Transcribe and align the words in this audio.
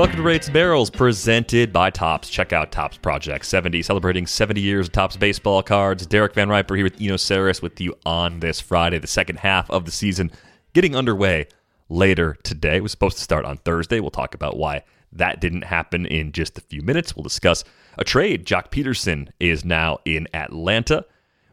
Welcome 0.00 0.16
to 0.16 0.22
Rates 0.22 0.48
Barrels, 0.48 0.88
presented 0.88 1.74
by 1.74 1.90
Topps. 1.90 2.30
Check 2.30 2.54
out 2.54 2.72
Topps 2.72 2.96
Project 2.96 3.44
70, 3.44 3.82
celebrating 3.82 4.26
70 4.26 4.58
years 4.58 4.86
of 4.86 4.92
Topps 4.92 5.18
baseball 5.18 5.62
cards. 5.62 6.06
Derek 6.06 6.32
Van 6.32 6.48
Riper 6.48 6.74
here 6.74 6.84
with 6.84 6.98
Eno 6.98 7.16
Sarris 7.16 7.60
with 7.60 7.78
you 7.82 7.94
on 8.06 8.40
this 8.40 8.62
Friday, 8.62 8.98
the 8.98 9.06
second 9.06 9.40
half 9.40 9.70
of 9.70 9.84
the 9.84 9.90
season, 9.90 10.30
getting 10.72 10.96
underway 10.96 11.48
later 11.90 12.38
today. 12.42 12.78
It 12.78 12.82
was 12.82 12.92
supposed 12.92 13.18
to 13.18 13.22
start 13.22 13.44
on 13.44 13.58
Thursday. 13.58 14.00
We'll 14.00 14.10
talk 14.10 14.34
about 14.34 14.56
why 14.56 14.84
that 15.12 15.38
didn't 15.38 15.64
happen 15.64 16.06
in 16.06 16.32
just 16.32 16.56
a 16.56 16.62
few 16.62 16.80
minutes. 16.80 17.14
We'll 17.14 17.24
discuss 17.24 17.62
a 17.98 18.02
trade. 18.02 18.46
Joc 18.46 18.70
Pederson 18.70 19.28
is 19.38 19.66
now 19.66 19.98
in 20.06 20.28
Atlanta. 20.32 21.04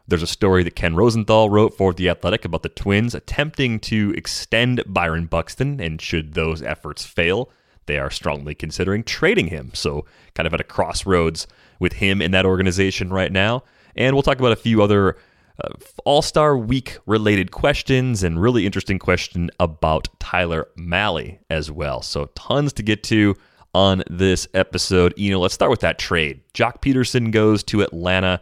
There's 0.06 0.22
a 0.22 0.26
story 0.26 0.62
that 0.62 0.74
Ken 0.74 0.96
Rosenthal 0.96 1.50
wrote 1.50 1.76
for 1.76 1.92
The 1.92 2.08
Athletic 2.08 2.46
about 2.46 2.62
the 2.62 2.70
Twins 2.70 3.14
attempting 3.14 3.78
to 3.80 4.14
extend 4.16 4.82
Byron 4.86 5.26
Buxton, 5.26 5.82
and 5.82 6.00
should 6.00 6.32
those 6.32 6.62
efforts 6.62 7.04
fail, 7.04 7.50
they 7.88 7.98
are 7.98 8.10
strongly 8.10 8.54
considering 8.54 9.02
trading 9.02 9.48
him. 9.48 9.72
So, 9.74 10.06
kind 10.34 10.46
of 10.46 10.54
at 10.54 10.60
a 10.60 10.64
crossroads 10.64 11.48
with 11.80 11.94
him 11.94 12.22
in 12.22 12.30
that 12.30 12.46
organization 12.46 13.10
right 13.10 13.32
now. 13.32 13.64
And 13.96 14.14
we'll 14.14 14.22
talk 14.22 14.38
about 14.38 14.52
a 14.52 14.56
few 14.56 14.80
other 14.80 15.16
uh, 15.62 15.70
All 16.04 16.22
Star 16.22 16.56
Week 16.56 16.98
related 17.06 17.50
questions 17.50 18.22
and 18.22 18.40
really 18.40 18.64
interesting 18.64 19.00
question 19.00 19.50
about 19.58 20.06
Tyler 20.20 20.68
Mahle 20.76 21.38
as 21.50 21.72
well. 21.72 22.02
So, 22.02 22.26
tons 22.36 22.72
to 22.74 22.84
get 22.84 23.02
to 23.04 23.34
on 23.74 24.04
this 24.08 24.46
episode. 24.54 25.12
You 25.16 25.32
know, 25.32 25.40
let's 25.40 25.54
start 25.54 25.70
with 25.70 25.80
that 25.80 25.98
trade. 25.98 26.40
Joc 26.54 26.80
Pederson 26.80 27.32
goes 27.32 27.64
to 27.64 27.82
Atlanta. 27.82 28.40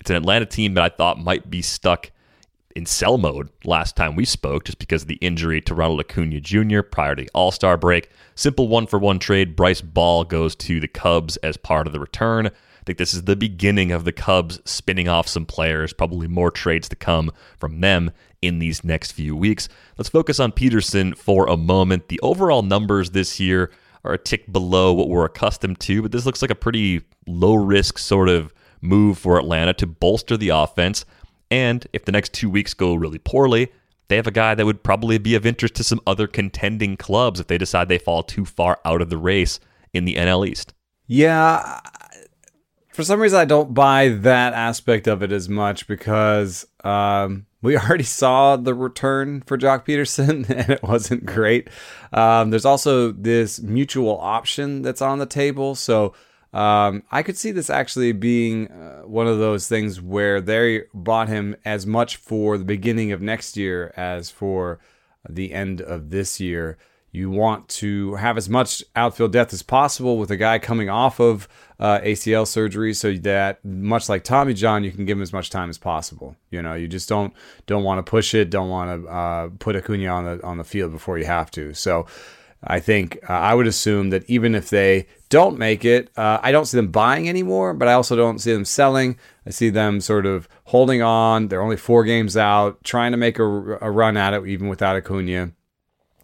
It's 0.00 0.10
an 0.10 0.16
Atlanta 0.16 0.46
team 0.46 0.74
that 0.74 0.84
I 0.84 0.88
thought 0.94 1.18
might 1.18 1.48
be 1.48 1.62
stuck 1.62 2.10
in 2.78 2.86
sell 2.86 3.18
mode 3.18 3.50
last 3.64 3.96
time 3.96 4.14
we 4.14 4.24
spoke, 4.24 4.64
just 4.64 4.78
because 4.78 5.02
of 5.02 5.08
the 5.08 5.16
injury 5.16 5.60
to 5.60 5.74
Ronald 5.74 6.00
Acuna 6.00 6.40
Jr. 6.40 6.80
prior 6.80 7.16
to 7.16 7.24
the 7.24 7.30
All 7.34 7.50
Star 7.50 7.76
break. 7.76 8.08
Simple 8.36 8.68
one 8.68 8.86
for 8.86 9.00
one 9.00 9.18
trade. 9.18 9.56
Bryce 9.56 9.80
Ball 9.80 10.22
goes 10.22 10.54
to 10.54 10.78
the 10.78 10.86
Cubs 10.86 11.36
as 11.38 11.56
part 11.56 11.88
of 11.88 11.92
the 11.92 11.98
return. 11.98 12.46
I 12.46 12.50
think 12.86 12.96
this 12.96 13.12
is 13.12 13.24
the 13.24 13.34
beginning 13.34 13.90
of 13.90 14.04
the 14.04 14.12
Cubs 14.12 14.60
spinning 14.64 15.08
off 15.08 15.26
some 15.26 15.44
players, 15.44 15.92
probably 15.92 16.28
more 16.28 16.52
trades 16.52 16.88
to 16.90 16.96
come 16.96 17.32
from 17.58 17.80
them 17.80 18.12
in 18.40 18.60
these 18.60 18.84
next 18.84 19.10
few 19.10 19.36
weeks. 19.36 19.68
Let's 19.98 20.08
focus 20.08 20.38
on 20.38 20.52
Pederson 20.52 21.18
for 21.18 21.48
a 21.48 21.56
moment. 21.56 22.08
The 22.08 22.20
overall 22.20 22.62
numbers 22.62 23.10
this 23.10 23.40
year 23.40 23.72
are 24.04 24.14
a 24.14 24.18
tick 24.18 24.50
below 24.52 24.92
what 24.92 25.08
we're 25.08 25.24
accustomed 25.24 25.80
to, 25.80 26.00
but 26.00 26.12
this 26.12 26.24
looks 26.24 26.40
like 26.40 26.52
a 26.52 26.54
pretty 26.54 27.02
low 27.26 27.56
risk 27.56 27.98
sort 27.98 28.28
of 28.28 28.54
move 28.80 29.18
for 29.18 29.36
Atlanta 29.36 29.74
to 29.74 29.86
bolster 29.86 30.36
the 30.36 30.50
offense. 30.50 31.04
And 31.50 31.86
if 31.92 32.04
the 32.04 32.12
next 32.12 32.32
two 32.32 32.50
weeks 32.50 32.74
go 32.74 32.94
really 32.94 33.18
poorly, 33.18 33.72
they 34.08 34.16
have 34.16 34.26
a 34.26 34.32
guy 34.32 34.54
that 34.54 34.66
would 34.66 34.82
probably 34.82 35.18
be 35.18 35.34
of 35.34 35.46
interest 35.46 35.74
to 35.76 35.84
some 35.84 36.00
other 36.06 36.26
contending 36.26 36.96
clubs 36.96 37.40
if 37.40 37.46
they 37.46 37.58
decide 37.58 37.88
they 37.88 37.98
fall 37.98 38.22
too 38.22 38.44
far 38.44 38.78
out 38.84 39.02
of 39.02 39.10
the 39.10 39.18
race 39.18 39.60
in 39.92 40.04
the 40.04 40.16
NL 40.16 40.46
East. 40.48 40.74
Yeah. 41.06 41.80
For 42.92 43.04
some 43.04 43.20
reason, 43.20 43.38
I 43.38 43.44
don't 43.44 43.74
buy 43.74 44.08
that 44.08 44.54
aspect 44.54 45.06
of 45.06 45.22
it 45.22 45.30
as 45.30 45.48
much 45.48 45.86
because 45.86 46.66
um, 46.84 47.46
we 47.62 47.76
already 47.78 48.04
saw 48.04 48.56
the 48.56 48.74
return 48.74 49.42
for 49.42 49.58
Joc 49.58 49.86
Pederson 49.86 50.48
and 50.50 50.70
it 50.70 50.82
wasn't 50.82 51.26
great. 51.26 51.68
Um, 52.12 52.50
there's 52.50 52.64
also 52.64 53.12
this 53.12 53.60
mutual 53.60 54.18
option 54.18 54.82
that's 54.82 55.02
on 55.02 55.18
the 55.18 55.26
table. 55.26 55.74
So 55.74 56.14
um, 56.52 57.02
I 57.10 57.22
could 57.22 57.36
see 57.36 57.50
this 57.50 57.68
actually 57.68 58.12
being 58.12 58.68
uh, 58.68 59.02
one 59.02 59.26
of 59.26 59.38
those 59.38 59.68
things 59.68 60.00
where 60.00 60.40
they 60.40 60.84
bought 60.94 61.28
him 61.28 61.56
as 61.64 61.86
much 61.86 62.16
for 62.16 62.56
the 62.56 62.64
beginning 62.64 63.12
of 63.12 63.20
next 63.20 63.56
year 63.56 63.92
as 63.96 64.30
for 64.30 64.78
the 65.28 65.52
end 65.52 65.82
of 65.82 66.10
this 66.10 66.40
year. 66.40 66.78
You 67.10 67.30
want 67.30 67.68
to 67.70 68.14
have 68.16 68.36
as 68.36 68.48
much 68.48 68.82
outfield 68.94 69.32
depth 69.32 69.52
as 69.52 69.62
possible 69.62 70.18
with 70.18 70.30
a 70.30 70.36
guy 70.36 70.58
coming 70.58 70.88
off 70.88 71.20
of 71.20 71.48
uh, 71.80 72.00
ACL 72.00 72.46
surgery, 72.46 72.92
so 72.92 73.14
that 73.14 73.64
much 73.64 74.08
like 74.08 74.24
Tommy 74.24 74.52
John, 74.52 74.84
you 74.84 74.90
can 74.90 75.06
give 75.06 75.16
him 75.16 75.22
as 75.22 75.32
much 75.32 75.48
time 75.48 75.70
as 75.70 75.78
possible. 75.78 76.36
You 76.50 76.60
know, 76.60 76.74
you 76.74 76.86
just 76.86 77.08
don't 77.08 77.32
don't 77.66 77.82
want 77.82 78.04
to 78.04 78.08
push 78.08 78.34
it, 78.34 78.50
don't 78.50 78.68
want 78.68 79.02
to 79.04 79.08
uh, 79.10 79.48
put 79.58 79.74
Acuna 79.74 80.06
on 80.06 80.24
the 80.24 80.44
on 80.44 80.58
the 80.58 80.64
field 80.64 80.92
before 80.92 81.18
you 81.18 81.24
have 81.24 81.50
to. 81.52 81.72
So 81.72 82.06
I 82.62 82.80
think 82.80 83.18
uh, 83.28 83.32
I 83.32 83.54
would 83.54 83.66
assume 83.66 84.10
that 84.10 84.28
even 84.28 84.54
if 84.54 84.70
they 84.70 85.06
don't 85.28 85.58
make 85.58 85.84
it, 85.84 86.10
uh, 86.16 86.38
I 86.42 86.52
don't 86.52 86.64
see 86.64 86.76
them 86.76 86.90
buying 86.90 87.28
anymore, 87.28 87.74
but 87.74 87.88
I 87.88 87.92
also 87.92 88.16
don't 88.16 88.38
see 88.38 88.52
them 88.52 88.64
selling. 88.64 89.18
I 89.46 89.50
see 89.50 89.70
them 89.70 90.00
sort 90.00 90.26
of 90.26 90.48
holding 90.64 91.02
on. 91.02 91.48
They're 91.48 91.62
only 91.62 91.76
four 91.76 92.04
games 92.04 92.36
out, 92.36 92.82
trying 92.84 93.12
to 93.12 93.18
make 93.18 93.38
a, 93.38 93.44
a 93.44 93.90
run 93.90 94.16
at 94.16 94.34
it, 94.34 94.46
even 94.46 94.68
without 94.68 94.96
Acuna, 94.96 95.52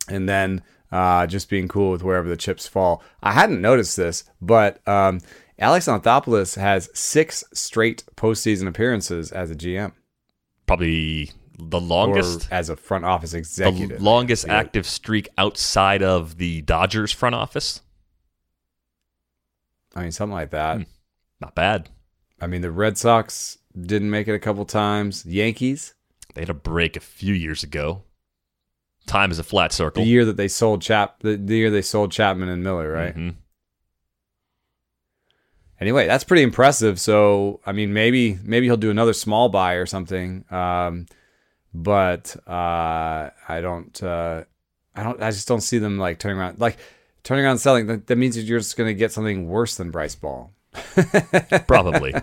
and 0.09 0.29
then 0.29 0.63
uh, 0.91 1.27
just 1.27 1.51
being 1.51 1.69
cool 1.69 1.91
with 1.91 2.03
wherever 2.03 2.29
the 2.29 2.37
chips 2.37 2.67
fall. 2.67 3.03
I 3.23 3.33
hadn't 3.33 3.61
noticed 3.61 3.97
this, 3.97 4.25
but 4.41 4.87
um, 4.89 5.21
Alex 5.59 5.87
Anthopoulos 5.87 6.57
has 6.57 6.89
six 6.95 7.45
straight 7.53 8.05
postseason 8.17 8.67
appearances 8.69 9.33
as 9.33 9.51
a 9.51 9.55
GM. 9.55 9.93
Probably 10.67 11.31
the 11.59 11.81
longest 11.81 12.51
or 12.51 12.55
as 12.55 12.69
a 12.69 12.77
front 12.77 13.05
office 13.05 13.35
executive. 13.35 13.99
The 13.99 14.05
longest 14.05 14.49
active 14.49 14.87
streak 14.87 15.29
outside 15.39 16.03
of 16.03 16.39
the 16.39 16.63
Dodgers 16.63 17.13
front 17.13 17.35
office. 17.35 17.83
I 19.95 20.03
mean, 20.03 20.13
something 20.13 20.35
like 20.35 20.51
that. 20.51 20.79
Hmm. 20.79 20.83
Not 21.41 21.55
bad. 21.55 21.91
I 22.41 22.47
mean, 22.47 22.63
the 22.63 22.71
Red 22.71 22.99
Sox 22.99 23.59
didn't 23.81 24.11
make 24.11 24.29
it 24.29 24.35
a 24.35 24.39
couple 24.39 24.65
times. 24.65 25.25
Yankees. 25.27 25.95
They 26.35 26.43
had 26.43 26.51
a 26.51 26.55
break 26.55 26.97
a 26.97 27.01
few 27.01 27.35
years 27.35 27.63
ago. 27.63 28.03
Time 29.07 29.31
is 29.31 29.39
a 29.39 29.45
flat 29.45 29.73
circle. 29.73 30.03
The 30.03 30.09
year 30.09 30.25
that 30.25 30.37
they 30.37 30.49
sold 30.49 30.83
Chap, 30.83 31.21
the, 31.21 31.37
the 31.37 31.57
year 31.57 31.71
they 31.71 31.83
sold 31.83 32.11
Chapman 32.11 32.49
and 32.49 32.63
Miller, 32.63 32.91
right? 32.91 33.15
Mm-hmm. 33.15 33.39
Anyway, 35.81 36.07
that's 36.07 36.25
pretty 36.25 36.43
impressive. 36.43 36.99
So, 36.99 37.61
I 37.67 37.73
mean, 37.73 37.93
maybe 37.93 38.39
maybe 38.43 38.67
he'll 38.67 38.77
do 38.77 38.91
another 38.91 39.13
small 39.13 39.49
buy 39.49 39.75
or 39.75 39.87
something. 39.87 40.45
Um, 40.51 41.07
but 41.75 42.35
uh, 42.47 43.31
I 43.49 43.61
don't, 43.61 44.03
uh, 44.03 44.45
I 44.95 45.03
don't, 45.03 45.23
I 45.23 45.31
just 45.31 45.49
don't 45.49 45.61
see 45.61 45.79
them 45.79 45.99
like 45.99 46.19
turning 46.19 46.39
around, 46.39 46.61
like 46.61 46.79
turning 47.25 47.45
around 47.45 47.59
selling. 47.59 47.87
That, 47.87 48.07
that 48.07 48.17
means 48.17 48.37
you're 48.37 48.61
just 48.61 48.77
going 48.77 48.89
to 48.89 48.95
get 48.95 49.13
something 49.13 49.49
worse 49.49 49.77
than 49.77 49.91
Bryce 49.91 50.15
Ball. 50.15 50.53
Probably. 51.67 52.15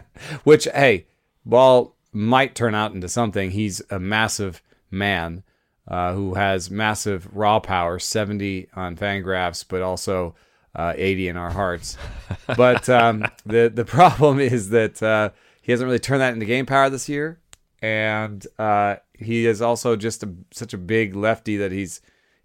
Which, 0.44 0.65
hey, 0.65 1.07
Ball 1.45 1.95
might 2.13 2.56
turn 2.56 2.75
out 2.75 2.94
into 2.94 3.09
something. 3.09 3.51
He's 3.51 3.81
a 3.89 4.00
massive 4.00 4.62
man 4.89 5.44
uh, 5.88 6.13
who 6.13 6.36
has 6.36 6.71
massive 6.71 7.27
raw 7.33 7.59
power, 7.59 8.00
70 8.00 8.69
on 8.74 8.95
Fangraphs, 8.95 9.65
but 9.68 9.81
also 9.81 10.36
uh, 10.75 10.94
80 10.95 11.30
in 11.30 11.38
our 11.38 11.51
hearts. 11.51 11.98
But 12.56 12.88
um, 12.89 13.25
the 13.45 13.71
the 13.74 13.86
problem 13.86 14.39
is 14.39 14.69
that 14.69 15.01
uh, 15.01 15.31
he 15.62 15.71
hasn't 15.71 15.86
really 15.86 16.00
turned 16.00 16.21
that 16.21 16.33
into 16.33 16.45
game 16.45 16.65
power 16.65 16.89
this 16.89 17.09
year, 17.09 17.39
and 17.81 18.45
uh, 18.57 18.98
he 19.18 19.45
is 19.45 19.62
also 19.62 19.95
just 19.95 20.24
a, 20.24 20.33
such 20.51 20.74
a 20.74 20.77
big 20.77 21.15
lefty 21.15 21.57
that 21.57 21.71
he's 21.71 22.01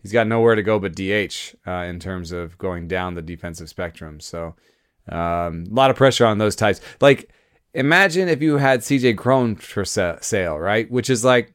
he's 0.06 0.12
got 0.12 0.28
nowhere 0.28 0.54
to 0.54 0.62
go 0.62 0.78
but 0.78 0.94
DH 0.94 1.56
uh, 1.66 1.82
in 1.82 1.98
terms 1.98 2.30
of 2.30 2.56
going 2.58 2.86
down 2.86 3.14
the 3.14 3.22
defensive 3.22 3.68
spectrum. 3.68 4.20
So 4.20 4.54
um, 5.08 5.64
a 5.68 5.74
lot 5.74 5.90
of 5.90 5.96
pressure 5.96 6.24
on 6.24 6.38
those 6.38 6.54
types. 6.54 6.80
Like 7.00 7.28
imagine 7.74 8.28
if 8.28 8.40
you 8.40 8.58
had 8.58 8.80
CJ 8.80 9.18
Cron 9.18 9.56
for 9.56 9.84
sale, 9.84 10.58
right? 10.58 10.88
Which 10.88 11.10
is 11.10 11.24
like 11.24 11.54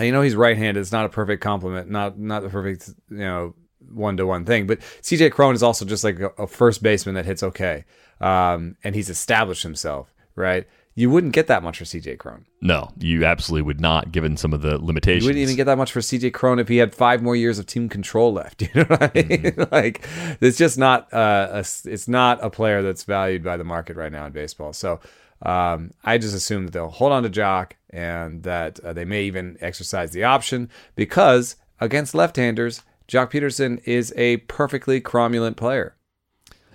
you 0.00 0.10
know 0.10 0.20
he's 0.20 0.34
right-handed. 0.34 0.80
It's 0.80 0.90
not 0.90 1.06
a 1.06 1.10
perfect 1.10 1.42
complement, 1.42 1.88
not 1.88 2.18
not 2.18 2.42
the 2.42 2.48
perfect 2.48 2.90
you 3.08 3.18
know 3.18 3.54
one 3.92 4.16
to 4.16 4.26
one 4.26 4.44
thing. 4.44 4.66
But 4.66 4.80
CJ 5.02 5.30
Cron 5.30 5.54
is 5.54 5.62
also 5.62 5.84
just 5.84 6.02
like 6.02 6.18
a, 6.18 6.30
a 6.38 6.46
first 6.48 6.82
baseman 6.82 7.14
that 7.14 7.24
hits 7.24 7.44
okay, 7.44 7.84
um, 8.20 8.76
and 8.82 8.96
he's 8.96 9.10
established 9.10 9.62
himself, 9.62 10.12
right? 10.34 10.66
You 10.96 11.10
wouldn't 11.10 11.32
get 11.32 11.48
that 11.48 11.64
much 11.64 11.78
for 11.78 11.84
CJ 11.84 12.18
Cron. 12.18 12.46
No, 12.60 12.90
you 12.98 13.24
absolutely 13.24 13.62
would 13.62 13.80
not, 13.80 14.12
given 14.12 14.36
some 14.36 14.52
of 14.52 14.62
the 14.62 14.78
limitations. 14.78 15.24
You 15.24 15.28
wouldn't 15.28 15.42
even 15.42 15.56
get 15.56 15.64
that 15.64 15.76
much 15.76 15.90
for 15.90 15.98
CJ 15.98 16.32
Cron 16.32 16.60
if 16.60 16.68
he 16.68 16.76
had 16.76 16.94
five 16.94 17.20
more 17.20 17.34
years 17.34 17.58
of 17.58 17.66
team 17.66 17.88
control 17.88 18.32
left. 18.32 18.62
You 18.74 18.82
know 18.82 18.86
what 18.86 19.02
I 19.02 19.10
mean? 19.14 19.28
Mm-hmm. 19.28 19.62
like 19.74 20.06
it's 20.40 20.56
just 20.56 20.78
not 20.78 21.12
uh, 21.12 21.48
a, 21.52 21.58
it's 21.60 22.08
not 22.08 22.42
a 22.42 22.50
player 22.50 22.82
that's 22.82 23.04
valued 23.04 23.42
by 23.42 23.56
the 23.56 23.64
market 23.64 23.96
right 23.96 24.10
now 24.10 24.26
in 24.26 24.32
baseball. 24.32 24.72
So 24.72 25.00
um, 25.42 25.92
I 26.04 26.18
just 26.18 26.34
assume 26.34 26.66
that 26.66 26.72
they'll 26.72 26.88
hold 26.88 27.12
on 27.12 27.22
to 27.24 27.30
Joc 27.30 27.72
and 27.90 28.42
that 28.44 28.80
uh, 28.80 28.92
they 28.92 29.04
may 29.04 29.24
even 29.24 29.58
exercise 29.60 30.12
the 30.12 30.24
option 30.24 30.70
because 30.96 31.56
against 31.80 32.14
left-handers, 32.14 32.82
Joc 33.08 33.32
Pederson 33.32 33.80
is 33.84 34.12
a 34.16 34.38
perfectly 34.38 35.00
cromulent 35.00 35.56
player. 35.56 35.94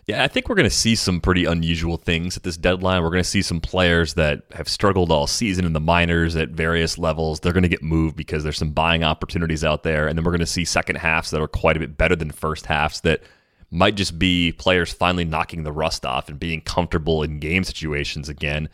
Yeah, 0.09 0.23
I 0.23 0.27
think 0.27 0.49
we're 0.49 0.55
going 0.55 0.63
to 0.67 0.75
see 0.75 0.95
some 0.95 1.21
pretty 1.21 1.45
unusual 1.45 1.95
things 1.97 2.35
at 2.35 2.41
this 2.41 2.57
deadline. 2.57 3.03
We're 3.03 3.11
going 3.11 3.21
to 3.21 3.29
see 3.29 3.43
some 3.43 3.61
players 3.61 4.15
that 4.15 4.41
have 4.53 4.67
struggled 4.67 5.11
all 5.11 5.27
season 5.27 5.65
in 5.65 5.73
the 5.73 5.79
minors 5.79 6.35
at 6.35 6.49
various 6.49 6.97
levels. 6.97 7.39
They're 7.39 7.53
going 7.53 7.61
to 7.61 7.69
get 7.69 7.83
moved 7.83 8.15
because 8.15 8.43
there's 8.43 8.57
some 8.57 8.71
buying 8.71 9.03
opportunities 9.03 9.63
out 9.63 9.83
there. 9.83 10.07
And 10.07 10.17
then 10.17 10.25
we're 10.25 10.31
going 10.31 10.39
to 10.39 10.47
see 10.47 10.65
second 10.65 10.95
halves 10.95 11.29
that 11.29 11.39
are 11.39 11.47
quite 11.47 11.77
a 11.77 11.79
bit 11.79 11.95
better 11.95 12.15
than 12.15 12.31
first 12.31 12.65
halves 12.65 13.01
that 13.01 13.21
might 13.69 13.93
just 13.93 14.17
be 14.17 14.51
players 14.51 14.91
finally 14.91 15.25
knocking 15.25 15.61
the 15.61 15.71
rust 15.71 16.03
off 16.07 16.27
and 16.27 16.39
being 16.39 16.61
comfortable 16.61 17.21
in 17.21 17.37
game 17.37 17.63
situations 17.63 18.29
again. 18.29 18.67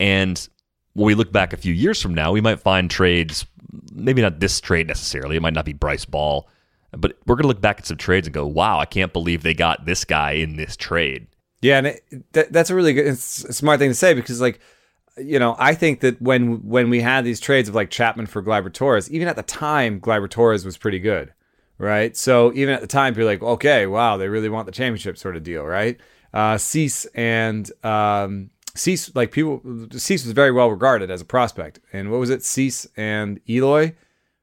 And 0.00 0.48
when 0.94 1.04
we 1.04 1.14
look 1.14 1.32
back 1.32 1.52
a 1.52 1.58
few 1.58 1.74
years 1.74 2.00
from 2.00 2.14
now, 2.14 2.32
we 2.32 2.40
might 2.40 2.60
find 2.60 2.90
trades, 2.90 3.44
maybe 3.92 4.22
not 4.22 4.40
this 4.40 4.58
trade 4.58 4.86
necessarily, 4.86 5.36
it 5.36 5.42
might 5.42 5.52
not 5.52 5.66
be 5.66 5.74
Bryce 5.74 6.06
Ball 6.06 6.48
but 6.96 7.16
we're 7.26 7.36
going 7.36 7.42
to 7.42 7.48
look 7.48 7.60
back 7.60 7.78
at 7.78 7.86
some 7.86 7.96
trades 7.96 8.26
and 8.26 8.34
go, 8.34 8.46
wow, 8.46 8.78
I 8.78 8.86
can't 8.86 9.12
believe 9.12 9.42
they 9.42 9.54
got 9.54 9.84
this 9.86 10.04
guy 10.04 10.32
in 10.32 10.56
this 10.56 10.76
trade. 10.76 11.26
Yeah, 11.60 11.78
and 11.78 11.86
it, 11.88 12.32
that, 12.32 12.52
that's 12.52 12.70
a 12.70 12.74
really 12.74 12.92
good, 12.92 13.18
smart 13.18 13.78
thing 13.78 13.90
to 13.90 13.94
say 13.94 14.14
because, 14.14 14.40
like, 14.40 14.60
you 15.16 15.38
know, 15.38 15.56
I 15.58 15.74
think 15.74 16.00
that 16.00 16.20
when 16.22 16.66
when 16.66 16.90
we 16.90 17.00
had 17.00 17.24
these 17.24 17.38
trades 17.38 17.68
of 17.68 17.74
like 17.74 17.90
Chapman 17.90 18.26
for 18.26 18.42
Gleyber 18.42 18.72
Torres, 18.72 19.10
even 19.10 19.28
at 19.28 19.36
the 19.36 19.42
time, 19.42 20.00
Gleyber 20.00 20.28
Torres 20.28 20.64
was 20.64 20.78
pretty 20.78 20.98
good, 20.98 21.32
right? 21.78 22.16
So 22.16 22.52
even 22.54 22.74
at 22.74 22.80
the 22.80 22.86
time, 22.86 23.14
you're 23.14 23.26
like, 23.26 23.42
okay, 23.42 23.86
wow, 23.86 24.16
they 24.16 24.28
really 24.28 24.48
want 24.48 24.66
the 24.66 24.72
championship 24.72 25.18
sort 25.18 25.36
of 25.36 25.42
deal, 25.42 25.64
right? 25.64 26.00
Uh, 26.32 26.56
Cease 26.56 27.04
and 27.14 27.70
um, 27.84 28.50
Cease, 28.74 29.14
like 29.14 29.32
people, 29.32 29.60
Cease 29.90 30.24
was 30.24 30.32
very 30.32 30.50
well 30.50 30.70
regarded 30.70 31.10
as 31.10 31.20
a 31.20 31.26
prospect. 31.26 31.78
And 31.92 32.10
what 32.10 32.18
was 32.18 32.30
it, 32.30 32.42
Cease 32.42 32.86
and 32.96 33.38
Eloy 33.48 33.94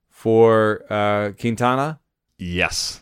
for 0.10 0.84
uh, 0.90 1.32
Quintana? 1.40 1.99
Yes. 2.40 3.02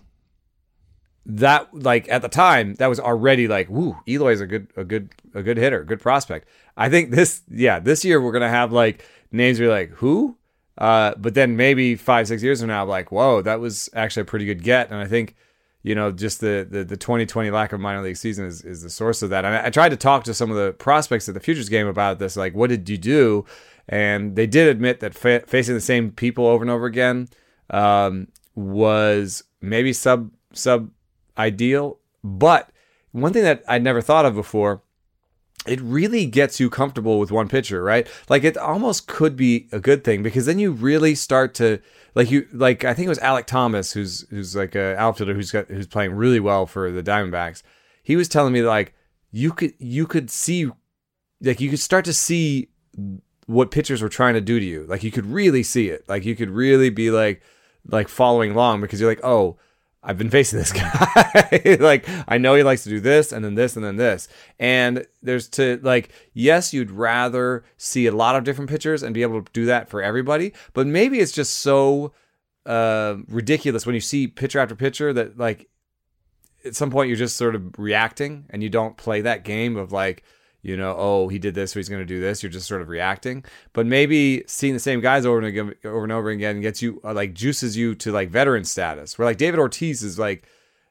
That 1.25 1.73
like 1.73 2.09
at 2.09 2.21
the 2.21 2.29
time 2.29 2.75
that 2.75 2.87
was 2.87 2.99
already 2.99 3.47
like 3.47 3.69
woo 3.69 3.97
Eloy's 4.07 4.41
a 4.41 4.47
good 4.47 4.67
a 4.75 4.83
good 4.83 5.13
a 5.33 5.43
good 5.43 5.57
hitter 5.57 5.83
good 5.83 6.01
prospect. 6.01 6.47
I 6.75 6.89
think 6.89 7.11
this 7.11 7.43
yeah 7.49 7.79
this 7.79 8.03
year 8.03 8.21
we're 8.21 8.31
gonna 8.31 8.49
have 8.49 8.71
like 8.71 9.05
names 9.31 9.59
where 9.59 9.69
like 9.69 9.91
who? 9.91 10.37
Uh, 10.77 11.15
but 11.17 11.33
then 11.33 11.57
maybe 11.57 11.95
five 11.95 12.27
six 12.27 12.41
years 12.41 12.61
from 12.61 12.69
now 12.69 12.85
like 12.85 13.11
whoa 13.11 13.41
that 13.41 13.59
was 13.59 13.89
actually 13.93 14.21
a 14.21 14.25
pretty 14.25 14.45
good 14.45 14.63
get. 14.63 14.89
And 14.89 14.99
I 14.99 15.05
think 15.05 15.35
you 15.83 15.95
know 15.95 16.11
just 16.13 16.39
the 16.39 16.65
the, 16.69 16.85
the 16.85 16.97
2020 16.97 17.51
lack 17.51 17.73
of 17.73 17.81
minor 17.81 18.01
league 18.01 18.17
season 18.17 18.45
is, 18.45 18.63
is 18.63 18.81
the 18.81 18.89
source 18.89 19.21
of 19.21 19.29
that. 19.29 19.43
And 19.43 19.53
I, 19.53 19.65
I 19.65 19.69
tried 19.69 19.89
to 19.89 19.97
talk 19.97 20.23
to 20.23 20.33
some 20.33 20.49
of 20.49 20.55
the 20.55 20.71
prospects 20.73 21.27
at 21.27 21.35
the 21.35 21.41
futures 21.41 21.67
game 21.67 21.87
about 21.87 22.19
this 22.19 22.37
like 22.37 22.55
what 22.55 22.69
did 22.69 22.89
you 22.89 22.97
do? 22.97 23.45
And 23.89 24.37
they 24.37 24.47
did 24.47 24.69
admit 24.69 25.01
that 25.01 25.13
fa- 25.13 25.43
facing 25.45 25.75
the 25.75 25.81
same 25.81 26.11
people 26.11 26.47
over 26.47 26.63
and 26.63 26.71
over 26.71 26.85
again 26.85 27.27
um, 27.69 28.27
was 28.57 29.43
maybe 29.61 29.93
sub 29.93 30.31
sub 30.51 30.89
ideal, 31.37 31.99
but 32.23 32.69
one 33.11 33.31
thing 33.31 33.43
that 33.43 33.63
I'd 33.67 33.83
never 33.83 34.01
thought 34.01 34.25
of 34.25 34.33
before, 34.33 34.81
it 35.67 35.79
really 35.79 36.25
gets 36.25 36.59
you 36.59 36.69
comfortable 36.69 37.19
with 37.19 37.31
one 37.31 37.49
pitcher, 37.49 37.83
right? 37.83 38.07
Like 38.29 38.43
it 38.43 38.57
almost 38.57 39.07
could 39.07 39.35
be 39.35 39.67
a 39.71 39.79
good 39.79 40.03
thing 40.03 40.23
because 40.23 40.47
then 40.47 40.57
you 40.57 40.71
really 40.71 41.13
start 41.13 41.53
to 41.55 41.79
like 42.15 42.31
you 42.31 42.47
like 42.51 42.83
I 42.83 42.93
think 42.95 43.05
it 43.05 43.09
was 43.09 43.19
Alek 43.19 43.45
Thomas 43.45 43.93
who's 43.93 44.27
who's 44.29 44.55
like 44.55 44.75
a 44.75 44.95
outfielder 44.97 45.35
who's 45.35 45.51
got 45.51 45.67
who's 45.67 45.87
playing 45.87 46.13
really 46.13 46.39
well 46.39 46.65
for 46.65 46.91
the 46.91 47.03
Diamondbacks. 47.03 47.61
He 48.01 48.15
was 48.15 48.27
telling 48.27 48.53
me 48.53 48.63
like 48.63 48.95
you 49.31 49.51
could 49.51 49.73
you 49.77 50.07
could 50.07 50.31
see 50.31 50.71
like 51.41 51.61
you 51.61 51.69
could 51.69 51.79
start 51.79 52.05
to 52.05 52.13
see 52.13 52.69
what 53.45 53.71
pitchers 53.71 54.01
were 54.01 54.09
trying 54.09 54.33
to 54.33 54.41
do 54.41 54.59
to 54.59 54.65
you. 54.65 54.85
Like 54.87 55.03
you 55.03 55.11
could 55.11 55.27
really 55.27 55.63
see 55.63 55.89
it. 55.89 56.07
Like 56.09 56.25
you 56.25 56.35
could 56.35 56.49
really 56.49 56.89
be 56.89 57.11
like 57.11 57.43
like 57.89 58.07
following 58.07 58.51
along 58.51 58.81
because 58.81 58.99
you're 58.99 59.09
like, 59.09 59.23
oh, 59.23 59.57
I've 60.03 60.17
been 60.17 60.29
facing 60.29 60.59
this 60.59 60.71
guy. 60.73 61.77
like 61.79 62.07
I 62.27 62.37
know 62.37 62.55
he 62.55 62.63
likes 62.63 62.83
to 62.83 62.89
do 62.89 62.99
this 62.99 63.31
and 63.31 63.43
then 63.43 63.55
this 63.55 63.75
and 63.75 63.83
then 63.83 63.97
this. 63.97 64.27
And 64.59 65.05
there's 65.21 65.49
to 65.49 65.79
like 65.83 66.11
yes, 66.33 66.73
you'd 66.73 66.91
rather 66.91 67.65
see 67.77 68.07
a 68.07 68.11
lot 68.11 68.35
of 68.35 68.43
different 68.43 68.69
pitchers 68.69 69.03
and 69.03 69.13
be 69.13 69.21
able 69.21 69.41
to 69.41 69.51
do 69.51 69.65
that 69.65 69.89
for 69.89 70.01
everybody, 70.01 70.53
but 70.73 70.87
maybe 70.87 71.19
it's 71.19 71.31
just 71.31 71.59
so 71.59 72.13
uh, 72.65 73.15
ridiculous 73.27 73.85
when 73.85 73.95
you 73.95 74.01
see 74.01 74.27
pitcher 74.27 74.59
after 74.59 74.75
pitcher 74.75 75.13
that 75.13 75.37
like 75.37 75.69
at 76.65 76.75
some 76.75 76.91
point 76.91 77.07
you're 77.07 77.17
just 77.17 77.37
sort 77.37 77.55
of 77.55 77.77
reacting 77.77 78.45
and 78.49 78.61
you 78.61 78.69
don't 78.69 78.97
play 78.97 79.21
that 79.21 79.43
game 79.43 79.77
of 79.77 79.91
like 79.91 80.23
you 80.67 80.75
know, 80.75 80.93
oh, 80.97 81.29
he 81.29 81.39
did 81.39 81.55
this, 81.55 81.71
so 81.71 81.79
he's 81.79 81.87
going 81.87 82.01
to 82.01 82.05
do 82.05 82.19
this. 82.19 82.43
You're 82.43 82.51
just 82.51 82.67
sort 82.67 82.81
of 82.81 82.89
reacting. 82.89 83.45
But 83.71 83.85
maybe 83.85 84.43
seeing 84.47 84.73
the 84.73 84.79
same 84.79 84.99
guys 84.99 85.25
over 85.25 85.37
and 85.37 85.47
again, 85.47 85.73
over 85.85 86.03
and 86.03 86.11
over 86.11 86.29
again 86.29 86.59
gets 86.59 86.81
you 86.81 86.99
uh, 87.05 87.13
like 87.13 87.33
juices 87.33 87.77
you 87.77 87.95
to 87.95 88.11
like 88.11 88.29
veteran 88.29 88.65
status. 88.65 89.17
Where 89.17 89.25
like 89.25 89.37
David 89.37 89.59
Ortiz 89.59 90.03
is 90.03 90.19
like 90.19 90.45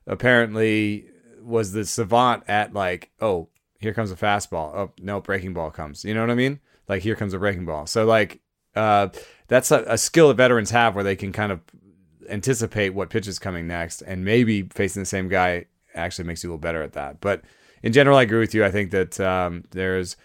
apparently 0.06 1.06
was 1.42 1.72
the 1.72 1.84
savant 1.84 2.44
at 2.48 2.72
like, 2.72 3.10
oh, 3.20 3.48
here 3.78 3.92
comes 3.92 4.10
a 4.10 4.16
fastball. 4.16 4.74
Oh, 4.74 4.92
no, 4.98 5.20
breaking 5.20 5.52
ball 5.52 5.70
comes. 5.70 6.04
You 6.04 6.14
know 6.14 6.22
what 6.22 6.30
I 6.30 6.34
mean? 6.36 6.60
Like 6.88 7.02
here 7.02 7.14
comes 7.14 7.34
a 7.34 7.38
breaking 7.38 7.66
ball. 7.66 7.86
So 7.86 8.06
like 8.06 8.40
uh, 8.74 9.08
that's 9.48 9.70
a, 9.70 9.84
a 9.86 9.98
skill 9.98 10.28
that 10.28 10.34
veterans 10.34 10.70
have 10.70 10.94
where 10.94 11.04
they 11.04 11.16
can 11.16 11.32
kind 11.32 11.52
of 11.52 11.60
anticipate 12.30 12.90
what 12.90 13.10
pitch 13.10 13.28
is 13.28 13.38
coming 13.38 13.66
next, 13.66 14.00
and 14.00 14.24
maybe 14.24 14.62
facing 14.62 15.02
the 15.02 15.06
same 15.06 15.28
guy 15.28 15.66
actually 15.94 16.24
makes 16.24 16.42
you 16.42 16.48
a 16.48 16.50
little 16.50 16.60
better 16.60 16.82
at 16.82 16.94
that. 16.94 17.20
But 17.20 17.42
in 17.82 17.92
general, 17.92 18.18
I 18.18 18.22
agree 18.22 18.40
with 18.40 18.54
you. 18.54 18.64
I 18.64 18.70
think 18.70 18.90
that 18.90 19.18
um, 19.20 19.64
there's 19.70 20.16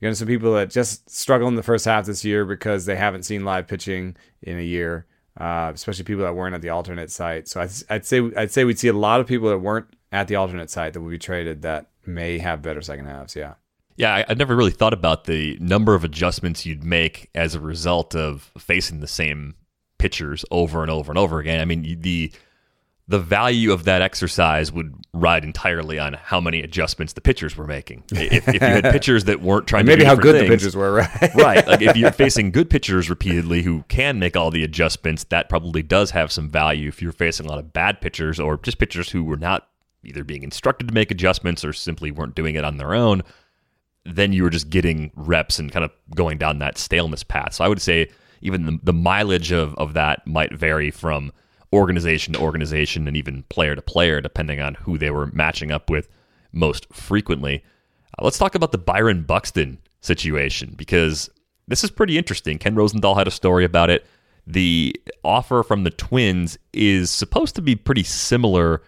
you 0.00 0.08
know 0.08 0.14
some 0.14 0.28
people 0.28 0.54
that 0.54 0.70
just 0.70 1.08
struggle 1.10 1.48
in 1.48 1.56
the 1.56 1.62
first 1.62 1.84
half 1.84 2.06
this 2.06 2.24
year 2.24 2.44
because 2.44 2.86
they 2.86 2.96
haven't 2.96 3.24
seen 3.24 3.44
live 3.44 3.66
pitching 3.66 4.16
in 4.42 4.58
a 4.58 4.62
year, 4.62 5.06
uh, 5.38 5.72
especially 5.74 6.04
people 6.04 6.24
that 6.24 6.34
weren't 6.34 6.54
at 6.54 6.62
the 6.62 6.70
alternate 6.70 7.10
site. 7.10 7.48
So 7.48 7.60
I'd, 7.60 7.70
I'd 7.88 8.06
say 8.06 8.30
I'd 8.36 8.50
say 8.50 8.64
we'd 8.64 8.78
see 8.78 8.88
a 8.88 8.92
lot 8.92 9.20
of 9.20 9.26
people 9.26 9.48
that 9.48 9.58
weren't 9.58 9.86
at 10.12 10.28
the 10.28 10.36
alternate 10.36 10.70
site 10.70 10.92
that 10.92 11.00
will 11.00 11.10
be 11.10 11.18
traded 11.18 11.62
that 11.62 11.90
may 12.06 12.38
have 12.38 12.62
better 12.62 12.80
second 12.80 13.06
halves. 13.06 13.36
Yeah. 13.36 13.54
Yeah, 13.96 14.14
I, 14.14 14.24
I 14.28 14.34
never 14.34 14.56
really 14.56 14.70
thought 14.70 14.94
about 14.94 15.24
the 15.24 15.58
number 15.60 15.94
of 15.94 16.04
adjustments 16.04 16.64
you'd 16.64 16.84
make 16.84 17.28
as 17.34 17.54
a 17.54 17.60
result 17.60 18.14
of 18.14 18.50
facing 18.56 19.00
the 19.00 19.06
same 19.06 19.56
pitchers 19.98 20.42
over 20.50 20.80
and 20.80 20.90
over 20.90 21.12
and 21.12 21.18
over 21.18 21.38
again. 21.38 21.60
I 21.60 21.66
mean, 21.66 22.00
the 22.00 22.32
the 23.10 23.18
value 23.18 23.72
of 23.72 23.84
that 23.84 24.02
exercise 24.02 24.70
would 24.70 24.94
ride 25.12 25.42
entirely 25.42 25.98
on 25.98 26.12
how 26.12 26.40
many 26.40 26.62
adjustments 26.62 27.12
the 27.14 27.20
pitchers 27.20 27.56
were 27.56 27.66
making. 27.66 28.04
If, 28.12 28.46
if 28.46 28.54
you 28.54 28.60
had 28.60 28.84
pitchers 28.92 29.24
that 29.24 29.42
weren't 29.42 29.66
trying 29.66 29.84
maybe 29.84 30.04
how 30.04 30.14
good 30.14 30.36
things, 30.36 30.48
the 30.48 30.56
pitchers 30.56 30.76
were, 30.76 30.92
right? 30.92 31.30
right. 31.34 31.66
Like 31.66 31.82
if 31.82 31.96
you're 31.96 32.12
facing 32.12 32.52
good 32.52 32.70
pitchers 32.70 33.10
repeatedly 33.10 33.62
who 33.62 33.82
can 33.88 34.20
make 34.20 34.36
all 34.36 34.52
the 34.52 34.62
adjustments, 34.62 35.24
that 35.24 35.48
probably 35.48 35.82
does 35.82 36.12
have 36.12 36.30
some 36.30 36.48
value. 36.48 36.86
If 36.86 37.02
you're 37.02 37.10
facing 37.10 37.46
a 37.46 37.48
lot 37.48 37.58
of 37.58 37.72
bad 37.72 38.00
pitchers 38.00 38.38
or 38.38 38.56
just 38.58 38.78
pitchers 38.78 39.10
who 39.10 39.24
were 39.24 39.36
not 39.36 39.66
either 40.04 40.22
being 40.22 40.44
instructed 40.44 40.86
to 40.86 40.94
make 40.94 41.10
adjustments 41.10 41.64
or 41.64 41.72
simply 41.72 42.12
weren't 42.12 42.36
doing 42.36 42.54
it 42.54 42.64
on 42.64 42.76
their 42.76 42.94
own, 42.94 43.24
then 44.04 44.32
you 44.32 44.44
were 44.44 44.50
just 44.50 44.70
getting 44.70 45.10
reps 45.16 45.58
and 45.58 45.72
kind 45.72 45.84
of 45.84 45.90
going 46.14 46.38
down 46.38 46.60
that 46.60 46.78
staleness 46.78 47.24
path. 47.24 47.54
So 47.54 47.64
I 47.64 47.68
would 47.68 47.82
say 47.82 48.08
even 48.40 48.66
the, 48.66 48.78
the 48.84 48.92
mileage 48.92 49.50
of, 49.50 49.74
of 49.74 49.94
that 49.94 50.24
might 50.28 50.52
vary 50.52 50.92
from 50.92 51.32
organization 51.72 52.34
to 52.34 52.40
organization 52.40 53.06
and 53.06 53.16
even 53.16 53.44
player 53.44 53.74
to 53.74 53.82
player, 53.82 54.20
depending 54.20 54.60
on 54.60 54.74
who 54.74 54.98
they 54.98 55.10
were 55.10 55.26
matching 55.32 55.70
up 55.70 55.88
with 55.88 56.08
most 56.52 56.92
frequently. 56.92 57.62
Uh, 58.18 58.24
let's 58.24 58.38
talk 58.38 58.54
about 58.54 58.72
the 58.72 58.78
Byron 58.78 59.22
Buxton 59.22 59.78
situation 60.00 60.74
because 60.76 61.30
this 61.68 61.84
is 61.84 61.90
pretty 61.90 62.18
interesting. 62.18 62.58
Ken 62.58 62.74
Rosenthal 62.74 63.14
had 63.14 63.28
a 63.28 63.32
story 63.32 63.64
about 63.64 63.90
it. 63.90 64.06
The 64.46 65.00
offer 65.22 65.62
from 65.62 65.84
the 65.84 65.90
Twins 65.90 66.58
is 66.72 67.10
supposed 67.10 67.54
to 67.56 67.62
be 67.62 67.76
pretty 67.76 68.02
similar 68.02 68.82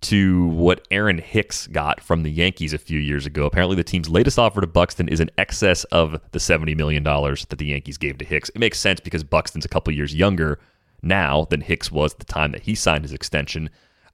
to 0.00 0.46
what 0.48 0.86
Aaron 0.92 1.18
Hicks 1.18 1.66
got 1.66 2.00
from 2.00 2.22
the 2.22 2.30
Yankees 2.30 2.72
a 2.72 2.78
few 2.78 3.00
years 3.00 3.26
ago. 3.26 3.46
Apparently, 3.46 3.74
the 3.74 3.82
team's 3.82 4.08
latest 4.08 4.38
offer 4.38 4.60
to 4.60 4.66
Buxton 4.66 5.08
is 5.08 5.18
in 5.18 5.30
excess 5.38 5.82
of 5.84 6.20
the 6.30 6.38
$70 6.38 6.76
million 6.76 7.02
that 7.02 7.56
the 7.58 7.66
Yankees 7.66 7.98
gave 7.98 8.18
to 8.18 8.24
Hicks. 8.24 8.48
It 8.50 8.60
makes 8.60 8.78
sense 8.78 9.00
because 9.00 9.24
Buxton's 9.24 9.64
a 9.64 9.68
couple 9.68 9.92
years 9.92 10.14
younger 10.14 10.60
now 11.02 11.46
than 11.50 11.60
Hicks 11.60 11.90
was 11.90 12.12
at 12.12 12.18
the 12.18 12.24
time 12.24 12.52
that 12.52 12.62
he 12.62 12.74
signed 12.74 13.04
his 13.04 13.12
extension. 13.12 13.70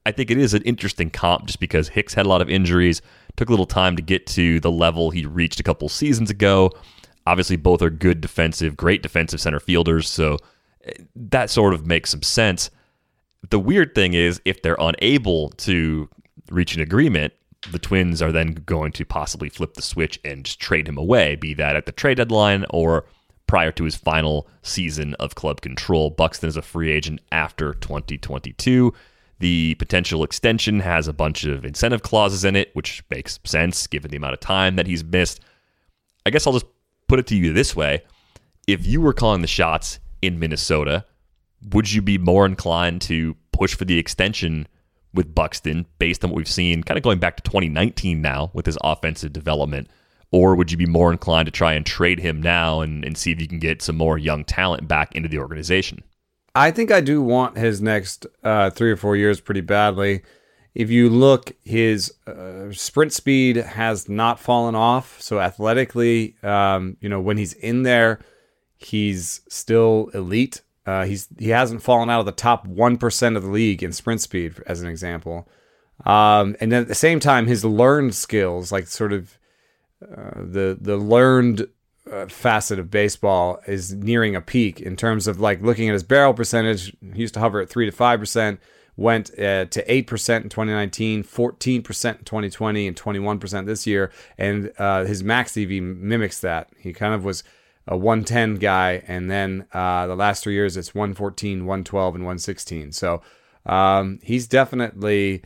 I 0.07 0.13
think 0.13 0.31
it 0.31 0.39
is 0.39 0.55
an 0.55 0.63
interesting 0.63 1.11
comp 1.11 1.47
just 1.47 1.61
because 1.61 1.89
Hicks 1.89 2.15
had 2.15 2.27
a 2.27 2.29
lot 2.29 2.43
of 2.43 2.51
injuries, 2.51 3.01
took 3.37 3.49
a 3.49 3.53
little 3.53 3.67
time 3.67 3.97
to 3.97 4.03
get 4.03 4.27
to 4.29 4.61
the 4.61 4.71
level 4.71 5.11
he 5.11 5.25
reached 5.25 5.61
a 5.61 5.63
couple 5.65 5.89
seasons 5.89 6.31
ago. 6.31 6.71
Obviously, 7.27 7.57
both 7.57 7.81
are 7.81 7.91
good 7.91 8.21
defensive, 8.21 8.77
great 8.77 9.03
defensive 9.03 9.41
center 9.41 9.61
fielders, 9.61 10.09
so 10.09 10.39
eh, 10.85 10.93
that 11.17 11.49
sort 11.49 11.73
of 11.73 11.87
makes 11.87 12.11
some 12.11 12.23
sense. 12.23 12.71
The 13.49 13.59
weird 13.59 13.95
thing 13.95 14.13
is, 14.13 14.43
if 14.45 14.61
they're 14.61 14.77
unable 14.79 15.51
to 15.51 16.09
reach 16.51 16.75
an 16.75 16.83
agreement, 16.83 17.33
the 17.71 17.79
Twins 17.79 18.21
are 18.21 18.33
then 18.33 18.55
going 18.67 18.93
to 18.93 19.07
possibly 19.07 19.49
flip 19.49 19.75
the 19.75 19.83
switch 19.83 20.21
and 20.25 20.45
just 20.45 20.61
trade 20.61 20.87
him 20.87 20.99
away, 20.99 21.37
be 21.37 21.55
that 21.55 21.77
at 21.77 21.87
the 21.87 21.93
trade 21.93 22.19
deadline 22.19 22.67
or 22.71 23.07
prior 23.47 23.71
to 23.73 23.85
his 23.85 23.95
final 23.95 24.49
season 24.63 25.15
of 25.15 25.35
club 25.35 25.61
control. 25.61 26.11
Buxton 26.11 26.49
is 26.49 26.57
a 26.57 26.63
free 26.63 26.91
agent 26.91 27.21
after 27.31 27.75
2022. 27.75 28.93
The 29.41 29.75
potential 29.75 30.23
extension 30.23 30.81
has 30.81 31.09
a 31.09 31.13
bunch 31.13 31.45
of 31.45 31.65
incentive 31.65 32.03
clauses 32.03 32.45
in 32.45 32.57
it, 32.57 32.71
which 32.75 33.03
makes 33.11 33.39
sense 33.45 33.87
given 33.87 34.11
the 34.11 34.17
amount 34.17 34.35
of 34.35 34.41
time 34.41 34.77
that 34.77 34.87
he's 34.87 35.05
missed. 35.05 35.41
I 36.25 36.31
guess 36.31 36.47
I'll 36.47 36.53
just 36.53 36.67
put 37.09 37.19
it 37.19 37.27
to 37.29 37.37
you 37.37 37.53
this 37.53 37.77
way. 37.77 38.03
If 38.67 38.87
you 38.87 39.01
were 39.01 39.13
calling 39.13 39.43
the 39.43 39.47
shots 39.47 39.99
in 40.23 40.39
Minnesota, 40.39 41.05
would 41.71 41.93
you 41.93 42.01
be 42.01 42.19
more 42.19 42.47
inclined 42.47 43.03
to 43.03 43.37
push 43.53 43.75
for 43.75 43.85
the 43.85 43.99
extension 43.99 44.67
with 45.13 45.35
Buxton 45.35 45.87
based 45.99 46.25
on 46.25 46.31
what 46.31 46.37
we've 46.37 46.49
seen, 46.49 46.83
kind 46.83 46.97
of 46.97 47.05
going 47.05 47.19
back 47.19 47.37
to 47.37 47.43
2019 47.43 48.23
now 48.23 48.51
with 48.55 48.67
his 48.67 48.79
offensive 48.83 49.33
development? 49.33 49.89
Or 50.35 50.57
would 50.57 50.73
you 50.73 50.77
be 50.77 50.85
more 50.85 51.13
inclined 51.13 51.47
to 51.47 51.53
try 51.53 51.75
and 51.75 51.87
trade 51.87 52.19
him 52.19 52.43
now 52.43 52.81
and, 52.81 53.05
and 53.05 53.17
see 53.17 53.31
if 53.31 53.41
you 53.41 53.47
can 53.47 53.61
get 53.61 53.81
some 53.81 53.95
more 53.95 54.19
young 54.19 54.45
talent 54.45 54.89
back 54.89 55.15
into 55.15 55.29
the 55.29 55.39
organization? 55.39 56.03
I 56.57 56.73
think 56.73 56.91
I 56.91 57.01
do 57.01 57.23
want 57.23 57.57
his 57.57 57.81
next 57.81 58.27
uh, 58.43 58.71
three 58.71 58.91
or 58.91 58.97
four 58.97 59.15
years 59.15 59.41
pretty 59.41 59.61
badly. 59.61 60.23
If 60.75 60.91
you 60.91 61.09
look, 61.09 61.53
his 61.63 62.13
uh, 62.27 62.73
sprint 62.73 63.13
speed 63.13 63.55
has 63.55 64.09
not 64.09 64.41
fallen 64.41 64.75
off. 64.75 65.23
So 65.23 65.39
athletically, 65.39 66.35
um, 66.43 66.97
you 67.01 67.09
know, 67.09 67.21
when 67.21 67.37
he's 67.37 67.53
in 67.53 67.85
there, 67.85 68.19
he's 68.77 69.41
still 69.49 70.11
elite. 70.15 70.63
Uh, 70.85 71.05
he's 71.05 71.29
he 71.39 71.51
hasn't 71.51 71.81
fallen 71.81 72.11
out 72.11 72.19
of 72.19 72.27
the 72.27 72.33
top 72.33 72.67
one 72.67 72.97
percent 72.97 73.37
of 73.37 73.45
the 73.45 73.51
league 73.51 73.85
in 73.85 73.93
sprint 73.93 74.21
speed, 74.21 74.61
as 74.67 74.83
an 74.83 74.89
example. 74.89 75.49
Um, 76.05 76.57
and 76.61 76.73
then 76.73 76.83
at 76.83 76.89
the 76.89 76.97
same 76.97 77.21
time, 77.21 77.47
his 77.47 77.65
learned 77.65 78.17
skills, 78.17 78.73
like 78.73 78.89
sort 78.89 79.13
of 79.13 79.39
the 80.09 80.77
the 80.81 80.97
learned 80.97 81.67
uh, 82.11 82.27
facet 82.27 82.79
of 82.79 82.91
baseball, 82.91 83.61
is 83.67 83.95
nearing 83.95 84.37
a 84.37 84.41
peak 84.41 84.81
in 84.81 84.97
terms 84.97 85.27
of 85.27 85.41
like 85.41 85.63
looking 85.63 85.89
at 85.89 85.93
his 85.93 86.03
barrel 86.03 86.35
percentage. 86.35 86.95
He 87.01 87.21
used 87.21 87.35
to 87.35 87.41
hover 87.41 87.61
at 87.61 87.69
three 87.69 87.87
to 87.87 87.93
five 87.93 88.21
percent, 88.21 88.61
went 88.97 89.31
uh, 89.39 89.67
to 89.67 89.93
eight 89.93 90.07
percent 90.07 90.45
in 90.45 90.51
2019, 90.51 91.23
14 91.23 91.83
percent 91.83 92.19
in 92.19 92.25
2020, 92.25 92.87
and 92.87 92.97
21 92.97 93.39
percent 93.39 93.67
this 93.67 93.87
year. 93.87 94.11
And 94.39 94.73
uh, 94.79 95.05
his 95.05 95.23
max 95.23 95.57
EV 95.57 95.83
mimics 95.83 96.41
that. 96.41 96.71
He 96.79 96.93
kind 96.93 97.15
of 97.15 97.25
was 97.25 97.43
a 97.87 97.97
110 97.97 98.57
guy, 98.57 99.03
and 99.07 99.31
then 99.31 99.67
uh, 99.73 100.07
the 100.07 100.17
last 100.17 100.43
three 100.43 100.55
years 100.55 100.77
it's 100.77 100.95
114, 100.95 101.67
112, 101.67 102.15
and 102.15 102.25
116. 102.25 102.93
So 102.93 103.23
um, 103.67 104.19
he's 104.23 104.47
definitely 104.47 105.43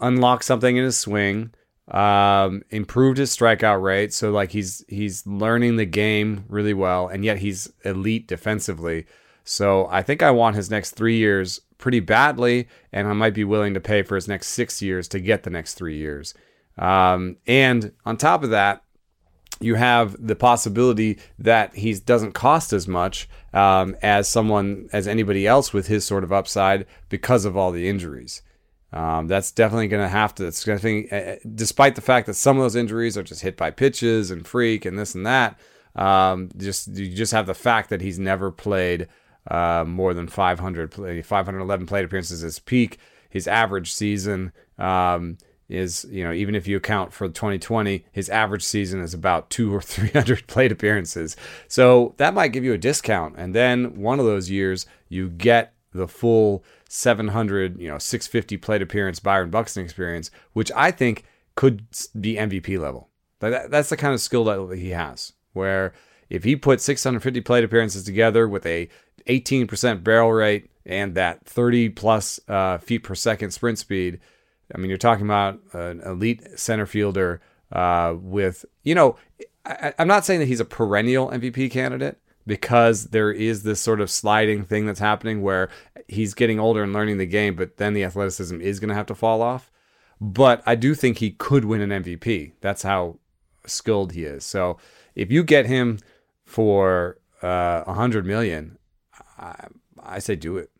unlocked 0.00 0.44
something 0.44 0.76
in 0.76 0.84
his 0.84 0.96
swing, 0.96 1.52
um, 1.88 2.62
improved 2.70 3.18
his 3.18 3.34
strikeout 3.34 3.82
rate. 3.82 4.12
So 4.12 4.30
like 4.30 4.52
he's 4.52 4.84
he's 4.88 5.26
learning 5.26 5.76
the 5.76 5.86
game 5.86 6.44
really 6.48 6.74
well, 6.74 7.08
and 7.08 7.24
yet 7.24 7.38
he's 7.38 7.72
elite 7.84 8.26
defensively. 8.26 9.06
So 9.44 9.88
I 9.90 10.02
think 10.02 10.22
I 10.22 10.30
want 10.30 10.56
his 10.56 10.70
next 10.70 10.92
three 10.92 11.16
years 11.16 11.60
pretty 11.78 12.00
badly, 12.00 12.68
and 12.92 13.08
I 13.08 13.12
might 13.12 13.34
be 13.34 13.44
willing 13.44 13.74
to 13.74 13.80
pay 13.80 14.02
for 14.02 14.14
his 14.14 14.28
next 14.28 14.48
six 14.48 14.80
years 14.80 15.08
to 15.08 15.20
get 15.20 15.42
the 15.42 15.50
next 15.50 15.74
three 15.74 15.96
years. 15.96 16.34
Um, 16.78 17.36
and 17.46 17.92
on 18.06 18.16
top 18.16 18.44
of 18.44 18.50
that, 18.50 18.84
you 19.60 19.74
have 19.74 20.16
the 20.24 20.36
possibility 20.36 21.18
that 21.38 21.74
he 21.74 21.94
doesn't 21.94 22.32
cost 22.32 22.72
as 22.72 22.88
much 22.88 23.28
um, 23.52 23.96
as 24.02 24.28
someone 24.28 24.88
as 24.92 25.06
anybody 25.06 25.46
else 25.46 25.72
with 25.72 25.86
his 25.88 26.04
sort 26.04 26.24
of 26.24 26.32
upside 26.32 26.86
because 27.08 27.44
of 27.44 27.56
all 27.56 27.72
the 27.72 27.88
injuries. 27.88 28.42
Um, 28.92 29.26
that's 29.26 29.50
definitely 29.52 29.88
going 29.88 30.02
to 30.02 30.08
have 30.08 30.34
to. 30.36 30.46
It's 30.46 30.64
going 30.64 30.78
to, 30.78 31.10
uh, 31.10 31.36
despite 31.54 31.94
the 31.94 32.02
fact 32.02 32.26
that 32.26 32.34
some 32.34 32.56
of 32.58 32.62
those 32.62 32.76
injuries 32.76 33.16
are 33.16 33.22
just 33.22 33.42
hit 33.42 33.56
by 33.56 33.70
pitches 33.70 34.30
and 34.30 34.46
freak 34.46 34.84
and 34.84 34.98
this 34.98 35.14
and 35.14 35.24
that. 35.26 35.58
Um, 35.96 36.50
just 36.56 36.88
you 36.88 37.14
just 37.14 37.32
have 37.32 37.46
the 37.46 37.54
fact 37.54 37.90
that 37.90 38.00
he's 38.00 38.18
never 38.18 38.50
played 38.50 39.08
uh, 39.50 39.84
more 39.86 40.14
than 40.14 40.28
500, 40.28 41.24
511 41.24 41.86
plate 41.86 42.04
appearances 42.04 42.44
as 42.44 42.58
peak. 42.58 42.98
His 43.30 43.48
average 43.48 43.92
season. 43.92 44.52
Um, 44.78 45.38
is 45.68 46.04
you 46.10 46.22
know 46.22 46.32
even 46.32 46.54
if 46.54 46.66
you 46.66 46.76
account 46.76 47.12
for 47.12 47.28
2020 47.28 48.04
his 48.12 48.28
average 48.28 48.62
season 48.62 49.00
is 49.00 49.14
about 49.14 49.48
two 49.48 49.74
or 49.74 49.80
300 49.82 50.46
plate 50.46 50.70
appearances 50.70 51.34
so 51.66 52.14
that 52.18 52.34
might 52.34 52.48
give 52.48 52.64
you 52.64 52.74
a 52.74 52.78
discount 52.78 53.34
and 53.38 53.54
then 53.54 53.96
one 53.96 54.20
of 54.20 54.26
those 54.26 54.50
years 54.50 54.84
you 55.08 55.30
get 55.30 55.72
the 55.94 56.08
full 56.08 56.62
700 56.92 57.78
you 57.78 57.88
know 57.88 57.98
650 57.98 58.56
plate 58.58 58.82
appearance 58.82 59.18
byron 59.18 59.50
buxton 59.50 59.82
experience 59.82 60.30
which 60.52 60.70
i 60.76 60.90
think 60.90 61.24
could 61.54 61.84
be 62.18 62.36
mvp 62.36 62.78
level. 62.78 63.08
That's 63.40 63.88
the 63.88 63.96
kind 63.96 64.14
of 64.14 64.20
skill 64.20 64.44
that 64.44 64.78
he 64.78 64.90
has 64.90 65.32
where 65.52 65.92
if 66.30 66.44
he 66.44 66.56
put 66.56 66.80
650 66.80 67.40
plate 67.42 67.64
appearances 67.64 68.04
together 68.04 68.48
with 68.48 68.64
a 68.64 68.88
18% 69.26 70.02
barrel 70.02 70.32
rate 70.32 70.70
and 70.86 71.14
that 71.14 71.44
30 71.44 71.90
plus 71.90 72.40
uh, 72.48 72.78
feet 72.78 73.00
per 73.00 73.14
second 73.14 73.50
sprint 73.50 73.78
speed 73.78 74.20
I 74.74 74.78
mean, 74.78 74.88
you're 74.88 74.98
talking 74.98 75.24
about 75.24 75.60
an 75.72 76.00
elite 76.00 76.58
center 76.58 76.86
fielder 76.86 77.40
uh, 77.70 78.14
with, 78.18 78.64
you 78.82 78.94
know, 78.94 79.16
I, 79.64 79.92
I'm 79.98 80.08
not 80.08 80.24
saying 80.24 80.40
that 80.40 80.46
he's 80.46 80.60
a 80.60 80.64
perennial 80.64 81.28
MVP 81.28 81.70
candidate 81.70 82.18
because 82.46 83.06
there 83.06 83.30
is 83.30 83.62
this 83.62 83.80
sort 83.80 84.00
of 84.00 84.10
sliding 84.10 84.64
thing 84.64 84.86
that's 84.86 85.00
happening 85.00 85.42
where 85.42 85.68
he's 86.12 86.34
getting 86.34 86.60
older 86.60 86.82
and 86.82 86.92
learning 86.92 87.18
the 87.18 87.26
game, 87.26 87.56
but 87.56 87.76
then 87.76 87.94
the 87.94 88.04
athleticism 88.04 88.60
is 88.60 88.80
going 88.80 88.88
to 88.88 88.94
have 88.94 89.06
to 89.06 89.14
fall 89.14 89.42
off. 89.42 89.70
But 90.20 90.62
I 90.66 90.74
do 90.74 90.94
think 90.94 91.18
he 91.18 91.32
could 91.32 91.64
win 91.64 91.80
an 91.80 92.02
MVP. 92.02 92.52
That's 92.60 92.82
how 92.82 93.18
skilled 93.66 94.12
he 94.12 94.24
is. 94.24 94.44
So 94.44 94.78
if 95.14 95.32
you 95.32 95.42
get 95.42 95.66
him 95.66 95.98
for 96.44 97.18
uh, 97.42 97.82
a 97.86 97.90
uh, 97.90 97.94
hundred 97.94 98.26
million, 98.26 98.78
I, 99.38 99.66
I 100.00 100.18
say 100.18 100.36
do 100.36 100.58
it. 100.58 100.70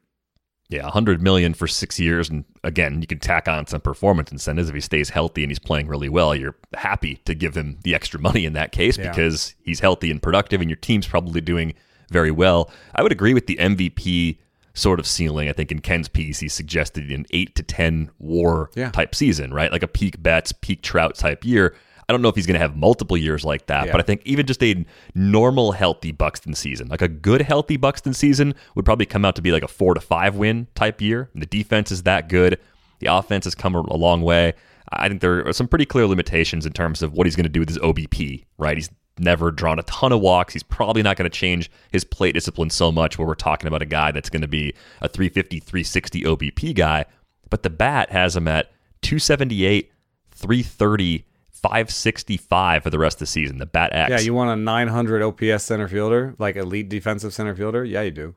Yeah, 0.69 0.85
100 0.85 1.21
million 1.21 1.53
for 1.53 1.67
6 1.67 2.01
years 2.01 2.31
and 2.31 2.47
again, 2.65 3.03
you 3.03 3.07
can 3.07 3.19
tack 3.19 3.47
on 3.47 3.67
some 3.67 3.83
performance 3.83 4.33
incentives 4.33 4.71
if 4.71 4.75
he 4.75 4.81
stays 4.81 5.11
healthy 5.11 5.43
and 5.43 5.51
he's 5.51 5.59
playing 5.59 5.87
really 5.87 6.09
well. 6.09 6.35
You're 6.35 6.57
happy 6.73 7.17
to 7.27 7.35
give 7.35 7.55
him 7.55 7.79
the 7.83 7.95
extra 7.95 8.19
money 8.21 8.47
in 8.47 8.55
that 8.55 8.73
case 8.73 8.97
yeah. 8.97 9.11
because 9.11 9.55
he's 9.63 9.81
healthy 9.81 10.11
and 10.11 10.23
productive 10.23 10.63
and 10.63 10.71
your 10.71 10.79
team's 10.79 11.07
probably 11.07 11.43
doing 11.43 11.75
very 12.11 12.31
well. 12.31 12.71
I 12.95 13.03
would 13.03 13.13
agree 13.13 13.35
with 13.35 13.47
the 13.47 13.57
MVP 13.57 14.39
sort 14.75 15.01
of 15.01 15.07
ceiling. 15.07 15.49
I 15.49 15.53
think 15.53 15.71
in 15.71 15.81
Ken's 15.81 16.09
piece, 16.09 16.41
he 16.41 16.49
suggested 16.49 17.11
an 17.11 17.27
8 17.31 17.55
to 17.57 17.63
10 17.63 18.11
war 18.19 18.71
yeah. 18.75 18.91
type 18.91 19.15
season, 19.15 19.53
right? 19.53 19.71
Like 19.71 19.83
a 19.83 19.89
peak 19.89 20.23
Betts, 20.23 20.53
peak 20.53 20.83
Trout 20.83 21.15
type 21.15 21.45
year. 21.45 21.75
I 22.09 22.13
don't 22.13 22.21
know 22.21 22.29
if 22.29 22.35
he's 22.35 22.47
going 22.47 22.55
to 22.55 22.61
have 22.61 22.77
multiple 22.77 23.17
years 23.17 23.45
like 23.45 23.67
that, 23.67 23.87
yeah. 23.87 23.93
but 23.93 24.01
I 24.01 24.05
think 24.05 24.23
even 24.25 24.47
just 24.47 24.63
a 24.63 24.85
normal 25.15 25.73
healthy 25.73 26.13
Buxton 26.13 26.55
season, 26.55 26.89
like 26.89 27.03
a 27.03 27.09
good 27.09 27.43
healthy 27.43 27.77
Buxton 27.77 28.13
season, 28.13 28.55
would 28.75 28.85
probably 28.85 29.07
come 29.07 29.25
out 29.25 29.37
to 29.37 29.43
be 29.43 29.53
like 29.53 29.63
a 29.63 29.69
four 29.69 29.95
to 29.95 30.01
five 30.01 30.37
win 30.37 30.67
type 30.75 31.01
year. 31.01 31.31
And 31.33 31.41
the 31.41 31.47
defense 31.47 31.93
is 31.93 32.03
that 32.03 32.29
good. 32.29 32.59
The 32.99 33.07
offense 33.07 33.45
has 33.45 33.55
come 33.55 33.75
a 33.75 33.97
long 33.97 34.23
way. 34.23 34.55
I 34.91 35.09
think 35.09 35.21
there 35.21 35.47
are 35.47 35.53
some 35.53 35.69
pretty 35.69 35.87
clear 35.87 36.07
limitations 36.07 36.67
in 36.67 36.73
terms 36.73 37.03
of 37.03 37.13
what 37.13 37.27
he's 37.27 37.37
going 37.37 37.45
to 37.45 37.51
do 37.51 37.61
with 37.61 37.69
his 37.69 37.79
OBP, 37.79 38.45
right? 38.59 38.77
He's 38.77 38.91
never 39.19 39.51
drawn 39.51 39.79
a 39.79 39.83
ton 39.85 40.13
of 40.13 40.21
walks. 40.21 40.53
He's 40.53 40.63
probably 40.63 41.03
not 41.03 41.17
going 41.17 41.31
to 41.31 41.37
change 41.37 41.71
his 41.91 42.05
plate 42.05 42.33
discipline 42.33 42.71
so 42.71 42.91
much 42.91 43.19
where 43.19 43.27
we're 43.27 43.35
talking 43.35 43.67
about 43.67 43.83
a 43.83 43.87
guy 43.87 44.11
that's 44.11 44.31
going 44.31 44.43
to 44.43 44.49
be 44.49 44.75
a 45.01 45.09
350, 45.09 45.61
360 45.61 46.23
OBP 46.23 46.75
guy. 46.75 47.05
But 47.51 47.63
the 47.63 47.71
bat 47.71 48.11
has 48.11 48.37
him 48.37 48.49
at 48.49 48.73
278, 49.03 49.91
330, 50.31 51.27
565 51.51 52.83
for 52.83 52.91
the 52.91 52.99
rest 52.99 53.17
of 53.17 53.21
the 53.21 53.27
season. 53.27 53.59
The 53.59 53.67
Bat 53.67 53.93
X. 53.93 54.11
Yeah, 54.11 54.21
you 54.21 54.35
want 54.35 54.51
a 54.51 54.57
900 54.57 55.23
OPS 55.23 55.63
center 55.63 55.87
fielder, 55.87 56.35
like 56.39 56.57
elite 56.57 56.89
defensive 56.89 57.33
center 57.33 57.55
fielder? 57.55 57.85
Yeah, 57.85 58.03
you 58.03 58.11
do. 58.11 58.35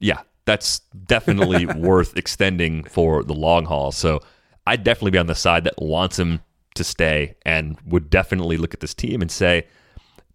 Yeah, 0.00 0.22
that's 0.46 0.80
definitely 1.06 1.66
worth 1.76 2.16
extending 2.16 2.84
for 2.84 3.22
the 3.22 3.34
long 3.34 3.66
haul. 3.66 3.92
So 3.92 4.20
I'd 4.66 4.82
definitely 4.82 5.12
be 5.12 5.18
on 5.18 5.26
the 5.26 5.34
side 5.34 5.64
that 5.64 5.74
wants 5.78 6.18
him 6.18 6.40
to 6.74 6.84
stay 6.84 7.36
and 7.46 7.78
would 7.86 8.10
definitely 8.10 8.56
look 8.56 8.74
at 8.74 8.80
this 8.80 8.94
team 8.94 9.22
and 9.22 9.30
say 9.30 9.66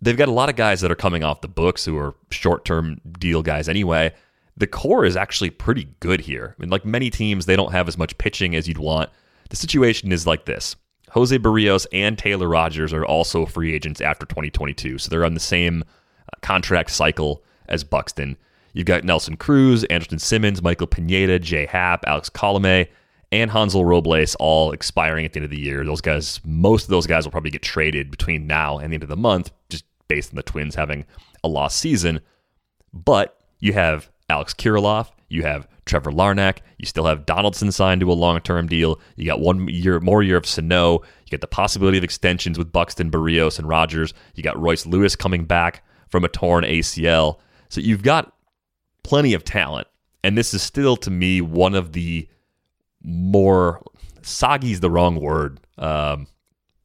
they've 0.02 0.18
got 0.18 0.28
a 0.28 0.34
lot 0.34 0.50
of 0.50 0.56
guys 0.56 0.82
that 0.82 0.92
are 0.92 0.96
coming 0.96 1.24
off 1.24 1.42
the 1.42 1.48
books 1.48 1.86
who 1.86 1.98
are 1.98 2.16
short 2.32 2.66
term 2.66 3.00
deal 3.20 3.42
guys 3.42 3.70
anyway. 3.70 4.14
The 4.58 4.68
core 4.68 5.06
is 5.06 5.16
actually 5.16 5.50
pretty 5.50 5.88
good 6.00 6.22
here. 6.22 6.56
I 6.58 6.62
mean, 6.62 6.70
like 6.70 6.86
many 6.86 7.10
teams, 7.10 7.46
they 7.46 7.56
don't 7.56 7.72
have 7.72 7.88
as 7.88 7.98
much 7.98 8.18
pitching 8.18 8.56
as 8.56 8.68
you'd 8.68 8.78
want 8.78 9.10
The 9.50 9.56
situation 9.56 10.12
is 10.12 10.28
like 10.28 10.46
this. 10.46 10.76
Jose 11.12 11.38
Berrios 11.38 11.86
and 11.92 12.18
Taylor 12.18 12.48
Rogers 12.48 12.94
are 12.94 13.06
also 13.06 13.46
free 13.46 13.74
agents 13.74 14.02
after 14.02 14.26
2022, 14.26 14.98
so 14.98 15.10
they're 15.10 15.26
on 15.26 15.34
the 15.34 15.40
same 15.42 15.84
uh, 15.84 16.38
contract 16.42 16.92
cycle 16.92 17.44
as 17.68 17.84
Buxton. 17.84 18.38
You've 18.74 18.86
got 18.86 19.04
Nelson 19.04 19.36
Cruz, 19.36 19.84
Andrelton 19.90 20.22
Simmons, 20.22 20.62
Michael 20.62 20.88
Pineda, 20.88 21.40
Jay 21.40 21.66
Happ, 21.66 22.06
Alex 22.08 22.30
Colome, 22.30 22.88
and 23.32 23.52
Hansel 23.52 23.84
Robles 23.86 24.36
all 24.36 24.72
expiring 24.72 25.26
at 25.26 25.34
the 25.34 25.40
end 25.40 25.46
of 25.46 25.52
the 25.52 25.60
year. 25.60 25.84
Those 25.86 26.02
guys, 26.02 26.40
most 26.46 26.84
of 26.84 26.90
those 26.90 27.08
guys 27.08 27.26
will 27.26 27.32
probably 27.32 27.52
get 27.52 27.62
traded 27.62 28.12
between 28.12 28.48
now 28.48 28.78
and 28.78 28.92
the 28.92 28.96
end 28.96 29.04
of 29.04 29.10
the 29.10 29.18
month, 29.18 29.52
just 29.70 29.86
based 30.12 30.34
on 30.34 30.36
the 30.36 30.44
Twins 30.44 30.76
having 30.76 31.06
a 31.42 31.48
lost 31.48 31.80
season. 31.80 32.20
But 32.94 33.40
you 33.60 33.72
have 33.72 34.12
Alex 34.28 34.54
Kirilloff, 34.54 35.10
you 35.30 35.44
have 35.44 35.70
Trevor 35.86 36.12
Larnach, 36.12 36.58
you 36.78 36.86
still 36.86 37.06
have 37.06 37.26
Donaldson 37.26 37.72
signed 37.72 38.02
to 38.02 38.12
a 38.12 38.14
long 38.14 38.38
term 38.42 38.68
deal. 38.68 39.00
You 39.16 39.26
got 39.26 39.40
one 39.40 39.70
year 39.70 40.02
more 40.02 40.22
year 40.22 40.36
of 40.36 40.46
Sano. 40.46 40.96
You 40.96 41.30
get 41.30 41.40
the 41.40 41.48
possibility 41.48 41.98
of 41.98 42.04
extensions 42.04 42.58
with 42.58 42.74
Buxton, 42.74 43.10
Berrios, 43.10 43.58
and 43.58 43.70
Rogers. 43.70 44.14
You 44.36 44.44
got 44.44 44.60
Royce 44.60 44.86
Lewis 44.86 45.16
coming 45.16 45.46
back 45.46 45.86
from 46.10 46.26
a 46.26 46.28
torn 46.28 46.66
ACL. 46.66 47.40
So 47.70 47.80
you've 47.80 48.04
got 48.04 48.34
plenty 49.04 49.34
of 49.34 49.46
talent. 49.46 49.88
And 50.26 50.38
this 50.38 50.54
is 50.54 50.62
still, 50.62 50.98
to 50.98 51.10
me, 51.10 51.40
one 51.40 51.74
of 51.74 51.94
the 51.94 52.28
more 53.02 53.82
soggy 54.24 54.74
is 54.74 54.82
the 54.82 54.92
wrong 54.92 55.22
word. 55.22 55.62
Um, 55.78 56.28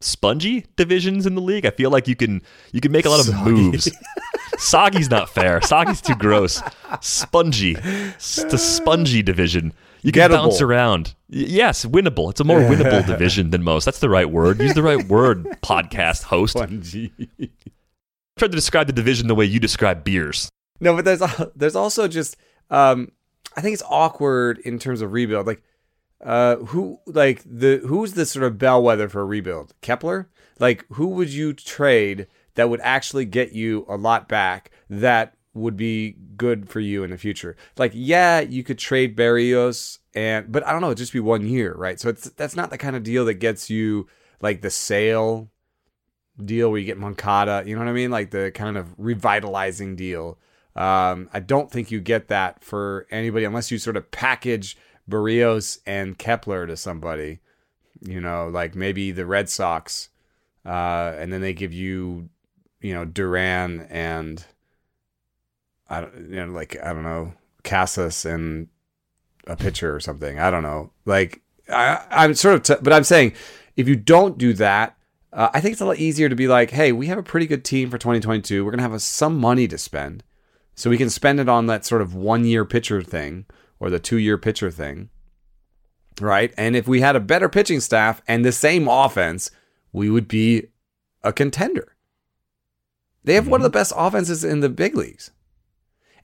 spongy 0.00 0.66
divisions 0.76 1.26
in 1.26 1.34
the 1.34 1.40
league. 1.40 1.66
I 1.66 1.70
feel 1.70 1.90
like 1.90 2.08
you 2.08 2.16
can 2.16 2.42
you 2.72 2.80
can 2.80 2.92
make 2.92 3.04
a 3.06 3.10
lot 3.10 3.20
of 3.20 3.26
Soggy. 3.26 3.50
moves. 3.50 3.90
Soggy's 4.58 5.10
not 5.10 5.28
fair. 5.28 5.60
Soggy's 5.60 6.00
too 6.00 6.14
gross. 6.14 6.62
Spongy. 7.00 7.74
The 7.74 8.56
spongy 8.58 9.22
division. 9.22 9.72
You 10.02 10.12
can 10.12 10.30
Gettable. 10.30 10.34
bounce 10.34 10.60
around. 10.60 11.14
Yes, 11.28 11.84
winnable. 11.84 12.30
It's 12.30 12.40
a 12.40 12.44
more 12.44 12.60
winnable 12.60 13.04
division 13.06 13.50
than 13.50 13.62
most. 13.64 13.84
That's 13.84 13.98
the 13.98 14.08
right 14.08 14.30
word. 14.30 14.60
Use 14.60 14.74
the 14.74 14.82
right 14.82 15.04
word, 15.08 15.44
podcast 15.62 16.22
host. 16.22 16.52
Spongy. 16.56 17.12
Try 18.38 18.48
to 18.48 18.54
describe 18.54 18.86
the 18.86 18.92
division 18.92 19.26
the 19.26 19.34
way 19.34 19.44
you 19.44 19.58
describe 19.58 20.04
beers. 20.04 20.48
No, 20.80 20.94
but 20.94 21.04
there's 21.04 21.22
there's 21.56 21.76
also 21.76 22.06
just 22.06 22.36
um 22.70 23.10
I 23.56 23.62
think 23.62 23.74
it's 23.74 23.82
awkward 23.88 24.58
in 24.60 24.78
terms 24.78 25.00
of 25.00 25.12
rebuild. 25.12 25.46
Like 25.46 25.62
uh 26.24 26.56
who 26.56 26.98
like 27.06 27.42
the 27.44 27.82
who's 27.86 28.14
the 28.14 28.26
sort 28.26 28.44
of 28.44 28.58
bellwether 28.58 29.08
for 29.08 29.20
a 29.20 29.24
rebuild? 29.24 29.74
Kepler? 29.80 30.28
Like 30.58 30.86
who 30.92 31.08
would 31.08 31.30
you 31.30 31.52
trade 31.52 32.26
that 32.54 32.70
would 32.70 32.80
actually 32.80 33.24
get 33.24 33.52
you 33.52 33.84
a 33.88 33.96
lot 33.96 34.28
back 34.28 34.70
that 34.88 35.34
would 35.52 35.76
be 35.76 36.16
good 36.36 36.68
for 36.68 36.80
you 36.80 37.04
in 37.04 37.10
the 37.10 37.18
future? 37.18 37.56
Like 37.76 37.92
yeah, 37.94 38.40
you 38.40 38.64
could 38.64 38.78
trade 38.78 39.16
Berrios 39.16 39.98
and 40.14 40.50
but 40.50 40.66
I 40.66 40.72
don't 40.72 40.80
know, 40.80 40.88
it'd 40.88 40.98
just 40.98 41.12
be 41.12 41.20
one 41.20 41.46
year, 41.46 41.74
right? 41.74 42.00
So 42.00 42.08
it's 42.08 42.30
that's 42.30 42.56
not 42.56 42.70
the 42.70 42.78
kind 42.78 42.96
of 42.96 43.02
deal 43.02 43.24
that 43.26 43.34
gets 43.34 43.68
you 43.68 44.08
like 44.40 44.62
the 44.62 44.70
sale 44.70 45.50
deal 46.42 46.70
where 46.70 46.78
you 46.78 46.86
get 46.86 46.98
Moncada, 46.98 47.62
you 47.66 47.74
know 47.74 47.80
what 47.80 47.88
I 47.88 47.94
mean? 47.94 48.10
Like 48.10 48.30
the 48.30 48.50
kind 48.54 48.76
of 48.76 48.94
revitalizing 48.98 49.96
deal. 49.96 50.38
Um, 50.74 51.30
I 51.32 51.40
don't 51.40 51.70
think 51.70 51.90
you 51.90 52.00
get 52.00 52.28
that 52.28 52.62
for 52.62 53.06
anybody 53.10 53.46
unless 53.46 53.70
you 53.70 53.78
sort 53.78 53.96
of 53.96 54.10
package 54.10 54.76
Berrios 55.08 55.78
and 55.86 56.18
Kepler 56.18 56.66
to 56.66 56.76
somebody, 56.76 57.40
you 58.00 58.20
know, 58.20 58.48
like 58.48 58.74
maybe 58.74 59.12
the 59.12 59.26
Red 59.26 59.48
Sox, 59.48 60.08
uh, 60.64 61.14
and 61.16 61.32
then 61.32 61.40
they 61.40 61.52
give 61.52 61.72
you, 61.72 62.28
you 62.80 62.92
know, 62.94 63.04
Duran 63.04 63.86
and 63.90 64.44
I 65.88 66.00
don't, 66.00 66.30
you 66.30 66.46
know, 66.46 66.52
like 66.52 66.76
I 66.82 66.92
don't 66.92 67.04
know, 67.04 67.34
Casas 67.62 68.24
and 68.24 68.68
a 69.46 69.56
pitcher 69.56 69.94
or 69.94 70.00
something. 70.00 70.38
I 70.38 70.50
don't 70.50 70.62
know. 70.62 70.90
Like 71.04 71.42
I, 71.68 72.04
I'm 72.10 72.34
sort 72.34 72.56
of, 72.56 72.62
t- 72.62 72.82
but 72.82 72.92
I'm 72.92 73.04
saying 73.04 73.34
if 73.76 73.88
you 73.88 73.96
don't 73.96 74.38
do 74.38 74.52
that, 74.54 74.96
uh, 75.32 75.50
I 75.52 75.60
think 75.60 75.72
it's 75.72 75.80
a 75.80 75.86
lot 75.86 75.98
easier 75.98 76.28
to 76.28 76.34
be 76.36 76.48
like, 76.48 76.70
hey, 76.70 76.92
we 76.92 77.06
have 77.06 77.18
a 77.18 77.22
pretty 77.22 77.46
good 77.46 77.64
team 77.64 77.90
for 77.90 77.98
2022. 77.98 78.64
We're 78.64 78.70
gonna 78.70 78.82
have 78.82 78.92
a, 78.92 79.00
some 79.00 79.38
money 79.38 79.68
to 79.68 79.78
spend, 79.78 80.24
so 80.74 80.90
we 80.90 80.98
can 80.98 81.10
spend 81.10 81.38
it 81.38 81.48
on 81.48 81.66
that 81.66 81.84
sort 81.84 82.02
of 82.02 82.14
one 82.14 82.44
year 82.44 82.64
pitcher 82.64 83.02
thing 83.02 83.46
or 83.78 83.90
the 83.90 83.98
two 83.98 84.18
year 84.18 84.38
pitcher 84.38 84.70
thing, 84.70 85.10
right? 86.20 86.52
And 86.56 86.76
if 86.76 86.88
we 86.88 87.00
had 87.00 87.16
a 87.16 87.20
better 87.20 87.48
pitching 87.48 87.80
staff 87.80 88.22
and 88.26 88.44
the 88.44 88.52
same 88.52 88.88
offense, 88.88 89.50
we 89.92 90.10
would 90.10 90.28
be 90.28 90.68
a 91.22 91.32
contender. 91.32 91.96
They 93.24 93.34
have 93.34 93.48
one 93.48 93.60
of 93.60 93.64
the 93.64 93.70
best 93.70 93.92
offenses 93.96 94.44
in 94.44 94.60
the 94.60 94.68
big 94.68 94.96
leagues. 94.96 95.32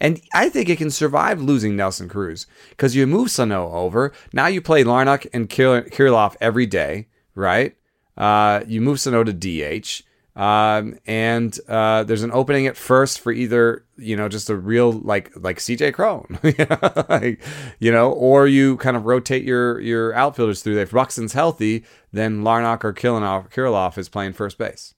And 0.01 0.21
I 0.35 0.49
think 0.49 0.69
it 0.69 0.79
can 0.79 0.91
survive 0.91 1.41
losing 1.41 1.77
Nelson 1.77 2.09
Cruz 2.09 2.47
because 2.71 2.97
you 2.97 3.07
move 3.07 3.31
Sano 3.31 3.71
over. 3.73 4.13
Now 4.33 4.49
you 4.49 4.61
play 4.61 4.83
Larnach 4.83 5.27
and 5.33 5.49
Kirilloff 5.49 6.37
every 6.41 6.67
day, 6.67 7.07
right? 7.37 7.77
Uh, 8.17 8.63
you 8.67 8.81
move 8.81 9.01
Sano 9.01 9.23
to 9.23 9.33
DH. 9.33 10.03
Um, 10.35 10.99
and 11.07 11.59
uh, 11.69 12.05
there's 12.05 12.23
an 12.23 12.31
opening 12.33 12.67
at 12.67 12.77
first 12.77 13.21
for 13.21 13.33
either 13.33 13.85
you 13.99 14.17
know 14.17 14.29
just 14.31 14.49
a 14.49 14.57
real 14.57 14.91
like 14.93 15.31
like 15.37 15.59
CJ 15.59 15.93
Cron, 15.95 16.39
like, 17.09 17.41
you 17.79 17.93
know, 17.93 18.11
or 18.13 18.47
you 18.47 18.77
kind 18.79 18.97
of 18.97 19.05
rotate 19.05 19.45
your 19.45 19.79
your 19.81 20.15
outfielders 20.15 20.63
through 20.63 20.75
there. 20.75 20.85
If 20.85 20.93
Buxton's 20.93 21.35
healthy, 21.35 21.85
then 22.13 22.43
Larnach 22.43 22.83
or 22.85 22.93
Kirilloff, 22.95 23.99
is 23.99 24.09
playing 24.09 24.33
first 24.33 24.57
base. 24.59 24.95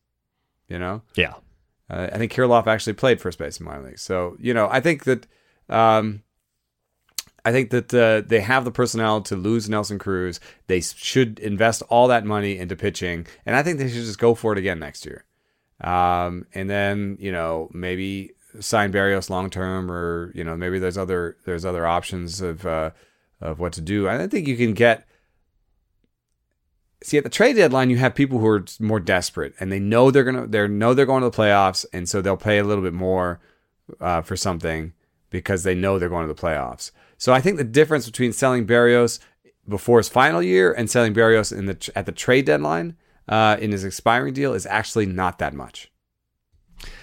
You 0.68 0.78
know, 0.78 1.02
Yeah. 1.16 1.34
uh, 1.90 2.08
I 2.12 2.18
think 2.18 2.32
Kirilloff 2.32 2.66
actually 2.66 2.94
played 2.94 3.20
first 3.20 3.38
base 3.38 3.58
in 3.58 3.66
minor 3.66 3.84
league. 3.86 3.98
So 3.98 4.36
you 4.38 4.54
know, 4.54 4.68
I 4.70 4.80
think 4.80 5.04
that 5.04 5.26
um, 5.68 6.22
I 7.44 7.52
think 7.52 7.70
that 7.70 7.92
uh, 7.92 8.26
they 8.26 8.40
have 8.40 8.64
the 8.64 8.70
personnel 8.70 9.20
to 9.22 9.36
lose 9.36 9.68
Nelson 9.68 9.98
Cruz. 9.98 10.40
They 10.66 10.80
should 10.80 11.38
invest 11.38 11.82
all 11.88 12.08
that 12.08 12.24
money 12.24 12.56
into 12.56 12.74
pitching, 12.74 13.26
and 13.44 13.54
I 13.54 13.62
think 13.62 13.78
they 13.78 13.88
should 13.88 14.04
just 14.04 14.18
go 14.18 14.34
for 14.34 14.52
it 14.52 14.58
again 14.58 14.78
next 14.78 15.04
year. 15.04 15.24
Um, 15.80 16.46
and 16.54 16.70
then 16.70 17.16
you 17.20 17.32
know 17.32 17.70
maybe 17.72 18.32
sign 18.60 18.92
Berrios 18.92 19.28
long 19.28 19.50
term, 19.50 19.90
or 19.90 20.32
you 20.34 20.42
know 20.42 20.56
maybe 20.56 20.78
there's 20.78 20.96
other 20.96 21.36
there's 21.44 21.66
other 21.66 21.86
options 21.86 22.40
of 22.40 22.64
uh, 22.64 22.90
of 23.40 23.58
what 23.58 23.74
to 23.74 23.82
do. 23.82 24.08
I 24.08 24.16
don't 24.16 24.30
think 24.30 24.48
you 24.48 24.56
can 24.56 24.72
get 24.72 25.06
see 27.02 27.18
at 27.18 27.24
the 27.24 27.30
trade 27.30 27.54
deadline 27.54 27.90
you 27.90 27.98
have 27.98 28.14
people 28.14 28.38
who 28.38 28.46
are 28.46 28.64
more 28.80 28.98
desperate 28.98 29.52
and 29.60 29.70
they 29.70 29.78
know 29.78 30.10
they're 30.10 30.24
gonna 30.24 30.46
they 30.46 30.66
know 30.66 30.94
they're 30.94 31.04
going 31.04 31.22
to 31.22 31.28
the 31.28 31.36
playoffs 31.36 31.84
and 31.92 32.08
so 32.08 32.22
they'll 32.22 32.34
pay 32.34 32.58
a 32.58 32.64
little 32.64 32.82
bit 32.82 32.94
more 32.94 33.40
uh, 34.00 34.22
for 34.22 34.36
something 34.36 34.94
because 35.28 35.64
they 35.64 35.74
know 35.74 35.98
they're 35.98 36.08
going 36.08 36.26
to 36.26 36.32
the 36.32 36.40
playoffs 36.40 36.92
so 37.24 37.32
i 37.32 37.40
think 37.40 37.56
the 37.56 37.64
difference 37.80 38.04
between 38.06 38.32
selling 38.32 38.66
berrios 38.66 39.18
before 39.66 39.98
his 39.98 40.08
final 40.10 40.42
year 40.42 40.72
and 40.72 40.90
selling 40.90 41.14
berrios 41.14 41.56
in 41.56 41.64
the 41.66 41.76
at 41.96 42.04
the 42.06 42.12
trade 42.12 42.44
deadline 42.44 42.88
uh, 43.28 43.56
in 43.58 43.72
his 43.72 43.84
expiring 43.84 44.34
deal 44.34 44.52
is 44.52 44.66
actually 44.66 45.06
not 45.06 45.38
that 45.38 45.54
much 45.54 45.90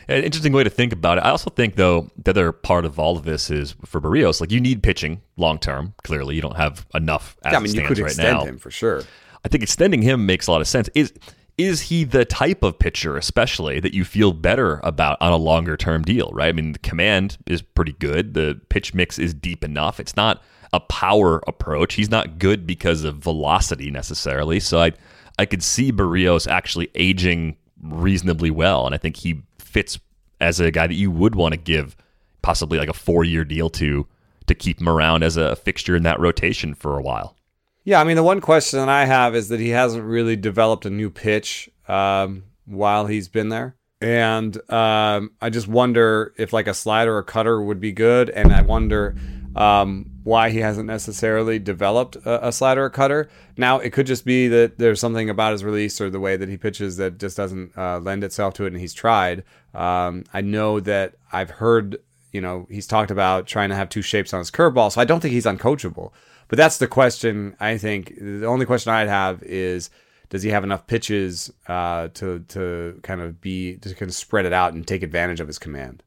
An 0.08 0.24
interesting 0.24 0.54
way 0.54 0.64
to 0.64 0.70
think 0.70 0.94
about 0.94 1.18
it. 1.18 1.22
I 1.22 1.32
also 1.32 1.50
think, 1.50 1.76
though, 1.76 2.12
the 2.26 2.30
other 2.32 2.52
part 2.52 2.86
of 2.86 3.00
all 3.00 3.18
of 3.18 3.24
this 3.24 3.50
is 3.50 3.76
for 3.86 4.00
Berrios, 4.00 4.40
like 4.42 4.52
you 4.52 4.60
need 4.60 4.84
pitching 4.84 5.22
long 5.38 5.58
term. 5.58 5.96
Clearly, 6.04 6.36
you 6.36 6.42
don't 6.42 6.58
have 6.66 6.86
enough 6.94 7.26
as 7.44 7.54
i 7.54 7.58
it 7.58 7.62
mean 7.64 7.74
you 7.74 7.88
could 7.88 7.98
right 7.98 8.12
extend 8.12 8.38
now. 8.38 8.44
him 8.46 8.58
for 8.60 8.70
sure 8.70 9.02
I 9.44 9.48
think 9.50 9.64
extending 9.64 10.02
him 10.04 10.26
makes 10.26 10.46
a 10.48 10.52
lot 10.52 10.62
of 10.62 10.68
sense. 10.68 10.88
Is 10.94 11.14
is 11.64 11.82
he 11.82 12.04
the 12.04 12.26
type 12.26 12.64
of 12.64 12.80
pitcher, 12.80 13.18
especially 13.18 13.80
that 13.80 13.94
you 13.94 14.06
feel 14.06 14.34
better 14.34 14.80
about 14.84 15.18
on 15.22 15.32
a 15.32 15.38
longer 15.38 15.78
term 15.78 16.04
deal? 16.04 16.32
Right. 16.34 16.50
I 16.50 16.52
mean, 16.52 16.74
the 16.74 16.80
command 16.80 17.38
is 17.46 17.62
pretty 17.62 17.94
good. 17.94 18.34
The 18.34 18.60
pitch 18.70 18.94
mix 18.94 19.18
is 19.20 19.34
deep 19.34 19.64
enough. 19.64 20.00
It's 20.00 20.16
not 20.16 20.42
a 20.74 20.80
power 20.80 21.42
approach. 21.48 21.96
He's 21.96 22.10
not 22.10 22.40
good 22.40 22.66
because 22.66 23.04
of 23.04 23.18
velocity 23.18 23.92
necessarily. 23.92 24.60
So 24.60 24.80
I 24.80 24.92
I 25.40 25.46
could 25.46 25.64
see 25.64 25.92
Berrios 25.92 26.48
actually 26.48 26.90
aging 26.96 27.58
reasonably 27.82 28.52
well, 28.52 28.86
and 28.86 28.94
I 28.94 28.98
think 28.98 29.18
he 29.18 29.42
fits 29.58 30.00
as 30.40 30.60
a 30.60 30.72
guy 30.72 30.88
that 30.88 30.96
you 30.96 31.10
would 31.12 31.36
want 31.36 31.54
to 31.54 31.58
give 31.60 31.96
possibly 32.42 32.78
like 32.78 32.90
a 32.90 32.94
four 32.94 33.24
year 33.24 33.46
deal 33.46 33.70
to 33.72 34.08
to 34.48 34.56
keep 34.56 34.82
him 34.82 34.90
around 34.90 35.24
as 35.24 35.38
a 35.38 35.56
fixture 35.56 35.96
in 35.96 36.04
that 36.04 36.20
rotation 36.20 36.74
for 36.74 36.98
a 36.98 37.02
while. 37.02 37.36
Yeah, 37.84 38.00
I 38.00 38.04
mean, 38.04 38.16
the 38.16 38.24
one 38.24 38.42
question 38.42 38.80
that 38.80 38.90
I 38.90 39.06
have 39.06 39.36
is 39.36 39.50
that 39.50 39.60
he 39.60 39.70
hasn't 39.70 40.04
really 40.04 40.36
developed 40.36 40.86
a 40.86 40.90
new 40.90 41.10
pitch 41.10 41.70
um, 41.88 42.44
while 42.66 43.08
he's 43.08 43.28
been 43.28 43.50
there. 43.50 43.76
And 44.02 44.58
um, 44.72 45.32
I 45.42 45.50
just 45.50 45.68
wonder 45.68 46.34
if 46.38 46.54
like 46.54 46.68
a 46.68 46.74
slider 46.74 47.16
or 47.16 47.24
cutter 47.24 47.62
would 47.62 47.80
be 47.80 47.92
good. 47.92 48.30
And 48.30 48.52
I 48.52 48.62
wonder 48.62 49.16
um, 49.56 50.10
why 50.24 50.50
he 50.50 50.60
hasn't 50.60 50.88
necessarily 50.88 51.60
developed 51.60 52.16
a, 52.18 52.48
a 52.48 52.52
slider 52.52 52.86
or 52.86 52.90
cutter. 52.90 53.30
Now, 53.58 53.80
it 53.80 53.92
could 53.92 54.08
just 54.08 54.26
be 54.26 54.48
that 54.48 54.78
there's 54.78 55.00
something 55.00 55.30
about 55.30 55.52
his 55.52 55.64
release 55.64 56.00
or 56.00 56.10
the 56.10 56.20
way 56.20 56.38
that 56.38 56.50
he 56.50 56.58
pitches 56.58 56.98
that 56.98 57.20
just 57.20 57.38
doesn't 57.38 57.78
uh, 57.78 58.00
lend 58.00 58.24
itself 58.24 58.54
to 58.56 58.66
it, 58.66 58.74
and 58.74 58.80
he's 58.80 58.94
tried. 58.94 59.44
Um, 59.74 60.24
I 60.34 60.42
know 60.42 60.80
that 60.80 61.16
I've 61.32 61.50
heard, 61.50 61.98
you 62.32 62.42
know, 62.42 62.68
he's 62.70 62.88
talked 62.88 63.12
about 63.12 63.48
trying 63.48 63.70
to 63.70 63.76
have 63.76 63.90
two 63.90 64.02
shapes 64.02 64.34
on 64.34 64.40
his 64.40 64.52
curveball, 64.52 64.92
so 64.92 65.02
I 65.02 65.06
don't 65.06 65.20
think 65.20 65.34
he's 65.34 65.46
uncoachable. 65.46 66.12
But 66.48 66.58
that's 66.58 66.78
the 66.78 66.88
question. 66.88 67.56
I 67.60 67.78
think 67.78 68.16
the 68.20 68.46
only 68.46 68.66
question 68.66 68.92
I'd 68.92 69.08
have 69.08 69.42
is, 69.44 69.90
does 70.30 70.44
he 70.44 70.50
have 70.50 70.64
enough 70.64 70.88
pitches 70.88 71.52
uh, 71.68 72.10
to 72.16 72.40
to 72.50 73.00
kind 73.04 73.22
of 73.22 73.40
be 73.42 73.78
to 73.78 73.94
kind 73.96 74.10
of 74.10 74.16
spread 74.16 74.46
it 74.46 74.54
out 74.54 74.74
and 74.74 74.88
take 74.88 75.04
advantage 75.04 75.40
of 75.40 75.48
his 75.48 75.60
command? 75.60 76.04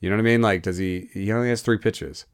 You 0.00 0.10
know 0.10 0.16
what 0.16 0.22
I 0.22 0.24
mean? 0.24 0.42
Like, 0.42 0.62
does 0.62 0.78
he? 0.78 1.08
He 1.12 1.32
only 1.32 1.48
has 1.48 1.62
three 1.62 1.78
pitches, 1.78 2.26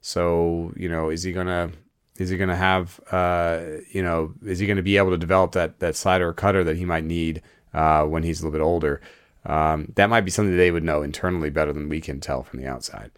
so 0.00 0.72
you 0.76 0.88
know, 0.88 1.10
is 1.10 1.22
he 1.22 1.32
gonna 1.32 1.72
Is 2.16 2.30
he 2.30 2.36
to 2.36 2.54
have, 2.54 3.00
uh, 3.10 3.60
you 3.90 4.02
know, 4.02 4.34
is 4.46 4.60
he 4.60 4.66
to 4.66 4.82
be 4.82 4.96
able 4.98 5.10
to 5.10 5.18
develop 5.18 5.52
that 5.52 5.80
that 5.80 5.96
slider 5.96 6.28
or 6.28 6.32
cutter 6.32 6.62
that 6.62 6.76
he 6.76 6.84
might 6.84 7.04
need 7.04 7.42
uh, 7.72 8.04
when 8.04 8.22
he's 8.22 8.40
a 8.40 8.44
little 8.44 8.56
bit 8.56 8.64
older? 8.64 9.00
Um, 9.46 9.92
that 9.96 10.08
might 10.08 10.22
be 10.22 10.30
something 10.30 10.56
they 10.56 10.70
would 10.70 10.84
know 10.84 11.02
internally 11.02 11.50
better 11.50 11.72
than 11.72 11.88
we 11.88 12.00
can 12.00 12.20
tell 12.20 12.42
from 12.42 12.60
the 12.60 12.66
outside. 12.66 13.10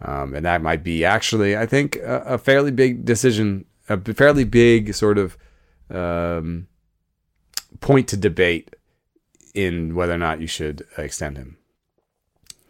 Um, 0.00 0.34
and 0.34 0.44
that 0.46 0.62
might 0.62 0.82
be 0.82 1.04
actually, 1.04 1.56
I 1.56 1.66
think, 1.66 1.96
a, 1.96 2.22
a, 2.26 2.38
fairly 2.38 2.70
big 2.70 3.04
decision, 3.04 3.64
a 3.88 3.98
fairly 4.14 4.44
big 4.44 4.94
sort 4.94 5.18
of 5.18 5.36
um, 5.90 6.66
point 7.80 8.08
to 8.08 8.16
debate 8.16 8.74
in 9.54 9.94
whether 9.94 10.12
or 10.12 10.18
not 10.18 10.40
you 10.40 10.46
should 10.46 10.86
extend 10.98 11.36
him. 11.36 11.56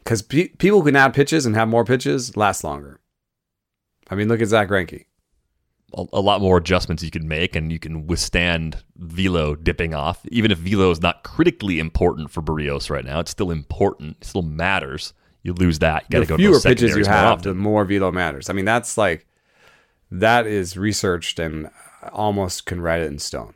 Because 0.05 0.21
pe- 0.21 0.49
people 0.49 0.83
can 0.83 0.97
add 0.97 1.15
pitches 1.15 1.47
and 1.47 1.55
have 1.55 1.69
more 1.69 1.85
pitches 1.85 2.37
last 2.37 2.65
longer. 2.65 3.01
I 4.11 4.15
mean, 4.15 4.29
look 4.29 4.43
at 4.43 4.49
Zack 4.49 4.69
Greinke 4.69 5.07
a, 5.95 6.05
a, 6.15 6.21
lot 6.21 6.41
more 6.41 6.57
adjustments 6.57 7.03
you 7.03 7.11
can 7.11 7.27
make, 7.27 7.57
and 7.57 7.73
you 7.73 7.79
can 7.79 8.07
withstand 8.07 8.83
velo 8.97 9.55
dipping 9.55 9.95
off. 9.95 10.25
Even 10.31 10.51
if 10.51 10.59
velo 10.59 10.91
is 10.91 11.01
not 11.01 11.23
critically 11.23 11.79
important 11.79 12.31
for 12.31 12.43
Berrios 12.43 12.91
right 12.91 13.05
now, 13.05 13.21
it's 13.21 13.31
still 13.31 13.51
important. 13.51 14.17
It 14.21 14.27
still 14.27 14.43
matters. 14.43 15.13
You 15.43 15.55
lose 15.55 15.81
that, 15.81 16.05
you 16.05 16.19
got 16.19 16.21
to 16.21 16.27
go. 16.27 16.37
Fewer 16.37 16.61
pitches 16.61 16.97
you 16.97 17.05
have, 17.05 17.43
the 17.43 17.55
more 17.55 17.85
velo 17.85 18.13
matters. 18.13 18.49
I 18.49 18.53
mean, 18.53 18.65
that's 18.65 18.97
like 18.97 19.27
that 20.11 20.47
is 20.47 20.77
researched 20.77 21.39
and 21.39 21.69
almost 22.13 22.67
can 22.67 22.81
write 22.81 23.01
it 23.01 23.07
in 23.07 23.19
stone. 23.19 23.55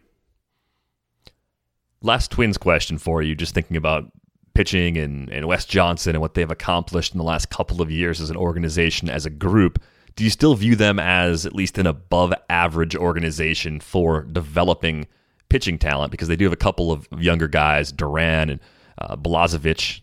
Last 2.02 2.30
Twins 2.30 2.58
question 2.58 2.98
for 2.98 3.22
you, 3.22 3.34
just 3.34 3.54
thinking 3.54 3.76
about 3.76 4.10
pitching 4.54 4.96
and, 4.96 5.28
and 5.28 5.46
Wes 5.46 5.64
Johnson 5.64 6.16
and 6.16 6.20
what 6.20 6.34
they've 6.34 6.50
accomplished 6.50 7.12
in 7.12 7.18
the 7.18 7.24
last 7.24 7.50
couple 7.50 7.82
of 7.82 7.90
years 7.90 8.20
as 8.20 8.30
an 8.30 8.36
organization, 8.36 9.08
as 9.08 9.26
a 9.26 9.30
group 9.30 9.78
do 10.16 10.24
you 10.24 10.30
still 10.30 10.54
view 10.54 10.74
them 10.74 10.98
as 10.98 11.46
at 11.46 11.54
least 11.54 11.78
an 11.78 11.86
above 11.86 12.32
average 12.48 12.96
organization 12.96 13.80
for 13.80 14.22
developing 14.22 15.06
pitching 15.50 15.78
talent? 15.78 16.10
Because 16.10 16.28
they 16.28 16.36
do 16.36 16.44
have 16.44 16.52
a 16.52 16.56
couple 16.56 16.90
of 16.90 17.06
younger 17.18 17.46
guys, 17.46 17.92
Duran 17.92 18.50
and 18.50 18.60
uh, 18.98 19.16
Balazovic, 19.16 20.00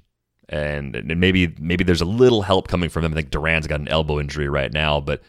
and, 0.50 0.96
and 0.96 1.20
maybe 1.20 1.56
maybe 1.60 1.84
there's 1.84 2.02
a 2.02 2.06
little 2.06 2.44
help 2.44 2.68
coming 2.68 2.90
from 2.90 3.02
them. 3.02 3.14
I 3.14 3.16
think 3.16 3.32
Duran's 3.32 3.66
got 3.66 3.80
an 3.80 3.88
elbow 3.88 4.20
injury 4.20 4.48
right 4.48 4.72
now, 4.72 5.00
but 5.00 5.24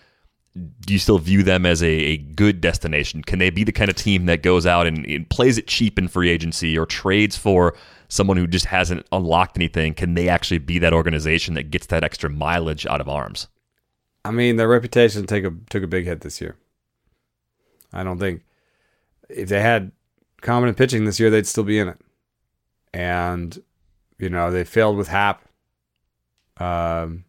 do 0.54 0.92
you 0.92 0.98
still 0.98 1.18
view 1.18 1.42
them 1.42 1.64
as 1.64 1.82
a, 1.82 1.88
a 1.88 2.16
good 2.18 2.60
destination? 2.60 3.22
Can 3.22 3.38
they 3.38 3.50
be 3.50 3.64
the 3.64 3.72
kind 3.72 3.90
of 3.90 3.96
team 3.96 4.26
that 4.26 4.42
goes 4.42 4.66
out 4.66 4.86
and, 4.86 5.04
and 5.06 5.28
plays 5.28 5.56
it 5.58 5.66
cheap 5.66 5.98
in 5.98 6.08
free 6.08 6.28
agency 6.28 6.78
or 6.78 6.86
trades 6.86 7.36
for 7.36 7.74
someone 8.08 8.36
who 8.36 8.46
just 8.46 8.66
hasn't 8.66 9.06
unlocked 9.10 9.56
anything? 9.56 9.94
Can 9.94 10.14
they 10.14 10.28
actually 10.28 10.58
be 10.58 10.78
that 10.78 10.92
organization 10.92 11.54
that 11.54 11.70
gets 11.70 11.86
that 11.86 12.04
extra 12.04 12.28
mileage 12.28 12.86
out 12.86 13.00
of 13.00 13.08
arms? 13.08 13.48
I 14.24 14.30
mean, 14.30 14.56
their 14.56 14.68
reputation 14.68 15.26
took 15.26 15.44
a 15.44 15.52
took 15.68 15.82
a 15.82 15.88
big 15.88 16.06
hit 16.06 16.22
this 16.22 16.40
year. 16.40 16.56
I 17.92 18.02
don't 18.02 18.18
think 18.18 18.42
if 19.28 19.48
they 19.48 19.60
had 19.60 19.92
competent 20.40 20.78
pitching 20.78 21.04
this 21.04 21.20
year, 21.20 21.30
they'd 21.30 21.46
still 21.46 21.64
be 21.64 21.78
in 21.78 21.88
it. 21.88 22.00
And 22.92 23.62
you 24.18 24.30
know, 24.30 24.50
they 24.50 24.64
failed 24.64 24.96
with 24.96 25.08
Happ, 25.08 25.42
um, 26.58 27.24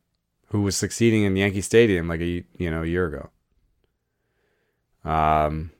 who 0.48 0.62
was 0.62 0.76
succeeding 0.78 1.24
in 1.24 1.36
Yankee 1.36 1.62
Stadium 1.62 2.08
like 2.08 2.22
a 2.22 2.44
you 2.58 2.72
know 2.72 2.84
a 2.84 2.88
year 2.88 3.08
ago. 3.08 3.30
Um, 5.10 5.72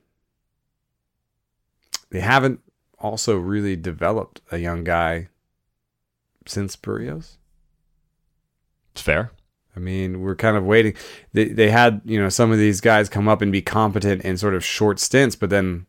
they 2.10 2.20
haven't 2.20 2.60
also 2.98 3.36
really 3.36 3.76
developed 3.76 4.40
a 4.50 4.58
young 4.58 4.84
guy 4.84 5.28
since 6.46 6.76
Berrios. 6.76 7.36
It's 8.92 9.02
fair. 9.02 9.32
I 9.76 9.80
mean, 9.80 10.20
we're 10.20 10.36
kind 10.36 10.56
of 10.56 10.64
waiting. 10.64 10.94
They 11.32 11.48
they 11.48 11.70
had 11.70 12.00
you 12.04 12.20
know 12.20 12.28
some 12.28 12.50
of 12.50 12.58
these 12.58 12.80
guys 12.80 13.08
come 13.08 13.28
up 13.28 13.42
and 13.42 13.52
be 13.52 13.62
competent 13.62 14.22
in 14.22 14.36
sort 14.36 14.54
of 14.54 14.64
short 14.64 14.98
stints, 14.98 15.36
but 15.36 15.50
then 15.50 15.86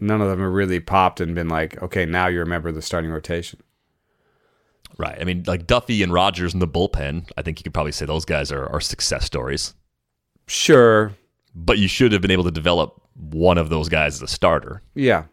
none 0.00 0.20
of 0.20 0.28
them 0.28 0.40
have 0.40 0.52
really 0.52 0.80
popped 0.80 1.20
and 1.20 1.34
been 1.34 1.48
like, 1.48 1.80
okay, 1.82 2.06
now 2.06 2.26
you're 2.26 2.42
a 2.42 2.46
member 2.46 2.68
of 2.68 2.74
the 2.74 2.82
starting 2.82 3.10
rotation. 3.10 3.60
Right. 4.98 5.16
I 5.20 5.24
mean, 5.24 5.44
like 5.46 5.66
Duffey 5.66 6.02
and 6.02 6.12
Rogers 6.12 6.54
in 6.54 6.60
the 6.60 6.66
bullpen. 6.66 7.30
I 7.36 7.42
think 7.42 7.60
you 7.60 7.62
could 7.62 7.74
probably 7.74 7.92
say 7.92 8.04
those 8.04 8.24
guys 8.24 8.50
are, 8.50 8.66
are 8.66 8.80
success 8.80 9.24
stories. 9.24 9.74
Sure. 10.48 11.12
But 11.54 11.78
you 11.78 11.86
should 11.86 12.10
have 12.12 12.20
been 12.20 12.32
able 12.32 12.44
to 12.44 12.50
develop 12.50 13.00
one 13.14 13.58
of 13.58 13.68
those 13.68 13.88
guys 13.88 14.14
as 14.14 14.22
a 14.22 14.26
starter. 14.26 14.82
Yeah. 14.94 15.24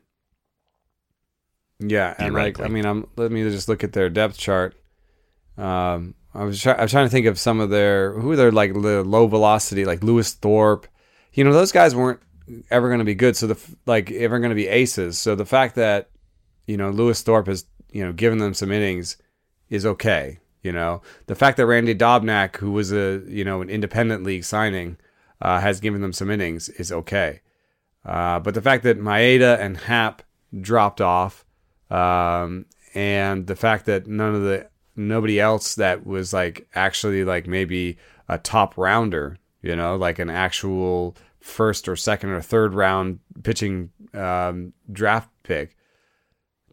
Yeah, 1.80 2.14
and 2.18 2.34
like 2.34 2.60
I 2.62 2.68
mean, 2.70 2.86
I'm 2.86 3.06
let 3.18 3.32
me 3.32 3.44
just 3.44 3.68
look 3.68 3.84
at 3.84 3.92
their 3.92 4.10
depth 4.10 4.38
chart. 4.38 4.76
Um, 5.58 6.16
I 6.36 6.44
was 6.44 6.62
try- 6.62 6.74
I 6.74 6.82
was 6.82 6.92
trying 6.92 7.06
to 7.06 7.12
think 7.12 7.26
of 7.28 7.40
some 7.40 7.60
of 7.60 7.70
their 7.70 8.14
who 8.20 8.36
they're 8.36 8.52
like 8.52 8.74
the 8.74 9.04
low 9.04 9.28
velocity 9.28 9.86
like 9.86 10.04
Lewis 10.04 10.34
Thorpe. 10.34 10.88
You 11.34 11.44
know 11.44 11.54
those 11.54 11.72
guys 11.72 11.96
weren't 11.96 12.20
ever 12.70 12.90
going 12.90 13.00
to 13.00 13.06
be 13.06 13.16
good. 13.16 13.38
So 13.38 13.48
the 13.48 13.60
like 13.86 14.12
ever 14.12 14.40
going 14.40 14.50
to 14.50 14.56
be 14.56 14.68
aces. 14.68 15.18
So 15.18 15.36
the 15.36 15.46
fact 15.46 15.76
that 15.76 16.10
you 16.68 16.78
know 16.78 16.90
Lewis 16.90 17.22
Thorpe 17.22 17.48
has 17.48 17.66
you 17.92 18.04
know 18.04 18.12
given 18.12 18.40
them 18.40 18.54
some 18.54 18.72
innings 18.72 19.18
is 19.70 19.86
okay. 19.86 20.40
You 20.62 20.74
know 20.74 21.02
the 21.28 21.36
fact 21.36 21.58
that 21.58 21.68
Randy 21.68 21.96
Dobnak, 21.96 22.58
who 22.58 22.72
was 22.72 22.92
a 22.92 23.22
you 23.28 23.46
know 23.46 23.62
an 23.62 23.70
independent 23.70 24.24
league 24.24 24.44
signing, 24.44 24.98
uh, 25.42 25.62
has 25.62 25.80
given 25.80 26.02
them 26.02 26.14
some 26.14 26.30
innings 26.30 26.70
is 26.70 26.92
okay. 26.92 27.42
Uh, 28.04 28.40
but 28.40 28.54
the 28.54 28.62
fact 28.62 28.84
that 28.84 29.00
Maeda 29.00 29.60
and 29.60 29.78
Happ 29.78 30.22
dropped 30.60 31.02
off, 31.02 31.46
um, 31.90 32.66
and 32.94 33.48
the 33.48 33.56
fact 33.56 33.86
that 33.86 34.06
none 34.06 34.36
of 34.36 34.42
the 34.42 34.68
nobody 34.96 35.40
else 35.40 35.76
that 35.76 36.06
was 36.06 36.34
like 36.34 36.68
actually 36.76 37.24
like 37.24 37.48
maybe 37.48 37.98
a 38.28 38.38
top 38.38 38.78
rounder, 38.78 39.38
you 39.62 39.76
know, 39.76 39.96
like 39.96 40.20
an 40.20 40.30
actual 40.30 41.16
first 41.40 41.88
or 41.88 41.96
second 41.96 42.30
or 42.30 42.42
third 42.42 42.74
round 42.74 43.20
pitching 43.44 43.92
um, 44.14 44.74
draft 44.92 45.30
pick. 45.44 45.76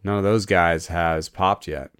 None 0.03 0.17
of 0.17 0.23
those 0.23 0.45
guys 0.45 0.87
has 0.87 1.29
popped 1.29 1.67
yet. 1.67 1.91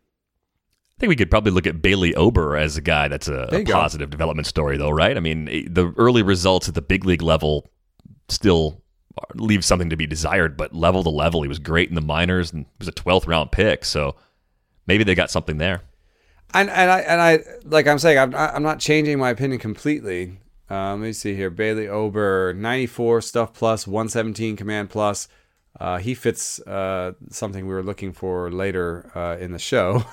I 0.98 1.00
think 1.00 1.10
we 1.10 1.16
could 1.16 1.32
probably 1.32 1.52
look 1.52 1.68
at 1.68 1.82
Bailey 1.82 2.14
Ober 2.16 2.56
as 2.56 2.78
a 2.78 2.82
guy 2.82 3.08
that's 3.08 3.28
a, 3.28 3.50
a 3.52 3.66
positive 3.66 4.10
development 4.10 4.48
story, 4.48 4.78
though, 4.78 4.90
right? 4.90 5.18
I 5.18 5.20
mean, 5.20 5.46
the 5.46 5.94
early 5.98 6.22
results 6.22 6.70
at 6.70 6.76
the 6.76 6.82
big 6.82 7.04
league 7.04 7.22
level 7.22 7.70
still 8.30 8.82
leave 9.36 9.66
something 9.66 9.90
to 9.90 9.96
be 9.96 10.08
desired, 10.08 10.56
but 10.56 10.74
level 10.74 11.04
to 11.04 11.10
level, 11.10 11.42
he 11.42 11.48
was 11.48 11.60
great 11.60 11.90
in 11.90 11.96
the 11.96 12.02
minors 12.02 12.54
and 12.54 12.66
was 12.80 12.88
a 12.88 12.94
12th 12.94 13.28
round 13.28 13.52
pick. 13.52 13.86
So 13.86 14.16
maybe 14.88 15.04
they 15.04 15.16
got 15.16 15.32
something 15.32 15.58
there 15.58 15.82
and 16.54 16.70
and 16.70 16.92
I 16.92 17.00
and 17.00 17.22
I 17.22 17.39
like 17.66 17.88
I'm 17.88 18.00
saying 18.00 18.18
I'm 18.18 18.36
I'm 18.36 18.63
not 18.63 18.80
changing 18.80 19.20
my 19.20 19.30
opinion 19.30 19.60
completely. 19.60 20.38
Um, 20.70 21.02
let 21.02 21.08
me 21.08 21.13
see 21.13 21.36
here. 21.36 21.50
Bailey 21.50 21.88
Ober, 21.88 22.54
94 22.54 23.22
stuff 23.22 23.54
plus, 23.54 23.86
117 23.86 24.56
command 24.56 24.89
plus. 24.89 25.28
Uh, 25.80 25.98
he 25.98 26.13
fits 26.13 26.60
uh, 26.62 27.13
something 27.30 27.68
we 27.68 27.74
were 27.74 27.84
looking 27.84 28.13
for 28.13 28.52
later 28.52 29.12
uh, 29.16 29.38
in 29.39 29.52
the 29.52 29.60
show. 29.60 30.04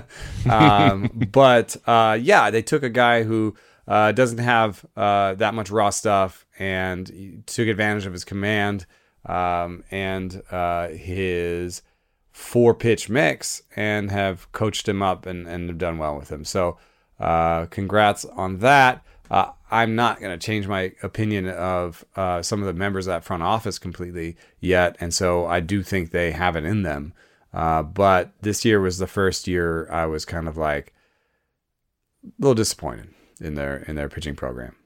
um, 0.50 1.10
but 1.32 1.76
uh, 1.86 2.18
yeah, 2.20 2.50
they 2.50 2.62
took 2.62 2.82
a 2.82 2.90
guy 2.90 3.22
who 3.22 3.54
uh, 3.86 4.12
doesn't 4.12 4.38
have 4.38 4.84
uh, 4.96 5.34
that 5.34 5.54
much 5.54 5.70
raw 5.70 5.90
stuff 5.90 6.46
and 6.58 7.42
took 7.46 7.68
advantage 7.68 8.06
of 8.06 8.12
his 8.12 8.24
command 8.24 8.86
um, 9.26 9.84
and 9.90 10.32
his 10.90 11.82
four 12.40 12.74
pitch 12.74 13.08
mix 13.08 13.62
and 13.76 14.10
have 14.10 14.50
coached 14.52 14.88
him 14.88 15.02
up 15.02 15.26
and, 15.26 15.46
and 15.46 15.68
have 15.68 15.78
done 15.78 15.98
well 15.98 16.16
with 16.16 16.32
him. 16.32 16.44
So, 16.44 16.78
uh, 17.20 17.66
congrats 17.66 18.24
on 18.24 18.58
that. 18.58 19.04
Uh, 19.30 19.50
I'm 19.70 19.94
not 19.94 20.18
going 20.20 20.36
to 20.36 20.44
change 20.44 20.66
my 20.66 20.92
opinion 21.02 21.48
of 21.48 22.04
uh, 22.16 22.42
some 22.42 22.60
of 22.60 22.66
the 22.66 22.72
members 22.72 23.06
of 23.06 23.12
that 23.12 23.24
front 23.24 23.42
office 23.42 23.78
completely 23.78 24.36
yet. 24.58 24.96
And 25.00 25.14
so 25.14 25.46
I 25.46 25.60
do 25.60 25.82
think 25.82 26.10
they 26.10 26.32
have 26.32 26.56
it 26.56 26.64
in 26.64 26.82
them. 26.82 27.12
Uh, 27.52 27.82
but 27.82 28.32
this 28.40 28.64
year 28.64 28.80
was 28.80 28.98
the 28.98 29.06
first 29.06 29.46
year 29.46 29.88
I 29.92 30.06
was 30.06 30.24
kind 30.24 30.48
of 30.48 30.56
like 30.56 30.92
a 32.24 32.30
little 32.38 32.54
disappointed 32.54 33.10
in 33.40 33.54
their 33.54 33.78
in 33.78 33.96
their 33.96 34.08
pitching 34.08 34.34
program. 34.34 34.76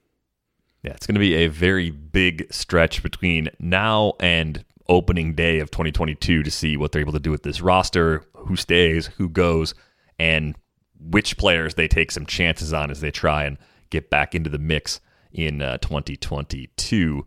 Yeah, 0.83 0.93
it's 0.93 1.07
going 1.07 1.15
to 1.15 1.21
be 1.21 1.35
a 1.35 1.49
very 1.49 1.91
big 1.91 2.53
stretch 2.53 3.03
between 3.03 3.49
now 3.59 4.15
and 4.21 4.65
opening 4.89 5.35
day 5.35 5.61
of 5.61 5.71
2022 5.71 6.43
to 6.43 6.51
see 6.51 6.77
what 6.77 6.93
they're 6.93 7.01
able 7.01 7.13
to 7.13 7.21
do 7.21 7.31
with 7.31 7.43
this 7.43 7.61
roster, 7.61 8.25
who 8.35 8.57
stays, 8.57 9.07
who 9.19 9.29
goes, 9.29 9.75
and 10.19 10.57
which 10.99 11.37
players 11.37 11.75
they 11.75 11.89
take 11.89 12.11
some 12.11 12.27
chances 12.27 12.73
on 12.73 12.91
as 12.91 13.01
they 13.01 13.11
try 13.11 13.45
and 13.45 13.59
get 13.91 14.11
back 14.11 14.35
into 14.35 14.51
the 14.51 14.59
mix 14.59 15.01
in 15.33 15.63
uh, 15.63 15.79
2022. 15.79 17.27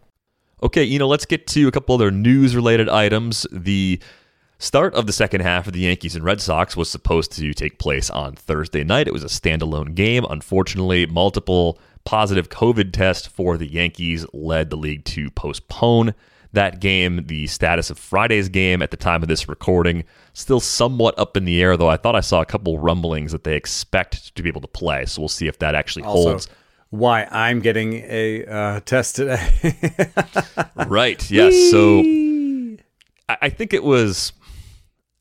Okay, 0.63 0.83
you 0.83 0.99
know, 0.99 1.07
let's 1.07 1.25
get 1.25 1.47
to 1.47 1.67
a 1.67 1.71
couple 1.71 1.95
other 1.95 2.11
news 2.11 2.55
related 2.55 2.87
items. 2.87 3.47
The 3.51 3.99
start 4.59 4.93
of 4.93 5.07
the 5.07 5.13
second 5.13 5.41
half 5.41 5.65
of 5.65 5.73
the 5.73 5.79
Yankees 5.79 6.15
and 6.15 6.23
Red 6.23 6.39
Sox 6.39 6.77
was 6.77 6.89
supposed 6.89 7.31
to 7.33 7.53
take 7.53 7.79
place 7.79 8.11
on 8.11 8.35
Thursday 8.35 8.83
night. 8.83 9.07
It 9.07 9.13
was 9.13 9.23
a 9.23 9.27
standalone 9.27 9.95
game. 9.95 10.23
Unfortunately, 10.29 11.07
multiple 11.07 11.79
positive 12.03 12.49
COVID 12.49 12.93
tests 12.93 13.25
for 13.27 13.57
the 13.57 13.71
Yankees 13.71 14.25
led 14.33 14.69
the 14.69 14.75
league 14.75 15.03
to 15.05 15.31
postpone 15.31 16.13
that 16.53 16.79
game. 16.79 17.25
The 17.25 17.47
status 17.47 17.89
of 17.89 17.97
Friday's 17.97 18.49
game 18.49 18.83
at 18.83 18.91
the 18.91 18.97
time 18.97 19.23
of 19.23 19.29
this 19.29 19.49
recording 19.49 20.03
still 20.33 20.59
somewhat 20.59 21.17
up 21.17 21.35
in 21.35 21.45
the 21.45 21.59
air, 21.61 21.75
though 21.75 21.89
I 21.89 21.97
thought 21.97 22.15
I 22.15 22.21
saw 22.21 22.41
a 22.41 22.45
couple 22.45 22.77
rumblings 22.77 23.31
that 23.31 23.43
they 23.43 23.55
expect 23.55 24.35
to 24.35 24.43
be 24.43 24.49
able 24.49 24.61
to 24.61 24.67
play. 24.67 25.05
So 25.05 25.21
we'll 25.21 25.29
see 25.29 25.47
if 25.47 25.57
that 25.59 25.73
actually 25.73 26.03
Also, 26.03 26.29
holds. 26.29 26.47
Why 26.91 27.27
I'm 27.31 27.61
getting 27.61 27.93
a 27.93 28.45
uh, 28.45 28.79
test 28.81 29.15
today. 29.15 29.49
Right. 30.87 31.29
Yes. 31.31 31.71
So 31.71 31.99
I 33.29 33.37
I 33.43 33.49
think 33.49 33.73
it 33.73 33.83
was. 33.83 34.33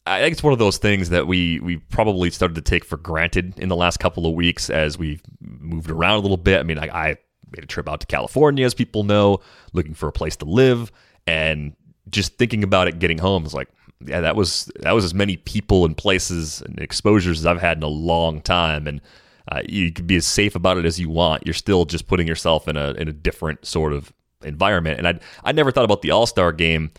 I 0.06 0.20
think 0.20 0.32
it's 0.32 0.42
one 0.42 0.52
of 0.52 0.58
those 0.58 0.78
things 0.78 1.10
that 1.10 1.26
we 1.26 1.60
we 1.60 1.76
probably 1.76 2.30
started 2.30 2.54
to 2.54 2.60
take 2.60 2.84
for 2.84 2.96
granted 2.96 3.58
in 3.58 3.68
the 3.68 3.76
last 3.76 3.98
couple 3.98 4.26
of 4.26 4.34
weeks 4.34 4.68
as 4.68 4.98
we've 4.98 5.22
moved 5.40 5.90
around 5.90 6.16
a 6.16 6.20
little 6.20 6.36
bit. 6.36 6.58
I 6.58 6.62
mean, 6.64 6.78
I, 6.78 6.88
I 6.88 7.06
made 7.52 7.62
a 7.62 7.66
trip 7.66 7.88
out 7.88 8.00
to 8.00 8.06
California, 8.06 8.64
as 8.64 8.74
people 8.74 9.04
know, 9.04 9.38
looking 9.72 9.94
for 9.94 10.08
a 10.08 10.12
place 10.12 10.36
to 10.36 10.44
live, 10.44 10.90
and 11.26 11.76
just 12.08 12.36
thinking 12.36 12.64
about 12.64 12.88
it 12.88 12.98
getting 12.98 13.18
home 13.18 13.46
is 13.46 13.54
like, 13.54 13.68
yeah, 14.04 14.20
that 14.20 14.34
was 14.34 14.72
that 14.80 14.92
was 14.92 15.04
as 15.04 15.14
many 15.14 15.36
people 15.36 15.84
and 15.84 15.96
places 15.96 16.62
and 16.62 16.78
exposures 16.80 17.40
as 17.40 17.46
I've 17.46 17.60
had 17.60 17.76
in 17.76 17.82
a 17.84 17.88
long 17.88 18.40
time, 18.40 18.88
and 18.88 19.00
uh, 19.48 19.62
you 19.68 19.92
can 19.92 20.06
be 20.06 20.16
as 20.16 20.26
safe 20.26 20.54
about 20.54 20.78
it 20.78 20.84
as 20.84 20.98
you 20.98 21.10
want. 21.10 21.46
You're 21.46 21.54
still 21.54 21.84
just 21.84 22.06
putting 22.06 22.26
yourself 22.26 22.68
in 22.68 22.76
a 22.76 22.92
in 22.92 23.08
a 23.08 23.12
different 23.12 23.66
sort 23.66 23.92
of 23.92 24.12
environment. 24.42 24.98
And 24.98 25.08
I 25.08 25.20
I 25.44 25.52
never 25.52 25.70
thought 25.70 25.84
about 25.84 26.02
the 26.02 26.10
All 26.10 26.26
Star 26.26 26.52
game 26.52 26.90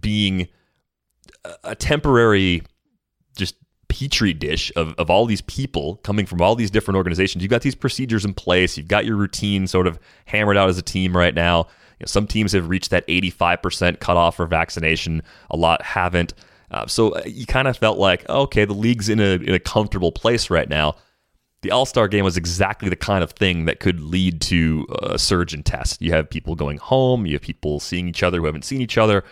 being 0.00 0.48
a, 1.64 1.74
temporary 1.74 2.62
just 3.36 3.54
petri 3.88 4.32
dish 4.32 4.70
of, 4.76 4.94
of 4.98 5.10
all 5.10 5.24
these 5.24 5.40
people 5.42 5.96
coming 5.96 6.26
from 6.26 6.40
all 6.42 6.54
these 6.54 6.70
different 6.70 6.96
organizations. 6.96 7.42
You've 7.42 7.50
got 7.50 7.62
these 7.62 7.74
procedures 7.74 8.24
in 8.24 8.34
place. 8.34 8.76
You've 8.76 8.88
got 8.88 9.06
your 9.06 9.16
routine 9.16 9.66
sort 9.66 9.86
of 9.86 9.98
hammered 10.26 10.56
out 10.56 10.68
as 10.68 10.78
a 10.78 10.82
team 10.82 11.16
right 11.16 11.34
now. 11.34 11.58
You 11.98 12.04
know, 12.04 12.06
some 12.06 12.26
teams 12.26 12.52
have 12.52 12.68
reached 12.68 12.90
that 12.90 13.06
85% 13.06 14.00
cutoff 14.00 14.36
for 14.36 14.46
vaccination. 14.46 15.22
A 15.50 15.56
lot 15.56 15.82
haven't. 15.82 16.34
Uh, 16.70 16.86
so 16.86 17.10
uh, 17.10 17.22
you 17.24 17.46
kind 17.46 17.66
of 17.66 17.76
felt 17.76 17.98
like, 17.98 18.28
okay, 18.28 18.64
the 18.64 18.74
league's 18.74 19.08
in 19.08 19.20
a 19.20 19.36
in 19.36 19.54
a 19.54 19.58
comfortable 19.58 20.12
place 20.12 20.50
right 20.50 20.68
now. 20.68 20.96
The 21.62 21.70
All 21.72 21.86
Star 21.86 22.06
game 22.08 22.24
was 22.24 22.36
exactly 22.36 22.88
the 22.88 22.96
kind 22.96 23.24
of 23.24 23.32
thing 23.32 23.64
that 23.64 23.80
could 23.80 24.00
lead 24.00 24.40
to 24.42 24.86
a 25.02 25.18
surge 25.18 25.52
in 25.54 25.62
tests. 25.64 25.98
You 26.00 26.12
have 26.12 26.30
people 26.30 26.54
going 26.54 26.78
home, 26.78 27.26
you 27.26 27.32
have 27.34 27.42
people 27.42 27.80
seeing 27.80 28.08
each 28.08 28.22
other 28.22 28.38
who 28.38 28.46
haven't 28.46 28.64
seen 28.64 28.80
each 28.80 28.96
other. 28.98 29.24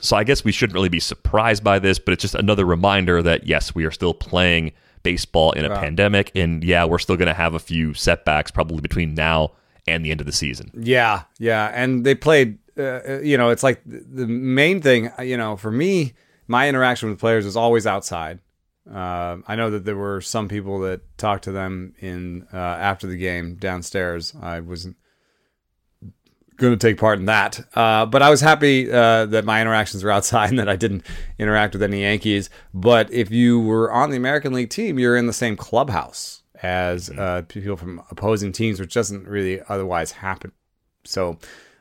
So 0.00 0.16
I 0.16 0.22
guess 0.22 0.44
we 0.44 0.52
shouldn't 0.52 0.74
really 0.74 0.88
be 0.88 1.00
surprised 1.00 1.64
by 1.64 1.80
this, 1.80 1.98
but 1.98 2.12
it's 2.12 2.22
just 2.22 2.36
another 2.36 2.64
reminder 2.64 3.20
that 3.22 3.46
yes, 3.46 3.74
we 3.74 3.84
are 3.84 3.90
still 3.90 4.14
playing 4.14 4.72
baseball 5.02 5.50
in 5.52 5.64
a 5.64 5.70
Right. 5.70 5.80
pandemic, 5.80 6.30
and 6.36 6.62
yeah, 6.62 6.84
we're 6.84 6.98
still 6.98 7.16
going 7.16 7.26
to 7.28 7.34
have 7.34 7.54
a 7.54 7.58
few 7.58 7.94
setbacks 7.94 8.50
probably 8.52 8.80
between 8.80 9.14
now 9.14 9.52
and 9.88 10.04
the 10.04 10.10
end 10.12 10.20
of 10.20 10.26
the 10.26 10.32
season. 10.32 10.70
Yeah, 10.74 11.22
yeah, 11.38 11.72
and 11.74 12.04
they 12.06 12.14
played. 12.14 12.58
Uh, 12.78 13.18
you 13.20 13.36
know, 13.36 13.50
it's 13.50 13.64
like 13.64 13.80
the 13.84 14.04
the 14.08 14.26
main 14.28 14.80
thing. 14.80 15.10
You 15.20 15.36
know, 15.36 15.56
for 15.56 15.72
me, 15.72 16.12
my 16.46 16.68
interaction 16.68 17.08
with 17.10 17.18
players 17.18 17.44
is 17.46 17.56
always 17.56 17.84
outside. 17.86 18.38
Uh, 18.92 19.38
I 19.46 19.56
know 19.56 19.70
that 19.70 19.84
there 19.84 19.96
were 19.96 20.20
some 20.20 20.48
people 20.48 20.80
that 20.80 21.00
talked 21.18 21.44
to 21.44 21.52
them 21.52 21.94
in 22.00 22.46
uh, 22.52 22.56
after 22.56 23.06
the 23.06 23.16
game 23.16 23.56
downstairs. 23.56 24.34
I 24.40 24.60
wasn't 24.60 24.96
going 26.56 26.76
to 26.76 26.78
take 26.78 26.98
part 26.98 27.18
in 27.18 27.26
that, 27.26 27.60
uh, 27.74 28.06
but 28.06 28.22
I 28.22 28.30
was 28.30 28.40
happy 28.40 28.90
uh, 28.90 29.26
that 29.26 29.44
my 29.44 29.60
interactions 29.60 30.02
were 30.02 30.10
outside 30.10 30.48
and 30.50 30.58
that 30.58 30.68
I 30.68 30.76
didn't 30.76 31.04
interact 31.38 31.74
with 31.74 31.82
any 31.82 32.00
Yankees. 32.02 32.50
But 32.72 33.12
if 33.12 33.30
you 33.30 33.60
were 33.60 33.92
on 33.92 34.10
the 34.10 34.16
American 34.16 34.52
League 34.52 34.70
team, 34.70 34.98
you're 34.98 35.16
in 35.16 35.26
the 35.26 35.32
same 35.32 35.56
clubhouse 35.56 36.42
as 36.62 37.10
uh, 37.10 37.42
people 37.48 37.76
from 37.76 38.02
opposing 38.10 38.52
teams, 38.52 38.80
which 38.80 38.94
doesn't 38.94 39.28
really 39.28 39.60
otherwise 39.68 40.12
happen. 40.12 40.52
So, 41.04 41.38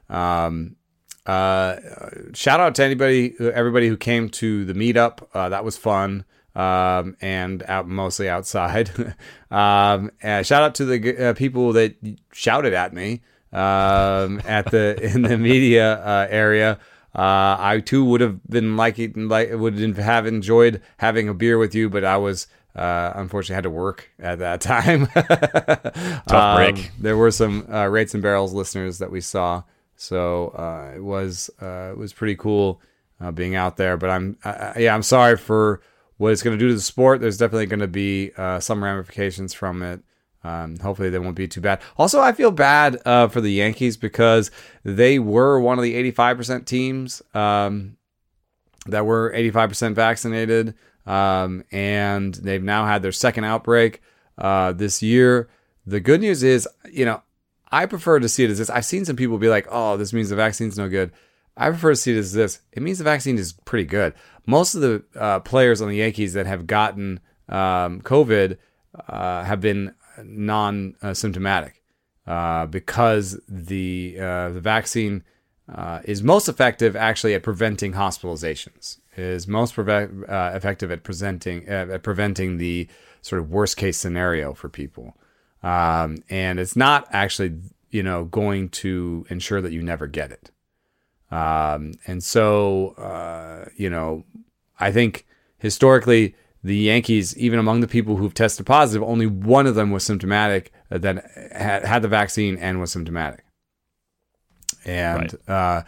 um, 0.10 0.76
uh, 1.26 1.78
shout 2.34 2.60
out 2.60 2.76
to 2.76 2.84
anybody, 2.84 3.36
everybody 3.40 3.88
who 3.88 3.98
came 3.98 4.30
to 4.30 4.66
the 4.66 4.74
meetup. 4.74 5.28
Uh, 5.34 5.50
that 5.50 5.66
was 5.66 5.76
fun. 5.78 6.24
Um, 6.58 7.16
and 7.22 7.62
out 7.68 7.88
mostly 7.88 8.28
outside. 8.28 8.90
um, 9.52 10.10
and 10.24 10.44
shout 10.44 10.64
out 10.64 10.76
to 10.76 10.86
the 10.86 11.30
uh, 11.30 11.34
people 11.36 11.74
that 11.74 11.96
shouted 12.34 12.74
at 12.74 12.94
me 12.94 13.22
um, 13.54 14.42
at 14.44 14.72
the 14.72 15.00
in 15.14 15.22
the 15.22 15.38
media 15.38 16.04
uh, 16.04 16.28
area. 16.30 16.80
Uh, 17.16 17.58
I 17.60 17.80
too 17.80 18.06
would 18.06 18.22
have 18.22 18.44
been 18.48 18.76
liking, 18.76 19.28
like, 19.28 19.52
would 19.52 19.80
have 19.80 20.28
enjoyed 20.28 20.82
having 20.98 21.30
a 21.30 21.34
beer 21.34 21.58
with 21.58 21.74
you, 21.74 21.90
but 21.90 22.04
I 22.04 22.18
was 22.18 22.48
uh, 22.78 23.12
unfortunately 23.16 23.56
had 23.56 23.64
to 23.64 23.70
work 23.72 24.10
at 24.20 24.40
that 24.40 24.62
time. 24.62 25.08
Tough 26.28 26.58
break. 26.58 26.92
there 27.00 27.18
were 27.18 27.32
some 27.32 27.68
uh, 27.72 27.88
rates 27.88 28.14
and 28.14 28.22
barrels 28.22 28.54
listeners 28.54 29.00
that 29.00 29.10
we 29.10 29.20
saw, 29.20 29.64
so 29.96 30.50
uh, 30.50 30.94
it 30.96 31.04
was 31.04 31.50
uh, 31.62 31.90
it 31.92 31.98
was 31.98 32.14
pretty 32.14 32.36
cool 32.36 32.80
uh, 33.20 33.32
being 33.32 33.56
out 33.56 33.78
there. 33.78 33.98
But 33.98 34.12
I'm 34.12 34.38
uh, 34.44 34.74
yeah, 34.78 34.94
I'm 34.94 35.02
sorry 35.02 35.38
for 35.38 35.82
what 36.18 36.32
it's 36.32 36.44
going 36.44 36.58
to 36.58 36.60
do 36.60 36.70
to 36.70 36.76
the 36.76 36.82
sport. 36.82 37.22
There's 37.22 37.38
definitely 37.38 37.68
going 37.68 37.80
to 37.80 37.88
be 37.88 38.32
uh, 38.38 38.60
some 38.60 38.84
ramifications 38.84 39.54
from 39.54 39.82
it. 39.84 40.02
Um, 40.44 40.78
hopefully 40.78 41.10
they 41.10 41.20
won't 41.20 41.36
be 41.36 41.48
too 41.48 41.62
bad. 41.62 41.82
Also, 41.98 42.22
I 42.22 42.32
feel 42.32 42.52
bad 42.52 43.02
uh, 43.06 43.28
for 43.28 43.42
the 43.42 43.52
Yankees 43.52 43.98
because 43.98 44.52
they 44.84 45.20
were 45.20 45.60
one 45.60 45.78
of 45.78 45.84
the 45.84 46.12
85% 46.12 46.66
teams 46.66 47.22
um, 47.34 47.98
that 48.86 49.06
were 49.06 49.34
85% 49.36 49.94
vaccinated, 49.94 50.76
um, 51.06 51.64
and 51.72 52.34
they've 52.36 52.64
now 52.64 52.86
had 52.86 53.02
their 53.02 53.12
second 53.12 53.44
outbreak 53.44 54.02
uh, 54.38 54.72
this 54.72 55.02
year. 55.02 55.50
The 55.86 56.00
good 56.00 56.22
news 56.22 56.44
is, 56.44 56.68
you 56.92 57.06
know, 57.06 57.22
I 57.72 57.86
prefer 57.86 58.20
to 58.20 58.30
see 58.30 58.46
it 58.46 58.50
as 58.50 58.60
this. 58.60 58.70
I've 58.70 58.86
seen 58.86 59.04
some 59.04 59.16
people 59.16 59.38
be 59.38 59.50
like, 59.50 59.68
"Oh, 59.70 59.98
this 59.98 60.14
means 60.14 60.30
the 60.30 60.36
vaccine's 60.36 60.78
no 60.78 60.88
good." 60.88 61.12
I 61.58 61.70
prefer 61.70 61.90
to 61.92 61.96
see 61.96 62.16
it 62.16 62.20
as 62.20 62.34
this. 62.34 62.60
It 62.72 62.84
means 62.84 63.00
the 63.00 63.04
vaccine 63.04 63.38
is 63.38 63.54
pretty 63.54 63.86
good. 63.86 64.14
Most 64.46 64.76
of 64.76 64.82
the 64.82 65.04
uh, 65.20 65.40
players 65.40 65.82
on 65.82 65.90
the 65.90 65.98
Yankees 65.98 66.34
that 66.34 66.46
have 66.46 66.68
gotten 66.68 67.20
um, 67.50 68.02
COVID 68.02 68.58
uh, 69.08 69.44
have 69.44 69.60
been 69.60 69.94
non-symptomatic 70.24 71.82
uh, 72.26 72.66
because 72.68 73.40
the 73.48 74.18
uh, 74.20 74.50
the 74.50 74.62
vaccine 74.62 75.24
uh, 75.74 76.02
is 76.04 76.24
most 76.24 76.48
effective 76.48 76.96
actually 76.96 77.34
at 77.34 77.44
preventing 77.44 77.94
hospitalizations. 77.94 79.00
Is 79.16 79.48
most 79.48 79.76
preve- 79.76 80.30
uh, 80.30 80.56
effective 80.56 80.92
at 80.92 81.04
presenting 81.04 81.68
at 81.68 82.04
preventing 82.04 82.58
the 82.58 82.88
sort 83.22 83.42
of 83.42 83.50
worst 83.50 83.76
case 83.76 83.98
scenario 83.98 84.54
for 84.54 84.70
people, 84.70 85.18
um, 85.64 86.18
and 86.30 86.60
it's 86.60 86.76
not 86.76 87.08
actually 87.12 87.58
you 87.90 88.04
know 88.04 88.26
going 88.26 88.70
to 88.70 89.26
ensure 89.30 89.60
that 89.62 89.72
you 89.72 89.82
never 89.82 90.06
get 90.06 90.32
it. 90.32 90.52
Um, 91.32 91.94
and 92.06 92.24
so, 92.24 92.90
uh, 92.98 93.70
you 93.76 93.90
know, 93.90 94.24
I 94.80 94.92
think 94.92 95.26
historically, 95.58 96.36
the 96.64 96.76
Yankees, 96.76 97.38
even 97.38 97.60
among 97.60 97.82
the 97.82 97.88
people 97.88 98.18
who've 98.18 98.34
tested 98.34 98.66
positive, 98.66 99.08
only 99.08 99.26
one 99.26 99.68
of 99.68 99.76
them 99.76 99.92
was 99.92 100.04
symptomatic 100.04 100.72
uh, 100.92 100.98
that 101.00 101.30
had, 101.52 101.86
had 101.86 102.02
the 102.02 102.08
vaccine 102.08 102.58
and 102.58 102.80
was 102.80 102.92
symptomatic. 102.92 103.44
And 104.86 105.36
uh, 105.48 105.84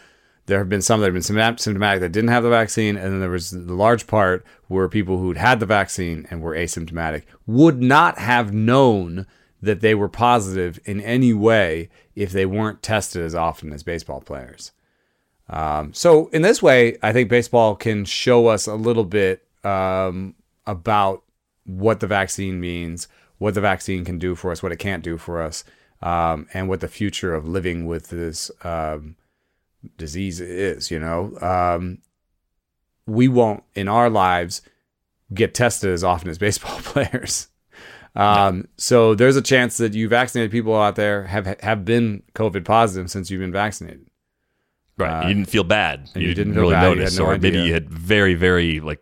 there 0.46 0.60
have 0.60 0.70
been 0.70 0.82
some 0.82 1.00
that 1.00 1.08
have 1.08 1.14
been 1.14 1.22
symptomatic 1.22 2.02
that 2.02 2.12
didn't 2.12 2.30
have 2.30 2.44
the 2.44 2.50
vaccine, 2.50 2.98
and 2.98 3.14
then 3.14 3.20
there 3.20 3.30
was 3.30 3.52
the 3.52 3.74
large 3.74 4.08
part 4.08 4.46
where 4.68 4.90
people 4.90 5.18
who'd 5.20 5.38
had 5.38 5.60
the 5.60 5.66
vaccine 5.66 6.28
and 6.30 6.42
were 6.42 6.56
asymptomatic 6.56 7.24
would 7.46 7.82
not 7.82 8.18
have 8.18 8.54
known 8.54 9.26
that 9.62 9.82
they 9.82 9.94
were 9.94 10.10
positive 10.10 10.80
in 10.86 11.02
any 11.02 11.34
way 11.34 11.90
if 12.16 12.32
they 12.32 12.46
weren't 12.46 12.82
tested 12.82 13.22
as 13.22 13.36
often 13.36 13.72
as 13.74 13.84
baseball 13.84 14.22
players. 14.22 14.72
Um, 15.50 15.94
so 15.94 16.28
in 16.28 16.42
this 16.42 16.62
way, 16.62 16.98
I 17.02 17.12
think 17.12 17.30
baseball 17.30 17.76
can 17.76 18.06
show 18.06 18.48
us 18.48 18.68
a 18.68 18.76
little 18.76 19.04
bit 19.04 19.46
um, 19.64 20.36
about 20.68 21.24
what 21.66 22.00
the 22.00 22.08
vaccine 22.08 22.60
means, 22.60 23.08
what 23.38 23.56
the 23.56 23.62
vaccine 23.62 24.06
can 24.06 24.20
do 24.20 24.36
for 24.36 24.52
us, 24.52 24.62
what 24.62 24.72
it 24.72 24.78
can't 24.78 25.04
do 25.04 25.18
for 25.18 25.42
us, 25.42 25.64
um, 26.02 26.48
and 26.54 26.70
what 26.70 26.82
the 26.82 26.88
future 26.88 27.34
of 27.34 27.48
living 27.48 27.86
with 27.86 28.10
this 28.10 28.52
um, 28.64 29.16
disease 29.98 30.40
is. 30.40 30.92
You 30.92 31.00
know, 31.00 31.38
um, 31.42 32.00
we 33.06 33.28
won't 33.28 33.64
in 33.76 33.88
our 33.88 34.10
lives 34.10 34.62
get 35.34 35.54
tested 35.54 35.92
as 35.92 36.04
often 36.04 36.30
as 36.30 36.38
baseball 36.38 36.80
players. 36.84 37.48
Um, 38.16 38.68
so 38.78 39.16
there's 39.16 39.36
a 39.36 39.42
chance 39.42 39.78
that 39.78 39.94
you 39.94 40.08
vaccinated 40.08 40.52
people 40.52 40.76
out 40.76 40.96
there 40.96 41.26
have 41.26 41.60
have 41.62 41.86
been 41.86 42.24
COVID 42.34 42.66
positive 42.66 43.10
since 43.10 43.30
you've 43.30 43.42
been 43.42 43.52
vaccinated. 43.52 44.09
Right. 45.00 45.24
Uh, 45.24 45.28
you 45.28 45.34
didn't 45.34 45.50
feel 45.50 45.64
bad. 45.64 46.10
you 46.14 46.34
didn't 46.34 46.50
didn't 46.50 46.56
really 46.62 46.74
bad, 46.76 46.84
notice, 46.84 47.18
no 47.18 47.26
or 47.26 47.38
maybe 47.38 47.60
you 47.60 47.74
had 47.74 47.90
very, 47.90 48.34
very 48.36 48.80
like 48.80 49.02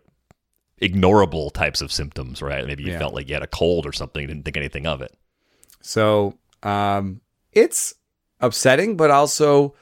ignorable 0.80 1.52
types 1.52 1.80
of 1.80 1.90
symptoms. 1.92 2.40
Right. 2.40 2.66
Maybe 2.66 2.84
you 2.84 2.92
Yeah. 2.92 2.98
felt 2.98 3.14
like 3.14 3.28
you 3.28 3.34
had 3.34 3.42
a 3.42 3.48
cold 3.48 3.84
or 3.86 3.92
something. 3.92 4.26
Didn't 4.26 4.44
think 4.44 4.56
anything 4.56 4.86
of 4.86 5.02
it. 5.02 5.12
So 5.80 6.38
um, 6.62 7.20
it's 7.52 7.94
upsetting, 8.40 8.96
but 8.96 9.10
also 9.10 9.74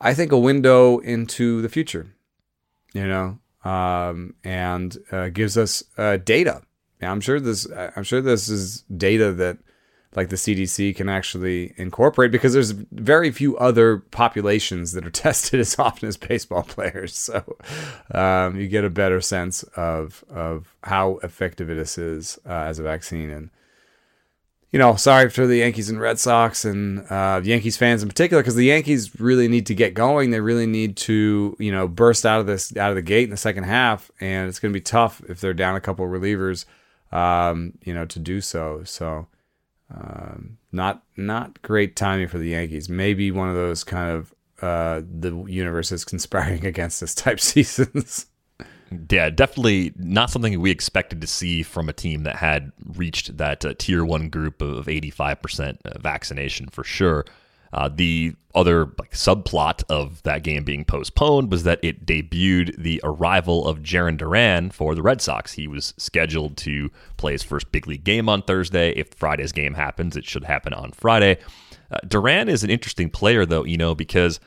I 0.00 0.14
think 0.14 0.32
a 0.32 0.38
window 0.38 0.98
into 0.98 1.60
the 1.60 1.68
future, 1.68 2.14
you 2.94 3.06
know, 3.06 3.38
um, 3.64 4.34
and 4.44 4.96
uh, 5.12 5.28
gives 5.28 5.58
us 5.58 5.82
uh, 5.98 6.16
data. 6.18 6.62
Now, 7.00 7.12
I'm 7.12 7.20
sure 7.20 7.38
this. 7.40 7.66
I'm 7.96 8.02
sure 8.04 8.20
this 8.20 8.48
is 8.48 8.82
data 8.96 9.32
that 9.32 9.58
like 10.14 10.30
the 10.30 10.36
CDC 10.36 10.96
can 10.96 11.08
actually 11.08 11.74
incorporate 11.76 12.32
because 12.32 12.52
there's 12.52 12.70
very 12.70 13.30
few 13.30 13.56
other 13.58 13.98
populations 13.98 14.92
that 14.92 15.06
are 15.06 15.10
tested 15.26 15.60
as 15.60 15.78
often 15.78 16.08
as 16.08 16.16
baseball 16.16 16.62
players. 16.62 17.16
So 17.16 17.56
um, 18.12 18.58
you 18.58 18.68
get 18.68 18.84
a 18.84 18.90
better 18.90 19.20
sense 19.20 19.62
of 19.76 20.24
of 20.30 20.74
how 20.84 21.18
effective 21.22 21.68
this 21.68 21.98
is 21.98 22.38
uh, 22.46 22.52
as 22.52 22.78
a 22.78 22.82
vaccine 22.82 23.30
and 23.30 23.50
you 24.70 24.78
know, 24.78 24.96
sorry 24.96 25.30
for 25.30 25.46
the 25.46 25.56
Yankees 25.58 25.88
and 25.88 25.98
Red 25.98 26.18
Sox 26.18 26.64
and 26.64 27.00
uh, 27.10 27.40
Yankees 27.42 27.78
fans 27.78 28.02
in 28.02 28.08
particular, 28.08 28.42
because 28.42 28.54
the 28.54 28.66
Yankees 28.66 29.18
really 29.18 29.48
need 29.48 29.64
to 29.66 29.74
get 29.74 29.94
going. 29.94 30.30
They 30.30 30.40
really 30.40 30.66
need 30.66 30.96
to, 30.98 31.56
you 31.58 31.72
know, 31.72 31.88
burst 31.88 32.26
out 32.26 32.40
of 32.40 32.46
this 32.46 32.76
out 32.76 32.90
of 32.90 32.96
the 32.96 33.02
gate 33.02 33.24
in 33.24 33.30
the 33.30 33.38
second 33.38 33.64
half, 33.64 34.10
and 34.20 34.46
it's 34.46 34.58
going 34.58 34.72
to 34.72 34.78
be 34.78 34.82
tough 34.82 35.22
if 35.26 35.40
they're 35.40 35.54
down 35.54 35.74
a 35.74 35.80
couple 35.80 36.06
relievers, 36.06 36.66
um, 37.12 37.78
you 37.82 37.94
know, 37.94 38.04
to 38.04 38.18
do 38.18 38.42
so. 38.42 38.82
So, 38.84 39.26
um, 39.94 40.58
not 40.72 41.02
not 41.16 41.60
great 41.62 41.96
timing 41.96 42.28
for 42.28 42.38
the 42.38 42.50
Yankees. 42.50 42.88
Maybe 42.88 43.30
one 43.30 43.48
of 43.48 43.54
those 43.54 43.84
kind 43.84 44.10
of 44.10 44.34
uh, 44.60 45.02
the 45.08 45.44
universe 45.44 45.92
is 45.92 46.04
conspiring 46.04 46.66
against 46.66 47.02
us 47.02 47.14
type 47.14 47.40
seasons. 47.40 48.26
Yeah, 49.10 49.28
definitely 49.28 49.92
not 49.96 50.30
something 50.30 50.58
we 50.60 50.70
expected 50.70 51.20
to 51.20 51.26
see 51.26 51.62
from 51.62 51.90
a 51.90 51.92
team 51.92 52.22
that 52.22 52.36
had 52.36 52.72
reached 52.96 53.36
that 53.36 53.64
uh, 53.64 53.74
tier 53.76 54.02
one 54.02 54.30
group 54.30 54.62
of 54.62 54.86
85% 54.86 56.00
vaccination 56.00 56.68
for 56.68 56.84
sure. 56.84 57.26
Uh, 57.72 57.88
the 57.88 58.34
other 58.54 58.86
like, 58.98 59.12
subplot 59.12 59.82
of 59.88 60.22
that 60.22 60.42
game 60.42 60.64
being 60.64 60.84
postponed 60.84 61.50
was 61.50 61.64
that 61.64 61.78
it 61.82 62.06
debuted 62.06 62.74
the 62.76 63.00
arrival 63.04 63.66
of 63.66 63.80
Jarren 63.80 64.16
Duran 64.16 64.70
for 64.70 64.94
the 64.94 65.02
Red 65.02 65.20
Sox. 65.20 65.52
He 65.52 65.68
was 65.68 65.94
scheduled 65.96 66.56
to 66.58 66.90
play 67.18 67.32
his 67.32 67.42
first 67.42 67.70
big 67.70 67.86
league 67.86 68.04
game 68.04 68.28
on 68.28 68.42
Thursday. 68.42 68.90
If 68.92 69.12
Friday's 69.14 69.52
game 69.52 69.74
happens, 69.74 70.16
it 70.16 70.24
should 70.24 70.44
happen 70.44 70.72
on 70.72 70.92
Friday. 70.92 71.38
Uh, 71.90 71.98
Duran 72.06 72.48
is 72.48 72.64
an 72.64 72.70
interesting 72.70 73.10
player, 73.10 73.46
though, 73.46 73.64
you 73.64 73.76
know, 73.76 73.94
because 73.94 74.40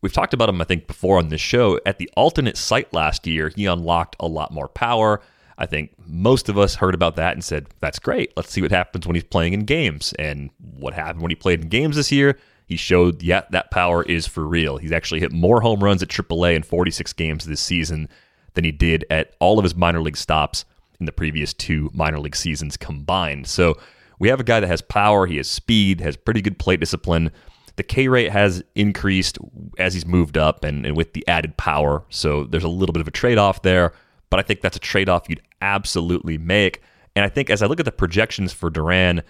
we've 0.00 0.12
talked 0.12 0.34
about 0.34 0.48
him, 0.48 0.60
I 0.60 0.64
think, 0.64 0.86
before 0.86 1.18
on 1.18 1.28
this 1.28 1.40
show. 1.40 1.80
At 1.84 1.98
the 1.98 2.10
alternate 2.16 2.56
site 2.56 2.92
last 2.92 3.26
year, 3.26 3.50
he 3.54 3.66
unlocked 3.66 4.16
a 4.20 4.26
lot 4.26 4.52
more 4.52 4.68
power. 4.68 5.20
I 5.58 5.66
think 5.66 5.92
most 6.06 6.48
of 6.48 6.58
us 6.58 6.76
heard 6.76 6.94
about 6.94 7.16
that 7.16 7.34
and 7.34 7.44
said, 7.44 7.66
that's 7.80 7.98
great. 7.98 8.32
Let's 8.36 8.50
see 8.50 8.62
what 8.62 8.70
happens 8.70 9.06
when 9.06 9.14
he's 9.14 9.24
playing 9.24 9.52
in 9.52 9.64
games. 9.64 10.12
And 10.18 10.50
what 10.74 10.94
happened 10.94 11.22
when 11.22 11.30
he 11.30 11.36
played 11.36 11.60
in 11.60 11.68
games 11.68 11.96
this 11.96 12.10
year? 12.10 12.38
He 12.66 12.76
showed, 12.76 13.22
yeah, 13.22 13.42
that 13.50 13.70
power 13.70 14.02
is 14.02 14.26
for 14.26 14.46
real. 14.46 14.78
He's 14.78 14.92
actually 14.92 15.20
hit 15.20 15.32
more 15.32 15.60
home 15.60 15.82
runs 15.82 16.02
at 16.02 16.08
AAA 16.08 16.54
in 16.56 16.62
46 16.62 17.12
games 17.12 17.44
this 17.44 17.60
season 17.60 18.08
than 18.54 18.64
he 18.64 18.72
did 18.72 19.04
at 19.10 19.34
all 19.40 19.58
of 19.58 19.64
his 19.64 19.74
minor 19.74 20.00
league 20.00 20.16
stops 20.16 20.64
in 21.00 21.06
the 21.06 21.12
previous 21.12 21.52
two 21.52 21.90
minor 21.92 22.18
league 22.18 22.36
seasons 22.36 22.76
combined. 22.76 23.46
So 23.46 23.78
we 24.18 24.28
have 24.28 24.40
a 24.40 24.44
guy 24.44 24.60
that 24.60 24.68
has 24.68 24.80
power, 24.80 25.26
he 25.26 25.36
has 25.38 25.48
speed, 25.48 26.00
has 26.00 26.16
pretty 26.16 26.40
good 26.40 26.58
plate 26.58 26.80
discipline. 26.80 27.30
The 27.76 27.82
K 27.82 28.08
rate 28.08 28.30
has 28.30 28.62
increased 28.74 29.38
as 29.78 29.94
he's 29.94 30.06
moved 30.06 30.36
up 30.36 30.62
and, 30.62 30.86
and 30.86 30.96
with 30.96 31.12
the 31.12 31.26
added 31.26 31.56
power. 31.56 32.04
So 32.08 32.44
there's 32.44 32.64
a 32.64 32.68
little 32.68 32.92
bit 32.92 33.00
of 33.00 33.08
a 33.08 33.12
trade 33.12 33.38
off 33.38 33.62
there, 33.62 33.92
but 34.30 34.38
I 34.38 34.42
think 34.42 34.60
that's 34.60 34.76
a 34.76 34.80
trade 34.80 35.08
off 35.08 35.28
you'd 35.28 35.42
absolutely 35.60 36.38
make. 36.38 36.82
And 37.16 37.24
I 37.24 37.28
think 37.28 37.50
as 37.50 37.62
I 37.62 37.66
look 37.66 37.80
at 37.80 37.84
the 37.84 37.92
projections 37.92 38.52
for 38.52 38.70
Duran, 38.70 39.22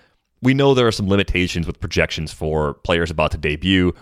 we 0.43 0.55
know 0.55 0.75
there 0.75 0.89
are 0.89 0.93
some 0.93 1.09
limitations 1.09 1.67
with 1.67 1.81
projections 1.81 2.33
for 2.33 2.75
players 2.75 3.11
about 3.11 3.31
to 3.31 3.39
debut, 3.39 3.95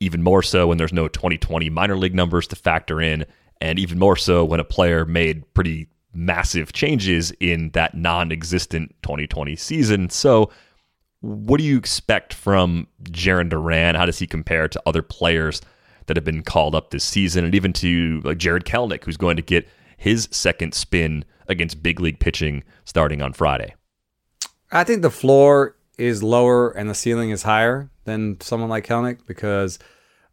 even 0.00 0.22
more 0.22 0.42
so 0.42 0.68
when 0.68 0.78
there's 0.78 0.92
no 0.92 1.08
2020 1.08 1.68
minor 1.70 1.98
league 1.98 2.14
numbers 2.14 2.46
to 2.46 2.56
factor 2.56 3.00
in, 3.00 3.26
and 3.60 3.78
even 3.78 3.98
more 3.98 4.16
so 4.16 4.44
when 4.44 4.60
a 4.60 4.64
player 4.64 5.04
made 5.04 5.52
pretty 5.54 5.88
massive 6.14 6.72
changes 6.72 7.32
in 7.40 7.70
that 7.70 7.94
non 7.94 8.30
existent 8.30 8.94
2020 9.02 9.56
season. 9.56 10.08
So, 10.08 10.50
what 11.20 11.58
do 11.58 11.64
you 11.64 11.76
expect 11.76 12.32
from 12.32 12.86
Jarren 13.02 13.48
Duran? 13.48 13.96
How 13.96 14.06
does 14.06 14.20
he 14.20 14.26
compare 14.28 14.68
to 14.68 14.80
other 14.86 15.02
players 15.02 15.60
that 16.06 16.16
have 16.16 16.24
been 16.24 16.42
called 16.42 16.76
up 16.76 16.90
this 16.90 17.02
season, 17.02 17.44
and 17.44 17.56
even 17.56 17.72
to 17.74 18.20
like 18.24 18.38
Jarred 18.38 18.64
Kelenic, 18.64 19.04
who's 19.04 19.16
going 19.16 19.36
to 19.36 19.42
get 19.42 19.68
his 19.96 20.28
second 20.30 20.74
spin 20.74 21.24
against 21.48 21.82
big 21.82 21.98
league 21.98 22.20
pitching 22.20 22.62
starting 22.84 23.20
on 23.20 23.32
Friday? 23.32 23.74
I 24.70 24.84
think 24.84 25.02
the 25.02 25.10
floor 25.10 25.74
is 25.98 26.22
lower 26.22 26.70
and 26.70 26.88
the 26.88 26.94
ceiling 26.94 27.30
is 27.30 27.42
higher 27.42 27.90
than 28.04 28.40
someone 28.40 28.70
like 28.70 28.86
Kelenic 28.86 29.26
because, 29.26 29.78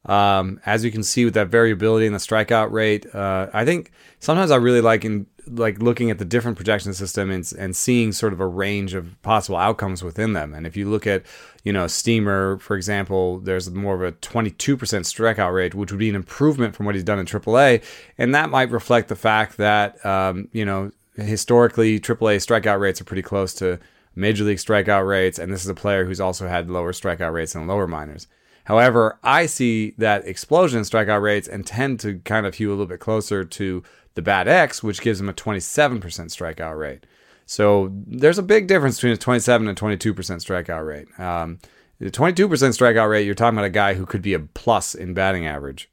um, 0.06 0.60
as 0.66 0.86
you 0.86 0.92
can 0.92 1.04
see 1.04 1.26
with 1.26 1.34
that 1.34 1.48
variability 1.48 2.06
in 2.06 2.14
the 2.14 2.20
strikeout 2.20 2.72
rate, 2.72 3.14
uh, 3.14 3.48
I 3.54 3.66
think 3.66 3.92
sometimes 4.20 4.52
I 4.52 4.58
really 4.58 4.82
like 4.82 5.04
in 5.04 5.28
like 5.48 5.80
looking 5.80 6.10
at 6.10 6.18
the 6.18 6.26
different 6.26 6.58
projection 6.58 6.94
system 6.94 7.30
and, 7.30 7.52
and 7.58 7.76
seeing 7.76 8.12
sort 8.12 8.34
of 8.34 8.40
a 8.40 8.48
range 8.48 8.94
of 8.94 9.22
possible 9.22 9.58
outcomes 9.58 10.04
within 10.04 10.34
them. 10.34 10.54
And 10.54 10.66
if 10.66 10.76
you 10.76 10.90
look 10.90 11.06
at, 11.06 11.24
you 11.64 11.72
know, 11.72 11.88
Steamer, 11.88 12.58
for 12.58 12.76
example, 12.76 13.40
there's 13.40 13.70
more 13.70 13.96
of 13.96 14.02
a 14.02 14.12
22% 14.14 14.78
strikeout 14.78 15.54
rate, 15.54 15.76
which 15.76 15.92
would 15.92 16.00
be 16.00 16.10
an 16.10 16.16
improvement 16.16 16.76
from 16.76 16.86
what 16.86 16.96
he's 16.96 17.04
done 17.04 17.20
in 17.20 17.26
AAA. 17.26 17.84
And 18.18 18.34
that 18.34 18.50
might 18.50 18.72
reflect 18.72 19.08
the 19.08 19.16
fact 19.16 19.58
that, 19.58 20.04
um, 20.06 20.48
you 20.52 20.66
know, 20.66 20.92
historically 21.16 22.00
AAA 22.00 22.38
strikeout 22.38 22.80
rates 22.80 23.00
are 23.00 23.06
pretty 23.06 23.22
close 23.22 23.54
to 23.56 23.80
major 24.16 24.44
league 24.44 24.58
strikeout 24.58 25.08
rates, 25.08 25.38
and 25.40 25.52
this 25.52 25.64
is 25.64 25.70
a 25.70 25.76
player 25.76 26.06
who's 26.06 26.22
also 26.22 26.48
had 26.48 26.70
lower 26.70 26.94
strikeout 26.94 27.34
rates 27.34 27.56
in 27.56 27.68
lower 27.68 27.88
minors. 27.88 28.28
However, 28.66 29.20
I 29.24 29.46
see 29.46 29.94
that 29.98 30.28
explosion 30.28 30.80
in 30.80 30.86
strikeout 30.86 31.22
rates 31.22 31.48
and 31.48 31.66
tend 31.66 32.00
to 32.00 32.20
kind 32.20 32.46
of 32.46 32.56
hew 32.56 32.70
a 32.70 32.72
little 32.72 32.88
bit 32.88 33.00
closer 33.00 33.44
to 33.44 33.84
the 34.16 34.22
Bat 34.22 34.48
X, 34.48 34.82
which 34.82 35.02
gives 35.02 35.20
him 35.20 35.30
a 35.30 35.34
27% 35.34 36.00
strikeout 36.02 36.80
rate. 36.80 37.06
So 37.46 37.92
there's 38.08 38.40
a 38.40 38.44
big 38.44 38.68
difference 38.68 38.98
between 38.98 39.14
a 39.14 39.18
27 39.18 39.68
and 39.68 39.78
22% 39.78 40.14
strikeout 40.16 40.88
rate. 40.88 41.08
Um, 41.20 41.60
the 42.00 42.10
22% 42.10 42.48
strikeout 42.48 43.10
rate, 43.10 43.26
you're 43.26 43.36
talking 43.36 43.58
about 43.58 43.66
a 43.66 43.70
guy 43.70 43.94
who 43.94 44.06
could 44.06 44.22
be 44.22 44.34
a 44.34 44.40
plus 44.40 44.96
in 44.96 45.14
batting 45.14 45.46
average. 45.46 45.90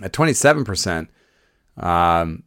At 0.00 0.12
27%, 0.12 1.08
um, 1.76 2.44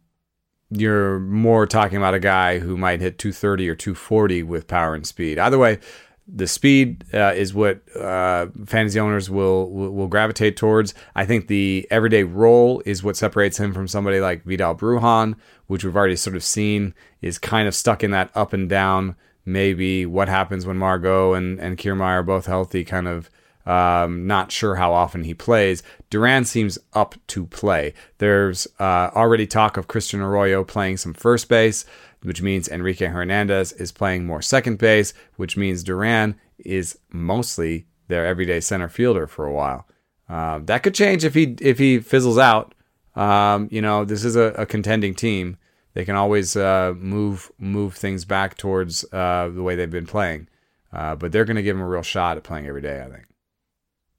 you're 0.76 1.18
more 1.20 1.66
talking 1.66 1.98
about 1.98 2.14
a 2.14 2.20
guy 2.20 2.58
who 2.58 2.76
might 2.76 3.00
hit 3.00 3.18
230 3.18 3.68
or 3.68 3.74
240 3.74 4.42
with 4.42 4.66
power 4.66 4.94
and 4.94 5.06
speed. 5.06 5.38
Either 5.38 5.58
way, 5.58 5.78
the 6.26 6.46
speed 6.46 7.04
uh, 7.12 7.32
is 7.34 7.52
what 7.52 7.80
uh, 7.96 8.46
fantasy 8.64 8.98
owners 8.98 9.28
will, 9.28 9.70
will 9.70 10.06
gravitate 10.06 10.56
towards. 10.56 10.94
I 11.14 11.26
think 11.26 11.48
the 11.48 11.86
everyday 11.90 12.22
role 12.22 12.82
is 12.86 13.02
what 13.02 13.16
separates 13.16 13.58
him 13.58 13.74
from 13.74 13.88
somebody 13.88 14.20
like 14.20 14.44
Vidal 14.44 14.74
Bruján, 14.74 15.34
which 15.66 15.84
we've 15.84 15.96
already 15.96 16.16
sort 16.16 16.36
of 16.36 16.44
seen 16.44 16.94
is 17.20 17.38
kind 17.38 17.66
of 17.66 17.74
stuck 17.74 18.04
in 18.04 18.12
that 18.12 18.30
up 18.34 18.52
and 18.52 18.68
down. 18.68 19.16
Maybe 19.44 20.06
what 20.06 20.28
happens 20.28 20.64
when 20.64 20.78
Margot 20.78 21.34
and 21.34 21.58
and 21.58 21.76
Kiermaier 21.76 22.20
are 22.20 22.22
both 22.22 22.46
healthy, 22.46 22.84
kind 22.84 23.08
of 23.08 23.28
um, 23.66 24.26
not 24.26 24.50
sure 24.50 24.76
how 24.76 24.92
often 24.92 25.24
he 25.24 25.34
plays. 25.34 25.82
Duran 26.10 26.44
seems 26.44 26.78
up 26.92 27.14
to 27.28 27.46
play. 27.46 27.94
There's 28.18 28.66
uh, 28.78 29.10
already 29.14 29.46
talk 29.46 29.76
of 29.76 29.88
Christian 29.88 30.20
Arroyo 30.20 30.64
playing 30.64 30.96
some 30.96 31.14
first 31.14 31.48
base, 31.48 31.84
which 32.22 32.42
means 32.42 32.68
Enrique 32.68 33.06
Hernandez 33.06 33.72
is 33.72 33.92
playing 33.92 34.26
more 34.26 34.42
second 34.42 34.78
base, 34.78 35.12
which 35.36 35.56
means 35.56 35.82
Duran 35.82 36.34
is 36.58 36.98
mostly 37.10 37.86
their 38.08 38.26
everyday 38.26 38.60
center 38.60 38.88
fielder 38.88 39.26
for 39.26 39.46
a 39.46 39.52
while. 39.52 39.86
Uh, 40.28 40.60
that 40.60 40.82
could 40.82 40.94
change 40.94 41.24
if 41.24 41.34
he 41.34 41.56
if 41.60 41.78
he 41.78 41.98
fizzles 41.98 42.38
out. 42.38 42.74
Um, 43.14 43.68
you 43.70 43.82
know, 43.82 44.04
this 44.04 44.24
is 44.24 44.36
a, 44.36 44.54
a 44.56 44.66
contending 44.66 45.14
team. 45.14 45.58
They 45.94 46.04
can 46.04 46.16
always 46.16 46.56
uh, 46.56 46.94
move 46.96 47.52
move 47.58 47.94
things 47.94 48.24
back 48.24 48.56
towards 48.56 49.04
uh, 49.12 49.50
the 49.54 49.62
way 49.62 49.74
they've 49.74 49.90
been 49.90 50.06
playing, 50.06 50.48
uh, 50.92 51.16
but 51.16 51.32
they're 51.32 51.44
going 51.44 51.56
to 51.56 51.62
give 51.62 51.76
him 51.76 51.82
a 51.82 51.88
real 51.88 52.02
shot 52.02 52.36
at 52.36 52.44
playing 52.44 52.66
every 52.66 52.80
day. 52.80 53.02
I 53.02 53.10
think. 53.10 53.26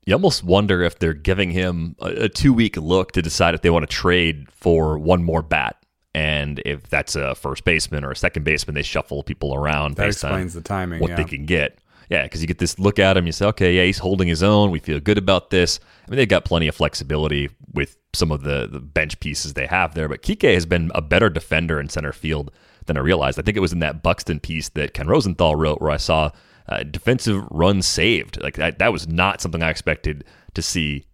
You 0.06 0.14
almost 0.14 0.44
wonder 0.44 0.82
if 0.84 1.00
they're 1.00 1.14
giving 1.14 1.52
him 1.52 1.96
a, 2.00 2.26
a 2.26 2.30
two 2.30 2.54
week 2.54 2.76
look 2.78 3.14
to 3.14 3.22
decide 3.22 3.56
if 3.56 3.62
they 3.62 3.70
want 3.70 3.84
to 3.90 3.96
trade 3.96 4.48
for 4.52 4.98
one 4.98 5.24
more 5.24 5.42
bat. 5.42 5.78
And 6.16 6.62
if 6.66 6.90
that's 6.90 7.16
a 7.16 7.34
first 7.36 7.64
baseman 7.64 8.04
or 8.04 8.12
a 8.12 8.16
second 8.16 8.44
baseman, 8.44 8.76
they 8.76 8.84
shuffle 8.84 9.24
people 9.24 9.56
around 9.56 9.96
That 9.96 10.08
based 10.08 10.24
on 10.24 10.32
explains 10.32 10.54
the 10.54 10.62
timing. 10.62 11.00
what 11.00 11.12
yeah. 11.12 11.16
they 11.16 11.24
can 11.24 11.46
get. 11.46 11.80
yeah, 12.10 12.24
because 12.24 12.42
you 12.42 12.48
get 12.48 12.60
this 12.60 12.78
look 12.78 13.00
at 13.00 13.18
him, 13.18 13.26
you 13.26 13.32
say, 13.32 13.46
okay, 13.48 13.76
yeah, 13.76 13.84
he's 13.84 13.98
holding 13.98 14.28
his 14.28 14.44
own. 14.44 14.70
We 14.70 14.80
feel 14.80 15.00
good 15.00 15.18
about 15.18 15.50
this. 15.50 15.80
I 16.06 16.12
mean, 16.12 16.18
they've 16.18 16.28
got 16.30 16.46
plenty 16.46 16.68
of 16.68 16.76
flexibility 16.76 17.50
with 17.74 17.98
some 18.14 18.32
of 18.32 18.44
the, 18.44 18.68
the 18.72 18.80
bench 18.80 19.20
pieces 19.22 19.54
they 19.54 19.66
have 19.66 19.96
there, 19.96 20.08
but 20.08 20.22
Kike 20.22 20.54
has 20.54 20.68
been 20.68 20.92
a 20.94 21.02
better 21.02 21.30
defender 21.30 21.80
in 21.80 21.90
center 21.90 22.14
field 22.14 22.52
than 22.86 22.96
I 22.96 23.00
realized. 23.00 23.40
I 23.40 23.42
think 23.42 23.58
it 23.58 23.62
was 23.62 23.74
in 23.74 23.80
that 23.80 24.04
Buxton 24.04 24.40
piece 24.40 24.70
that 24.70 24.94
Ken 24.94 25.08
Rosenthal 25.08 25.56
wrote 25.56 25.82
where 25.82 25.90
I 25.90 25.98
saw 25.98 26.30
uh, 26.68 26.84
defensive 26.84 27.46
runs 27.52 27.86
saved. 27.86 28.42
Like 28.42 28.56
that, 28.56 28.80
that 28.80 28.92
was 28.92 29.08
not 29.08 29.42
something 29.42 29.64
I 29.64 29.70
expected 29.70 30.24
to 30.54 30.62
see 30.62 31.06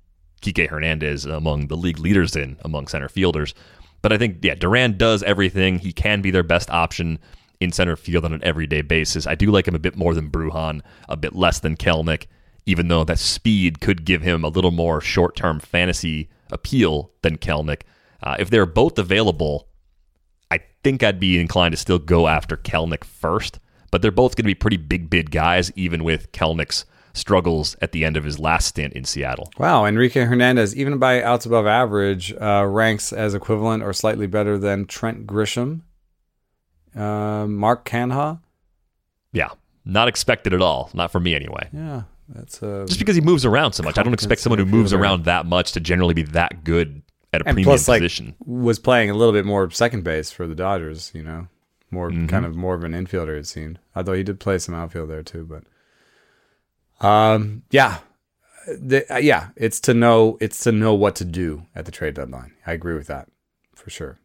Kike 0.41 0.70
Hernandez 0.70 1.26
among 1.26 1.68
the 1.68 1.78
league 1.78 2.00
leaders 2.00 2.36
in 2.36 2.58
among 2.62 2.88
center 2.88 3.10
fielders. 3.10 3.54
But 4.02 4.14
I 4.14 4.18
think, 4.18 4.38
yeah, 4.41 4.56
Duran 4.56 4.97
does 4.97 5.24
everything. 5.24 5.80
He 5.80 5.91
can 5.91 6.22
be 6.22 6.32
their 6.32 6.43
best 6.43 6.70
option 6.70 7.20
in 7.60 7.72
center 7.72 7.95
field 7.95 8.26
on 8.26 8.34
an 8.34 8.43
everyday 8.43 8.82
basis. 8.82 9.28
I 9.28 9.36
do 9.36 9.52
like 9.52 9.68
him 9.68 9.76
a 9.76 9.80
bit 9.80 9.97
more 9.97 10.14
than 10.14 10.30
Bruján, 10.30 10.82
a 11.10 11.18
bit 11.18 11.36
less 11.36 11.60
than 11.60 11.76
Kelenic, 11.76 12.28
even 12.66 12.88
though 12.88 13.04
that 13.04 13.20
speed 13.20 13.82
could 13.82 14.06
give 14.06 14.22
him 14.22 14.43
a 14.43 14.50
little 14.50 14.72
more 14.72 15.02
short 15.02 15.36
term 15.36 15.60
fantasy 15.60 16.30
appeal 16.52 17.12
than 17.22 17.38
Kelenic. 17.38 17.82
Uh, 18.24 18.38
if 18.39 18.50
they're 18.50 18.66
both 18.66 18.97
available, 18.97 19.68
I 20.52 20.62
think 20.84 21.04
I'd 21.04 21.20
be 21.20 21.39
inclined 21.39 21.74
to 21.74 21.78
still 21.78 22.00
go 22.00 22.28
after 22.28 22.56
Kelenic 22.56 23.04
first, 23.04 23.60
but 23.91 24.01
they're 24.01 24.11
both 24.11 24.35
going 24.35 24.43
to 24.43 24.49
be 24.49 24.55
pretty 24.55 24.77
big 24.77 25.09
bid 25.09 25.31
guys, 25.31 25.71
even 25.75 26.03
with 26.03 26.31
Kelenic's 26.31 26.85
struggles 27.13 27.75
at 27.81 27.91
the 27.91 28.05
end 28.05 28.17
of 28.17 28.23
his 28.23 28.39
last 28.39 28.67
stint 28.67 28.93
in 28.93 29.03
Seattle. 29.03 29.51
Wow, 29.57 29.85
Enrique 29.85 30.23
Hernandez, 30.23 30.75
even 30.75 30.97
by 30.97 31.21
outs 31.21 31.45
above 31.45 31.65
average, 31.65 32.33
uh, 32.33 32.65
ranks 32.67 33.11
as 33.11 33.33
equivalent 33.33 33.83
or 33.83 33.93
slightly 33.93 34.27
better 34.27 34.57
than 34.57 34.85
Trent 34.85 35.25
Grisham, 35.27 35.81
uh, 36.95 37.45
Mark 37.47 37.85
Canha. 37.85 38.39
Yeah, 39.31 39.49
not 39.85 40.07
expected 40.07 40.53
at 40.53 40.61
all. 40.61 40.89
Not 40.93 41.11
for 41.11 41.19
me 41.19 41.35
anyway. 41.35 41.69
Yeah, 41.73 42.03
that's 42.29 42.61
uh, 42.63 42.85
just 42.87 42.99
because 42.99 43.15
he 43.15 43.21
moves 43.21 43.45
around 43.45 43.73
so 43.73 43.83
much. 43.83 43.97
I 43.97 44.03
don't 44.03 44.13
expect 44.13 44.41
someone 44.41 44.59
who 44.59 44.65
moves 44.65 44.93
around 44.93 45.25
that 45.25 45.45
much 45.45 45.73
to 45.73 45.79
generally 45.79 46.13
be 46.13 46.23
that 46.23 46.63
good 46.63 47.01
at 47.33 47.41
a 47.41 47.47
and 47.47 47.55
premium 47.55 47.65
plus, 47.65 47.85
position. 47.85 48.35
Like, 48.39 48.47
was 48.47 48.79
playing 48.79 49.09
a 49.09 49.13
little 49.13 49.33
bit 49.33 49.45
more 49.45 49.69
second 49.71 50.03
base 50.03 50.31
for 50.31 50.47
the 50.47 50.55
Dodgers. 50.55 51.11
You 51.13 51.23
know, 51.23 51.47
more 51.91 52.09
mm-hmm. 52.09 52.27
kind 52.27 52.45
of 52.45 52.55
more 52.55 52.75
of 52.75 52.83
an 52.83 52.93
infielder. 52.93 53.37
It 53.37 53.47
seemed, 53.47 53.79
although 53.95 54.13
he 54.13 54.23
did 54.23 54.39
play 54.39 54.57
some 54.59 54.75
outfield 54.75 55.09
there 55.09 55.23
too. 55.23 55.45
But 55.45 57.05
um, 57.05 57.63
yeah, 57.71 57.99
the, 58.67 59.05
uh, 59.13 59.17
yeah, 59.17 59.49
it's 59.55 59.79
to 59.81 59.93
know 59.93 60.37
it's 60.41 60.63
to 60.63 60.71
know 60.71 60.93
what 60.93 61.15
to 61.17 61.25
do 61.25 61.65
at 61.75 61.85
the 61.85 61.91
trade 61.91 62.15
deadline. 62.15 62.53
I 62.65 62.73
agree 62.73 62.95
with 62.95 63.07
that 63.07 63.29
for 63.75 63.89
sure. 63.89 64.19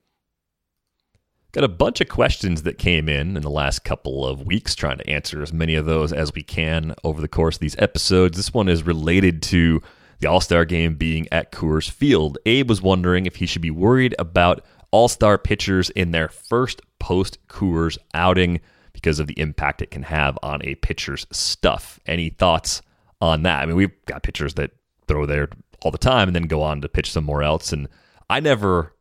Got 1.52 1.64
a 1.64 1.68
bunch 1.68 2.00
of 2.00 2.08
questions 2.08 2.64
that 2.64 2.78
came 2.78 3.08
in 3.08 3.36
in 3.36 3.42
the 3.42 3.50
last 3.50 3.84
couple 3.84 4.26
of 4.26 4.44
weeks, 4.44 4.74
trying 4.74 4.98
to 4.98 5.08
answer 5.08 5.40
as 5.40 5.52
many 5.52 5.76
of 5.76 5.86
those 5.86 6.12
as 6.12 6.34
we 6.34 6.42
can 6.42 6.96
over 7.04 7.20
the 7.20 7.28
course 7.28 7.54
of 7.56 7.60
these 7.60 7.78
episodes. 7.78 8.36
This 8.36 8.52
one 8.52 8.68
is 8.68 8.82
related 8.82 9.40
to 9.42 9.80
the 10.18 10.26
All 10.26 10.40
Star 10.40 10.64
game 10.64 10.96
being 10.96 11.28
at 11.30 11.52
Coors 11.52 11.88
Field. 11.88 12.38
Abe 12.44 12.68
was 12.68 12.82
wondering 12.82 13.26
if 13.26 13.36
he 13.36 13.46
should 13.46 13.62
be 13.62 13.70
worried 13.70 14.16
about 14.18 14.64
All 14.94 15.08
Star 15.08 15.38
pitchers 15.38 15.90
in 15.90 16.12
their 16.12 16.28
first 16.28 16.80
post 17.00 17.44
Coors 17.48 17.98
outing 18.14 18.60
because 18.92 19.18
of 19.18 19.26
the 19.26 19.36
impact 19.40 19.82
it 19.82 19.90
can 19.90 20.04
have 20.04 20.38
on 20.40 20.62
a 20.62 20.76
pitcher's 20.76 21.26
stuff. 21.32 21.98
Any 22.06 22.30
thoughts 22.30 22.80
on 23.20 23.42
that? 23.42 23.60
I 23.60 23.66
mean, 23.66 23.74
we've 23.74 24.06
got 24.06 24.22
pitchers 24.22 24.54
that 24.54 24.70
throw 25.08 25.26
there 25.26 25.48
all 25.82 25.90
the 25.90 25.98
time 25.98 26.28
and 26.28 26.36
then 26.36 26.44
go 26.44 26.62
on 26.62 26.80
to 26.80 26.88
pitch 26.88 27.10
somewhere 27.10 27.42
else. 27.42 27.72
And 27.72 27.88
I 28.30 28.38
never, 28.38 28.94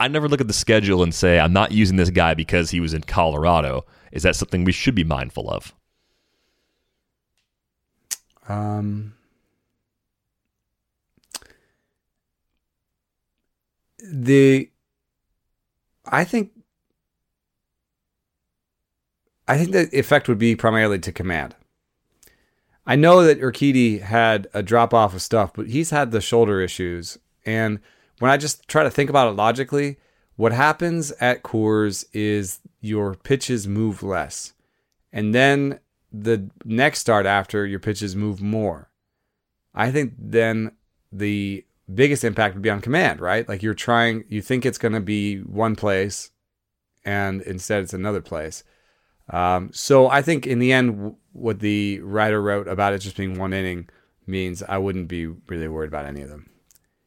I 0.00 0.08
never 0.08 0.28
look 0.28 0.40
at 0.40 0.48
the 0.48 0.52
schedule 0.52 1.04
and 1.04 1.14
say 1.14 1.38
I'm 1.38 1.52
not 1.52 1.70
using 1.70 1.96
this 1.96 2.10
guy 2.10 2.34
because 2.34 2.72
he 2.72 2.80
was 2.80 2.92
in 2.92 3.02
Colorado. 3.02 3.86
Is 4.10 4.24
that 4.24 4.34
something 4.34 4.64
we 4.64 4.72
should 4.72 4.96
be 4.96 5.04
mindful 5.04 5.48
of? 5.48 5.72
Um. 8.48 9.14
The 14.02 14.70
I 16.06 16.24
think 16.24 16.50
I 19.46 19.58
think 19.58 19.72
the 19.72 19.88
effect 19.98 20.28
would 20.28 20.38
be 20.38 20.56
primarily 20.56 20.98
to 21.00 21.12
command. 21.12 21.54
I 22.86 22.96
know 22.96 23.22
that 23.24 23.40
Urquidy 23.40 24.00
had 24.00 24.46
a 24.52 24.62
drop 24.62 24.92
off 24.92 25.14
of 25.14 25.22
stuff, 25.22 25.52
but 25.54 25.68
he's 25.68 25.90
had 25.90 26.10
the 26.10 26.20
shoulder 26.20 26.60
issues. 26.60 27.18
And 27.44 27.80
when 28.18 28.30
I 28.30 28.36
just 28.36 28.68
try 28.68 28.82
to 28.82 28.90
think 28.90 29.10
about 29.10 29.28
it 29.28 29.36
logically, 29.36 29.98
what 30.36 30.52
happens 30.52 31.12
at 31.12 31.42
Coors 31.42 32.04
is 32.12 32.60
your 32.80 33.14
pitches 33.14 33.66
move 33.66 34.02
less. 34.02 34.52
And 35.12 35.34
then 35.34 35.80
the 36.12 36.50
next 36.64 37.00
start 37.00 37.26
after, 37.26 37.66
your 37.66 37.80
pitches 37.80 38.14
move 38.14 38.42
more. 38.42 38.90
I 39.74 39.90
think 39.90 40.14
then 40.18 40.72
the 41.10 41.64
biggest 41.92 42.24
impact 42.24 42.54
would 42.54 42.62
be 42.62 42.70
on 42.70 42.80
command, 42.80 43.20
right? 43.20 43.48
Like 43.48 43.62
you're 43.62 43.74
trying, 43.74 44.24
you 44.28 44.40
think 44.40 44.64
it's 44.64 44.78
going 44.78 44.94
to 44.94 45.00
be 45.00 45.38
one 45.38 45.76
place, 45.76 46.30
and 47.04 47.42
instead 47.42 47.82
it's 47.82 47.94
another 47.94 48.20
place. 48.20 48.64
Um, 49.30 49.70
so 49.72 50.08
I 50.08 50.22
think 50.22 50.46
in 50.46 50.58
the 50.58 50.72
end, 50.72 51.16
what 51.32 51.60
the 51.60 52.00
writer 52.00 52.40
wrote 52.40 52.68
about 52.68 52.92
it 52.92 52.98
just 52.98 53.16
being 53.16 53.38
one 53.38 53.52
inning 53.52 53.88
means 54.26 54.62
I 54.62 54.78
wouldn't 54.78 55.08
be 55.08 55.26
really 55.26 55.68
worried 55.68 55.88
about 55.88 56.06
any 56.06 56.22
of 56.22 56.28
them 56.28 56.48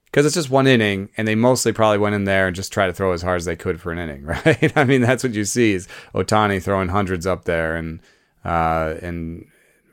because 0.06 0.26
it's 0.26 0.36
just 0.36 0.50
one 0.50 0.68
inning, 0.68 1.10
and 1.18 1.28
they 1.28 1.36
mostly 1.36 1.72
probably 1.72 2.00
went 2.00 2.16
in 2.16 2.24
there 2.24 2.48
and 2.48 2.56
just 2.56 2.74
try 2.74 2.88
to 2.88 2.94
throw 2.94 3.12
as 3.12 3.22
hard 3.22 3.38
as 3.38 3.46
they 3.46 3.56
could 3.56 3.80
for 3.80 3.92
an 3.92 4.00
inning, 4.00 4.24
right? 4.46 4.76
I 4.76 4.84
mean, 4.84 5.02
that's 5.02 5.24
what 5.24 5.34
you 5.34 5.46
see 5.46 5.74
is 5.74 5.88
Ohtani 6.16 6.62
throwing 6.62 6.90
hundreds 6.90 7.28
up 7.28 7.46
there, 7.46 7.76
and 7.76 8.00
uh, 8.44 8.96
and 9.02 9.46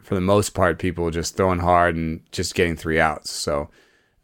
for 0.03 0.15
the 0.15 0.21
most 0.21 0.51
part, 0.51 0.79
people 0.79 1.11
just 1.11 1.37
throwing 1.37 1.59
hard 1.59 1.97
and 1.97 2.21
just 2.33 2.55
getting 2.55 2.77
three 2.77 3.01
outs. 3.01 3.31
So. 3.31 3.71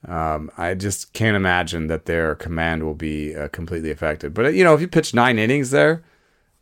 Um, 0.06 0.50
I 0.56 0.74
just 0.74 1.12
can't 1.12 1.36
imagine 1.36 1.88
that 1.88 2.06
their 2.06 2.34
command 2.34 2.84
will 2.84 2.94
be 2.94 3.36
uh, 3.36 3.48
completely 3.48 3.90
affected. 3.90 4.32
But 4.32 4.54
you 4.54 4.64
know, 4.64 4.74
if 4.74 4.80
you 4.80 4.88
pitch 4.88 5.14
nine 5.14 5.38
innings 5.38 5.70
there, 5.70 6.02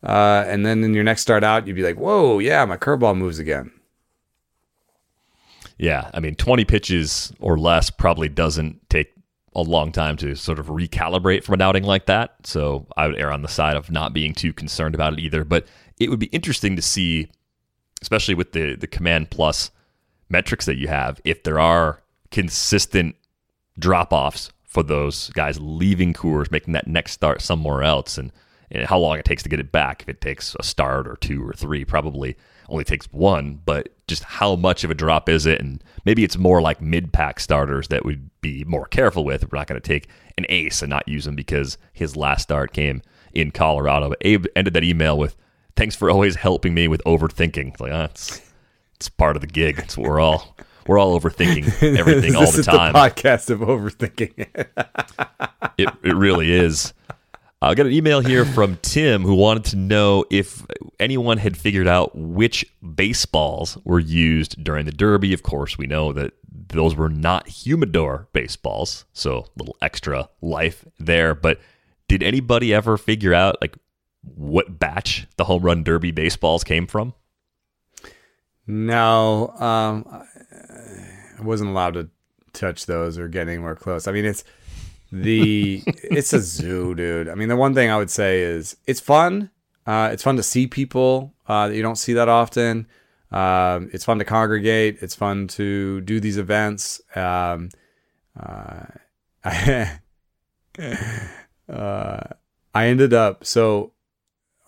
uh, 0.03 0.45
and 0.47 0.65
then 0.65 0.85
in 0.85 0.95
your 0.95 1.05
next 1.05 1.23
start 1.23 1.45
out, 1.45 1.67
you'd 1.67 1.77
be 1.77 1.83
like, 1.83 1.97
whoa, 1.97 2.39
yeah, 2.39 2.65
my 2.65 2.77
curveball 2.77 3.17
moves 3.17 3.39
again. 3.39 3.73
Yeah. 5.77 6.11
I 6.13 6.21
mean, 6.21 6.35
20 6.35 6.65
pitches 6.65 7.33
or 7.41 7.59
less 7.59 7.91
probably 7.91 8.29
doesn't 8.29 8.89
take 8.91 9.13
a 9.55 9.63
long 9.63 9.93
time 9.93 10.17
to 10.19 10.35
sort 10.35 10.59
of 10.59 10.67
recalibrate 10.67 11.43
from 11.43 11.55
an 11.55 11.63
outing 11.63 11.85
like 11.85 12.07
that. 12.07 12.35
So 12.45 12.87
I 12.97 13.07
would 13.07 13.19
err 13.19 13.33
on 13.33 13.43
the 13.43 13.49
side 13.49 13.77
of 13.77 13.91
not 13.91 14.13
being 14.13 14.35
too 14.35 14.53
concerned 14.53 14.95
about 14.95 15.15
it 15.15 15.21
either. 15.21 15.45
But 15.45 15.67
it 15.99 16.11
would 16.11 16.19
be 16.19 16.27
interesting 16.27 16.77
to 16.77 16.83
see, 16.83 17.29
especially 18.03 18.35
with 18.35 18.53
the, 18.53 18.77
the 18.77 18.87
Command 18.87 19.31
Plus 19.31 19.71
metrics 20.29 20.67
that 20.67 20.77
you 20.77 20.89
have, 20.89 21.21
if 21.25 21.43
there 21.43 21.59
are 21.59 22.03
consistent 22.31 23.17
drop 23.79 24.13
offs 24.13 24.51
for 24.65 24.83
those 24.83 25.31
guys 25.31 25.59
leaving 25.61 26.13
Coors, 26.13 26.51
making 26.51 26.73
that 26.75 26.87
next 26.87 27.13
start 27.13 27.41
somewhere 27.41 27.83
else. 27.83 28.19
And 28.19 28.33
and 28.71 28.85
how 28.87 28.99
long 28.99 29.19
it 29.19 29.25
takes 29.25 29.43
to 29.43 29.49
get 29.49 29.61
it 29.61 29.73
back. 29.73 30.03
If 30.03 30.09
it 30.09 30.21
takes 30.21 30.55
a 30.59 30.63
start 30.63 31.07
or 31.07 31.17
two 31.17 31.47
or 31.47 31.53
three, 31.53 31.85
probably 31.85 32.37
only 32.69 32.85
takes 32.85 33.11
one, 33.13 33.61
but 33.65 33.89
just 34.07 34.23
how 34.25 34.57
much 34.57 34.85
of 34.85 34.91
a 34.91 34.95
drop 34.95 35.29
is 35.29 35.47
it? 35.47 35.61
And 35.61 35.83
maybe 36.05 36.23
it's 36.23 36.37
more 36.37 36.61
like 36.61 36.83
mid 36.83 37.13
pack 37.13 37.41
starters 37.41 37.89
that 37.89 38.05
we'd 38.05 38.29
be 38.43 38.65
more 38.65 38.87
careful 38.87 39.25
with. 39.25 39.51
We're 39.51 39.59
not 39.59 39.69
going 39.69 39.81
to 39.81 39.87
take 39.87 40.09
an 40.37 40.45
ace 40.51 40.83
and 40.83 40.91
not 40.91 41.09
use 41.09 41.27
him 41.27 41.35
because 41.35 41.79
his 41.95 42.15
last 42.15 42.43
start 42.43 42.73
came 42.73 43.01
in 43.33 43.53
Colorado. 43.53 44.11
But 44.11 44.19
Abe 44.21 44.47
ended 44.55 44.75
that 44.75 44.85
email 44.85 45.17
with, 45.17 45.35
Thanks 45.77 45.95
for 45.95 46.11
always 46.11 46.35
helping 46.35 46.75
me 46.75 46.89
with 46.89 47.01
overthinking. 47.05 47.79
Like, 47.79 47.93
ah, 47.93 48.05
it's, 48.07 48.43
it's 48.97 49.09
part 49.09 49.37
of 49.37 49.43
the 49.43 49.47
gig. 49.47 49.79
It's 49.79 49.97
what 49.97 50.09
we're 50.09 50.19
all. 50.19 50.57
We're 50.89 50.99
all 50.99 51.21
overthinking 51.21 51.83
everything 51.99 52.35
all 52.35 52.51
the 52.51 52.63
time. 52.63 52.95
The 52.95 52.99
podcast 52.99 53.51
of 53.51 53.61
overthinking. 53.61 54.39
it 55.79 55.89
it 56.03 56.17
really 56.17 56.51
is. 56.51 56.95
I 57.61 57.75
got 57.75 57.87
an 57.87 57.93
email 57.93 58.21
here 58.21 58.45
from 58.45 58.79
Tim 58.83 59.23
who 59.23 59.35
wanted 59.35 59.65
to 59.67 59.77
know 59.77 60.25
if 60.31 60.65
anyone 60.99 61.39
had 61.39 61.57
figured 61.57 61.89
out 61.89 62.17
which 62.17 62.65
baseballs 62.95 63.77
were 63.85 63.99
used 63.99 64.63
during 64.63 64.87
the 64.87 64.93
Derby. 64.93 65.33
Of 65.35 65.43
course, 65.43 65.77
we 65.77 65.87
know 65.87 66.13
that 66.13 66.33
those 66.69 66.95
were 66.95 67.09
not 67.09 67.49
humidor 67.49 68.29
baseballs, 68.33 69.05
so 69.13 69.39
a 69.39 69.59
little 69.59 69.77
extra 69.83 70.29
life 70.41 70.85
there. 70.99 71.35
But 71.35 71.61
did 72.07 72.23
anybody 72.23 72.73
ever 72.73 72.97
figure 72.97 73.35
out 73.35 73.57
like 73.61 73.77
what 74.23 74.79
batch 74.79 75.27
the 75.37 75.45
home 75.45 75.63
run 75.63 75.83
derby 75.83 76.11
baseballs 76.11 76.65
came 76.65 76.87
from? 76.87 77.13
No, 78.67 79.49
um, 79.59 80.25
I 80.53 81.43
wasn't 81.43 81.71
allowed 81.71 81.95
to 81.95 82.09
touch 82.53 82.87
those 82.87 83.19
or 83.19 83.29
get 83.29 83.49
anywhere 83.49 83.75
close. 83.75 84.09
I 84.09 84.13
mean, 84.13 84.25
it's 84.25 84.45
the 85.13 85.83
it's 85.87 86.33
a 86.33 86.41
zoo, 86.41 86.95
dude. 86.95 87.29
I 87.29 87.35
mean, 87.35 87.49
the 87.49 87.57
one 87.57 87.75
thing 87.75 87.91
I 87.91 87.97
would 87.97 88.11
say 88.11 88.41
is 88.43 88.77
it's 88.87 89.01
fun. 89.01 89.51
Uh, 89.87 90.11
it's 90.13 90.23
fun 90.23 90.37
to 90.37 90.43
see 90.43 90.67
people 90.67 91.35
uh, 91.47 91.69
that 91.69 91.77
you 91.77 91.83
don't 91.83 91.97
see 91.97 92.13
that 92.15 92.29
often. 92.29 92.87
Um, 93.31 93.91
it's 93.93 94.05
fun 94.05 94.19
to 94.19 94.25
congregate. 94.25 94.99
It's 95.01 95.15
fun 95.15 95.49
to 95.49 96.01
do 96.03 96.21
these 96.21 96.39
events. 96.39 97.01
Um, 97.15 97.71
uh, 98.39 98.85
I, 99.45 99.99
uh, 101.69 102.21
I 102.75 102.87
ended 102.87 103.15
up 103.15 103.45
so 103.45 103.93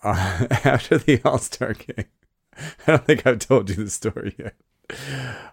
uh, 0.03 0.47
after 0.63 0.97
the 0.97 1.21
All 1.23 1.37
Star 1.37 1.73
game. 1.73 2.05
I 2.57 2.91
don't 2.91 3.05
think 3.05 3.25
I've 3.25 3.39
told 3.39 3.69
you 3.69 3.75
the 3.75 3.89
story 3.89 4.35
yet. 4.37 4.55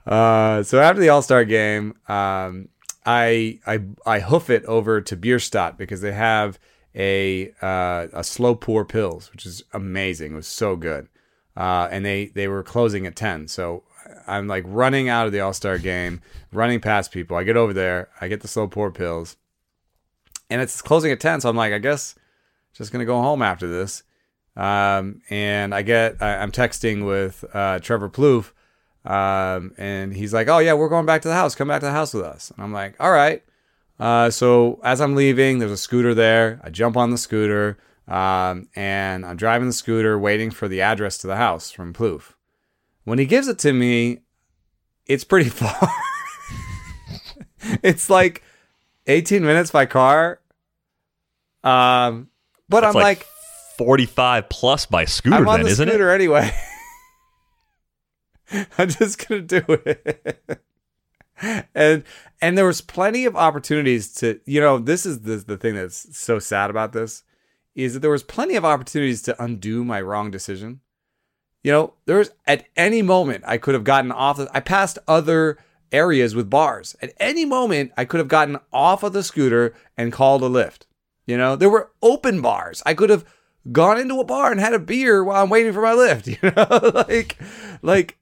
Uh, 0.06 0.62
so 0.62 0.80
after 0.80 1.00
the 1.00 1.08
All 1.08 1.22
Star 1.22 1.44
game, 1.44 1.94
um, 2.08 2.68
I 3.04 3.58
I 3.66 3.80
I 4.06 4.20
hoof 4.20 4.50
it 4.50 4.64
over 4.64 5.00
to 5.00 5.16
Bierstadt 5.16 5.76
because 5.76 6.00
they 6.00 6.12
have 6.12 6.58
a 6.94 7.52
uh, 7.62 8.08
a 8.12 8.24
slow 8.24 8.54
pour 8.54 8.84
pils, 8.84 9.30
which 9.32 9.46
is 9.46 9.62
amazing. 9.72 10.32
It 10.32 10.36
was 10.36 10.46
so 10.46 10.76
good, 10.76 11.08
uh, 11.56 11.88
and 11.90 12.04
they 12.04 12.26
they 12.26 12.48
were 12.48 12.62
closing 12.62 13.06
at 13.06 13.16
ten. 13.16 13.48
So 13.48 13.84
I'm 14.26 14.46
like 14.46 14.64
running 14.66 15.08
out 15.08 15.26
of 15.26 15.32
the 15.32 15.40
All 15.40 15.52
Star 15.52 15.78
game, 15.78 16.20
running 16.52 16.80
past 16.80 17.12
people. 17.12 17.36
I 17.36 17.44
get 17.44 17.56
over 17.56 17.72
there, 17.72 18.08
I 18.20 18.28
get 18.28 18.40
the 18.40 18.48
slow 18.48 18.68
pour 18.68 18.90
pils, 18.90 19.36
and 20.50 20.60
it's 20.60 20.82
closing 20.82 21.12
at 21.12 21.20
ten. 21.20 21.40
So 21.40 21.48
I'm 21.48 21.56
like, 21.56 21.72
I 21.72 21.78
guess 21.78 22.14
just 22.74 22.92
gonna 22.92 23.04
go 23.04 23.20
home 23.20 23.42
after 23.42 23.66
this. 23.66 24.02
Um, 24.56 25.22
and 25.30 25.74
I 25.74 25.82
get 25.82 26.16
I, 26.20 26.42
am 26.42 26.50
texting 26.50 27.06
with 27.06 27.44
uh, 27.54 27.78
Trevor 27.78 28.10
Plouffe, 28.10 28.52
um, 29.08 29.72
and 29.78 30.14
he's 30.14 30.32
like, 30.34 30.48
"Oh 30.48 30.58
yeah, 30.58 30.74
we're 30.74 30.88
going 30.88 31.06
back 31.06 31.22
to 31.22 31.28
the 31.28 31.34
house. 31.34 31.54
Come 31.54 31.68
back 31.68 31.80
to 31.80 31.86
the 31.86 31.92
house 31.92 32.12
with 32.14 32.24
us." 32.24 32.52
And 32.54 32.62
I'm 32.62 32.72
like, 32.72 32.94
"All 33.00 33.10
right." 33.10 33.42
Uh, 33.98 34.30
so 34.30 34.78
as 34.84 35.00
I'm 35.00 35.16
leaving, 35.16 35.58
there's 35.58 35.72
a 35.72 35.76
scooter 35.76 36.14
there. 36.14 36.60
I 36.62 36.70
jump 36.70 36.96
on 36.96 37.10
the 37.10 37.18
scooter, 37.18 37.78
um, 38.06 38.68
and 38.76 39.26
I'm 39.26 39.36
driving 39.36 39.66
the 39.66 39.72
scooter, 39.72 40.18
waiting 40.18 40.50
for 40.52 40.68
the 40.68 40.82
address 40.82 41.18
to 41.18 41.26
the 41.26 41.36
house 41.36 41.70
from 41.72 41.92
Plouffe. 41.92 42.34
When 43.04 43.18
he 43.18 43.24
gives 43.26 43.48
it 43.48 43.58
to 43.60 43.72
me, 43.72 44.20
it's 45.06 45.24
pretty 45.24 45.48
far. 45.50 45.90
it's 47.82 48.08
like 48.10 48.42
18 49.06 49.42
minutes 49.42 49.70
by 49.70 49.86
car. 49.86 50.40
Um, 51.64 52.28
but 52.68 52.82
That's 52.82 52.94
I'm 52.94 53.02
like, 53.02 53.26
45 53.78 54.48
plus 54.48 54.86
by 54.86 55.06
scooter, 55.06 55.36
I'm 55.36 55.48
on 55.48 55.60
then, 55.60 55.66
the 55.66 55.72
isn't 55.72 55.88
scooter 55.88 56.10
anyway. 56.10 56.52
I'm 58.78 58.88
just 58.88 59.26
gonna 59.26 59.42
do 59.42 59.62
it. 59.68 60.62
and 61.74 62.04
and 62.40 62.58
there 62.58 62.66
was 62.66 62.80
plenty 62.80 63.24
of 63.24 63.36
opportunities 63.36 64.12
to 64.14 64.40
you 64.44 64.60
know 64.60 64.78
this 64.78 65.06
is 65.06 65.20
the 65.20 65.36
the 65.36 65.56
thing 65.56 65.74
that's 65.74 66.16
so 66.16 66.38
sad 66.38 66.70
about 66.70 66.92
this 66.92 67.22
is 67.74 67.94
that 67.94 68.00
there 68.00 68.10
was 68.10 68.24
plenty 68.24 68.56
of 68.56 68.64
opportunities 68.64 69.22
to 69.22 69.42
undo 69.42 69.84
my 69.84 70.00
wrong 70.00 70.30
decision. 70.30 70.80
You 71.62 71.72
know, 71.72 71.94
there 72.06 72.18
was 72.18 72.30
at 72.46 72.66
any 72.76 73.02
moment 73.02 73.44
I 73.46 73.58
could 73.58 73.74
have 73.74 73.84
gotten 73.84 74.10
off. 74.10 74.36
The, 74.36 74.50
I 74.52 74.60
passed 74.60 74.98
other 75.06 75.58
areas 75.92 76.34
with 76.34 76.50
bars. 76.50 76.96
At 77.00 77.12
any 77.18 77.44
moment 77.44 77.92
I 77.96 78.04
could 78.04 78.18
have 78.18 78.28
gotten 78.28 78.58
off 78.72 79.02
of 79.02 79.12
the 79.12 79.22
scooter 79.22 79.74
and 79.96 80.12
called 80.12 80.42
a 80.42 80.48
Lyft. 80.48 80.82
You 81.26 81.36
know, 81.36 81.56
there 81.56 81.70
were 81.70 81.92
open 82.02 82.40
bars. 82.40 82.82
I 82.84 82.94
could 82.94 83.10
have 83.10 83.24
gone 83.70 83.98
into 83.98 84.18
a 84.18 84.24
bar 84.24 84.50
and 84.50 84.60
had 84.60 84.74
a 84.74 84.78
beer 84.78 85.22
while 85.22 85.42
I'm 85.42 85.50
waiting 85.50 85.72
for 85.72 85.82
my 85.82 85.92
Lyft. 85.92 86.26
You 86.42 86.50
know, 86.50 86.90
like 87.08 87.38
like 87.82 88.17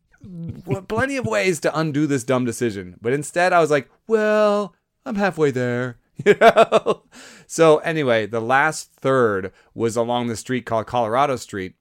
plenty 0.89 1.17
of 1.17 1.27
ways 1.27 1.61
to 1.61 1.79
undo 1.79 2.07
this 2.07 2.25
dumb 2.25 2.45
decision. 2.45 2.97
But 3.01 3.13
instead, 3.13 3.53
I 3.53 3.61
was 3.61 3.71
like, 3.71 3.89
well, 4.07 4.75
I'm 5.05 5.17
halfway 5.17 5.51
there. 5.51 5.99
You 6.25 6.35
know? 6.41 7.03
So, 7.47 7.77
anyway, 7.81 8.25
the 8.25 8.41
last 8.41 8.91
third 8.91 9.53
was 9.75 9.97
along 9.97 10.29
the 10.29 10.37
street 10.37 10.65
called 10.65 10.87
Colorado 10.87 11.37
Street, 11.37 11.75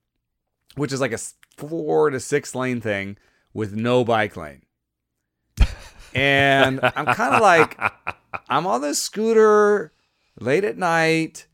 which 0.75 0.91
is 0.91 0.99
like 0.99 1.13
a 1.13 1.19
four 1.55 2.09
to 2.09 2.19
six 2.19 2.53
lane 2.53 2.81
thing 2.81 3.17
with 3.53 3.73
no 3.73 4.03
bike 4.03 4.35
lane. 4.35 4.63
And 6.13 6.79
I'm 6.81 7.05
kind 7.05 7.35
of 7.35 7.41
like, 7.41 7.79
I'm 8.49 8.67
on 8.67 8.81
this 8.81 9.01
scooter 9.01 9.93
late 10.39 10.63
at 10.63 10.77
night. 10.77 11.47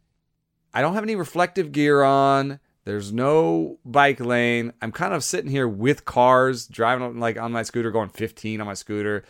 I 0.74 0.82
don't 0.82 0.94
have 0.94 1.04
any 1.04 1.16
reflective 1.16 1.72
gear 1.72 2.04
on. 2.04 2.60
There's 2.84 3.14
no 3.14 3.78
bike 3.86 4.20
lane. 4.20 4.74
I'm 4.82 4.92
kind 4.92 5.14
of 5.14 5.24
sitting 5.24 5.52
here 5.52 5.68
with 5.68 6.06
cars 6.06 6.66
driving 6.68 7.20
like 7.20 7.38
on 7.38 7.52
my 7.52 7.64
scooter, 7.64 7.92
going 7.92 8.10
15 8.10 8.60
on 8.60 8.68
my 8.68 8.74
scooter. 8.74 9.24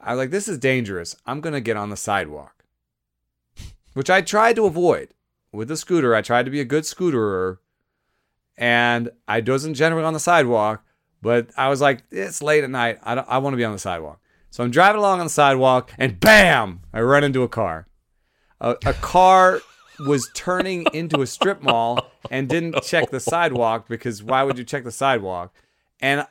I 0.00 0.12
was 0.12 0.18
like, 0.18 0.30
this 0.30 0.48
is 0.48 0.58
dangerous. 0.58 1.16
I'm 1.26 1.40
gonna 1.40 1.60
get 1.60 1.76
on 1.76 1.90
the 1.90 1.96
sidewalk, 1.96 2.64
which 3.94 4.10
I 4.10 4.20
tried 4.20 4.56
to 4.56 4.66
avoid 4.66 5.14
with 5.50 5.68
the 5.68 5.76
scooter. 5.76 6.14
I 6.14 6.22
tried 6.22 6.44
to 6.44 6.50
be 6.50 6.60
a 6.60 6.64
good 6.64 6.84
scooterer, 6.84 7.58
and 8.56 9.10
I 9.26 9.40
wasn't 9.40 9.76
generally 9.76 10.04
on 10.04 10.14
the 10.14 10.20
sidewalk. 10.20 10.84
But 11.20 11.50
I 11.56 11.68
was 11.68 11.80
like, 11.80 12.02
it's 12.10 12.42
late 12.42 12.64
at 12.64 12.70
night. 12.70 12.98
I 13.02 13.14
I 13.14 13.38
want 13.38 13.54
to 13.54 13.58
be 13.58 13.64
on 13.64 13.72
the 13.72 13.78
sidewalk. 13.78 14.20
So 14.50 14.62
I'm 14.62 14.70
driving 14.70 14.98
along 14.98 15.20
on 15.20 15.26
the 15.26 15.30
sidewalk, 15.30 15.92
and 15.98 16.20
bam! 16.20 16.82
I 16.92 17.00
run 17.00 17.24
into 17.24 17.42
a 17.42 17.48
car. 17.48 17.88
A, 18.60 18.76
a 18.84 18.92
car 18.92 19.60
was 20.06 20.30
turning 20.34 20.86
into 20.92 21.22
a 21.22 21.26
strip 21.26 21.62
mall 21.62 22.10
and 22.30 22.48
didn't 22.48 22.82
check 22.82 23.10
the 23.10 23.20
sidewalk 23.20 23.88
because 23.88 24.22
why 24.22 24.42
would 24.42 24.58
you 24.58 24.64
check 24.64 24.84
the 24.84 24.92
sidewalk? 24.92 25.54
And 26.00 26.26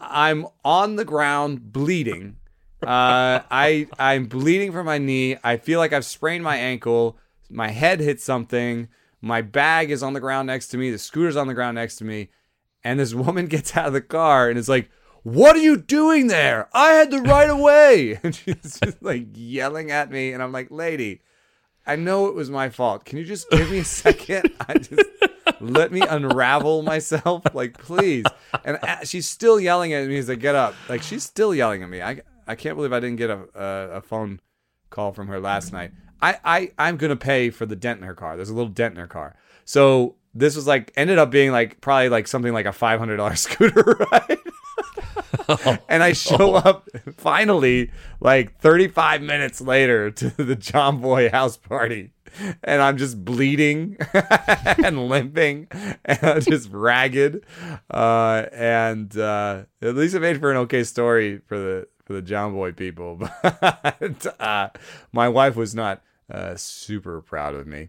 I'm 0.00 0.46
on 0.64 0.96
the 0.96 1.04
ground 1.04 1.72
bleeding. 1.72 2.36
Uh, 2.82 3.40
I 3.50 3.88
I'm 3.98 4.26
bleeding 4.26 4.72
from 4.72 4.86
my 4.86 4.98
knee. 4.98 5.36
I 5.42 5.56
feel 5.56 5.78
like 5.78 5.92
I've 5.92 6.04
sprained 6.04 6.44
my 6.44 6.56
ankle. 6.56 7.18
My 7.50 7.68
head 7.68 8.00
hit 8.00 8.20
something. 8.20 8.88
My 9.20 9.42
bag 9.42 9.90
is 9.90 10.02
on 10.02 10.12
the 10.12 10.20
ground 10.20 10.46
next 10.46 10.68
to 10.68 10.78
me. 10.78 10.90
The 10.90 10.98
scooter's 10.98 11.36
on 11.36 11.46
the 11.46 11.54
ground 11.54 11.76
next 11.76 11.96
to 11.96 12.04
me. 12.04 12.28
And 12.84 13.00
this 13.00 13.14
woman 13.14 13.46
gets 13.48 13.76
out 13.76 13.86
of 13.86 13.92
the 13.92 14.00
car 14.00 14.48
and 14.48 14.58
is 14.58 14.68
like, 14.68 14.90
"What 15.22 15.56
are 15.56 15.60
you 15.60 15.76
doing 15.76 16.26
there? 16.26 16.68
I 16.72 16.92
had 16.92 17.10
the 17.10 17.22
right 17.22 17.48
of 17.48 17.58
way." 17.58 18.20
And 18.22 18.34
she's 18.34 18.78
just 18.80 19.02
like 19.02 19.28
yelling 19.34 19.90
at 19.90 20.10
me, 20.10 20.32
and 20.32 20.42
I'm 20.42 20.52
like, 20.52 20.70
"Lady." 20.70 21.22
I 21.86 21.96
know 21.96 22.26
it 22.26 22.34
was 22.34 22.50
my 22.50 22.68
fault. 22.68 23.04
Can 23.04 23.18
you 23.18 23.24
just 23.24 23.48
give 23.50 23.70
me 23.70 23.78
a 23.78 23.84
second? 24.02 24.52
I 24.68 24.74
just 24.78 25.08
let 25.60 25.92
me 25.92 26.00
unravel 26.00 26.82
myself, 26.82 27.42
like 27.54 27.78
please. 27.78 28.24
And 28.64 28.78
uh, 28.82 29.04
she's 29.04 29.28
still 29.28 29.60
yelling 29.60 29.92
at 29.92 30.06
me 30.08 30.18
as 30.18 30.28
I 30.28 30.34
get 30.34 30.54
up. 30.54 30.74
Like 30.88 31.02
she's 31.02 31.22
still 31.22 31.54
yelling 31.54 31.82
at 31.82 31.88
me. 31.88 32.02
I 32.02 32.22
I 32.46 32.54
can't 32.54 32.76
believe 32.76 32.92
I 32.92 33.00
didn't 33.00 33.16
get 33.16 33.30
a 33.30 33.40
a, 33.54 33.96
a 33.96 34.00
phone 34.00 34.40
call 34.90 35.12
from 35.12 35.28
her 35.28 35.40
last 35.40 35.72
night. 35.72 35.92
I 36.20 36.38
I 36.44 36.72
I'm 36.78 36.96
gonna 36.96 37.16
pay 37.16 37.50
for 37.50 37.66
the 37.66 37.76
dent 37.76 38.00
in 38.00 38.06
her 38.06 38.14
car. 38.14 38.36
There's 38.36 38.50
a 38.50 38.54
little 38.54 38.70
dent 38.70 38.94
in 38.94 39.00
her 39.00 39.06
car. 39.06 39.36
So 39.64 40.16
this 40.34 40.56
was 40.56 40.66
like 40.66 40.92
ended 40.96 41.18
up 41.18 41.30
being 41.30 41.52
like 41.52 41.80
probably 41.80 42.08
like 42.08 42.26
something 42.26 42.52
like 42.52 42.66
a 42.66 42.72
five 42.72 42.98
hundred 42.98 43.16
dollar 43.18 43.36
scooter 43.36 43.96
ride. 44.12 44.38
and 45.88 46.02
I 46.02 46.12
show 46.12 46.54
up 46.54 46.88
finally 47.16 47.90
like 48.20 48.58
35 48.58 49.22
minutes 49.22 49.60
later 49.60 50.10
to 50.12 50.30
the 50.30 50.56
Jomboy 50.56 51.30
house 51.30 51.56
party. 51.56 52.12
And 52.62 52.82
I'm 52.82 52.98
just 52.98 53.24
bleeding 53.24 53.96
and 54.12 55.08
limping 55.08 55.68
and 56.04 56.44
just 56.44 56.70
ragged. 56.70 57.44
Uh, 57.90 58.44
and 58.52 59.16
uh, 59.16 59.62
at 59.80 59.94
least 59.94 60.14
it 60.14 60.20
made 60.20 60.38
for 60.40 60.50
an 60.50 60.58
okay 60.58 60.84
story 60.84 61.40
for 61.46 61.58
the 61.58 61.88
for 62.04 62.12
the 62.12 62.22
Jomboy 62.22 62.76
people. 62.76 63.16
But 63.16 64.40
uh, 64.40 64.68
my 65.12 65.28
wife 65.28 65.56
was 65.56 65.74
not 65.74 66.02
uh, 66.30 66.56
super 66.56 67.22
proud 67.22 67.54
of 67.54 67.66
me. 67.66 67.88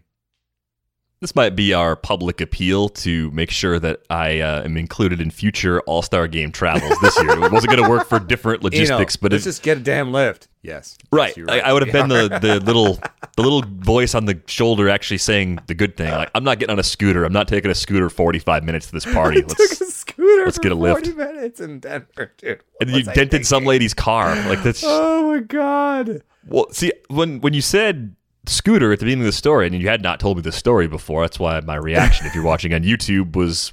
This 1.20 1.34
might 1.34 1.56
be 1.56 1.74
our 1.74 1.96
public 1.96 2.40
appeal 2.40 2.88
to 2.90 3.30
make 3.32 3.50
sure 3.50 3.80
that 3.80 4.02
I 4.08 4.38
uh, 4.38 4.62
am 4.62 4.76
included 4.76 5.20
in 5.20 5.30
future 5.30 5.80
All 5.80 6.02
Star 6.02 6.28
Game 6.28 6.52
travels 6.52 6.96
this 7.02 7.20
year. 7.20 7.30
It 7.30 7.50
wasn't 7.50 7.72
going 7.72 7.82
to 7.82 7.90
work 7.90 8.06
for 8.06 8.20
different 8.20 8.62
logistics, 8.62 9.16
you 9.16 9.18
know, 9.18 9.22
but 9.22 9.32
let's 9.32 9.44
it, 9.44 9.48
just 9.48 9.62
get 9.64 9.78
a 9.78 9.80
damn 9.80 10.12
Lyft. 10.12 10.46
Yes, 10.62 10.96
right. 11.10 11.36
yes, 11.36 11.46
I, 11.48 11.60
I, 11.60 11.72
would 11.72 11.82
have 11.86 11.92
been 11.92 12.08
the, 12.08 12.38
the 12.42 12.60
little 12.60 12.98
the 13.36 13.42
little 13.42 13.62
voice 13.62 14.14
on 14.14 14.26
the 14.26 14.40
shoulder 14.46 14.88
actually 14.88 15.18
saying 15.18 15.60
the 15.66 15.74
good 15.74 15.96
thing. 15.96 16.10
Like 16.10 16.30
I'm 16.34 16.44
not 16.44 16.60
getting 16.60 16.72
on 16.72 16.78
a 16.78 16.84
scooter. 16.84 17.24
I'm 17.24 17.32
not 17.32 17.48
taking 17.48 17.70
a 17.70 17.74
scooter 17.74 18.08
45 18.10 18.64
minutes 18.64 18.86
to 18.86 18.92
this 18.92 19.04
party. 19.12 19.42
Let's, 19.42 19.78
took 19.78 19.88
a 19.88 19.90
scooter 19.90 20.44
let's 20.44 20.58
get 20.58 20.70
a 20.70 20.76
Lyft. 20.76 21.06
40 21.06 21.12
minutes 21.14 21.60
in 21.60 21.80
Denver, 21.80 22.32
dude. 22.38 22.62
and 22.80 22.90
you 22.90 23.02
dented 23.02 23.44
some 23.46 23.64
lady's 23.64 23.94
car. 23.94 24.34
Like 24.48 24.62
that's. 24.62 24.82
Oh 24.84 25.32
my 25.32 25.40
god. 25.40 26.22
Well, 26.46 26.68
see 26.70 26.92
when 27.08 27.40
when 27.40 27.54
you 27.54 27.62
said 27.62 28.14
scooter 28.48 28.92
at 28.92 28.98
the 28.98 29.04
beginning 29.04 29.24
of 29.24 29.26
the 29.26 29.32
story, 29.32 29.66
and 29.66 29.74
you 29.74 29.88
had 29.88 30.02
not 30.02 30.20
told 30.20 30.36
me 30.36 30.42
the 30.42 30.52
story 30.52 30.88
before. 30.88 31.22
That's 31.22 31.38
why 31.38 31.60
my 31.60 31.76
reaction, 31.76 32.26
if 32.26 32.34
you're 32.34 32.44
watching 32.52 32.74
on 32.74 32.82
YouTube, 32.82 33.36
was 33.36 33.72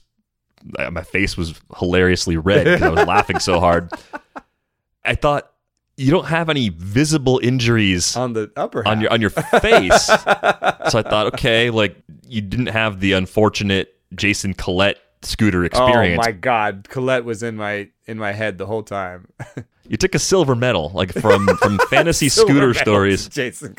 uh, 0.78 0.92
my 0.92 1.02
face 1.02 1.38
was 1.38 1.60
hilariously 1.78 2.38
red 2.38 2.66
because 2.66 2.82
I 2.82 2.90
was 2.90 3.08
laughing 3.08 3.40
so 3.40 3.60
hard. 3.60 3.92
I 5.04 5.16
thought 5.16 5.52
you 5.98 6.12
don't 6.12 6.26
have 6.26 6.50
any 6.50 6.70
visible 6.70 7.40
injuries 7.42 8.16
on 8.18 8.34
the 8.34 8.52
upper 8.56 8.88
on 8.88 9.02
your 9.02 9.12
on 9.12 9.22
your 9.22 9.30
face, 9.30 10.06
so 10.06 10.16
I 10.20 11.04
thought, 11.04 11.28
okay, 11.34 11.70
like 11.70 11.96
you 12.28 12.42
didn't 12.42 12.68
have 12.68 13.00
the 13.00 13.14
unfortunate 13.14 13.96
Jason 14.14 14.54
Collette 14.54 15.00
scooter 15.22 15.64
experience. 15.64 16.22
Oh 16.24 16.28
my 16.28 16.32
god, 16.32 16.88
Collette 16.90 17.26
was 17.26 17.44
in 17.44 17.56
my 17.56 17.90
in 18.06 18.18
my 18.18 18.34
head 18.34 18.58
the 18.58 18.66
whole 18.66 18.84
time. 18.84 19.28
You 19.88 19.98
took 19.98 20.16
a 20.16 20.20
silver 20.20 20.56
medal, 20.56 20.92
like 20.94 21.12
from 21.14 21.48
from 21.58 21.78
fantasy 21.90 22.30
scooter 22.30 22.74
stories. 22.74 23.28
Jason 23.30 23.76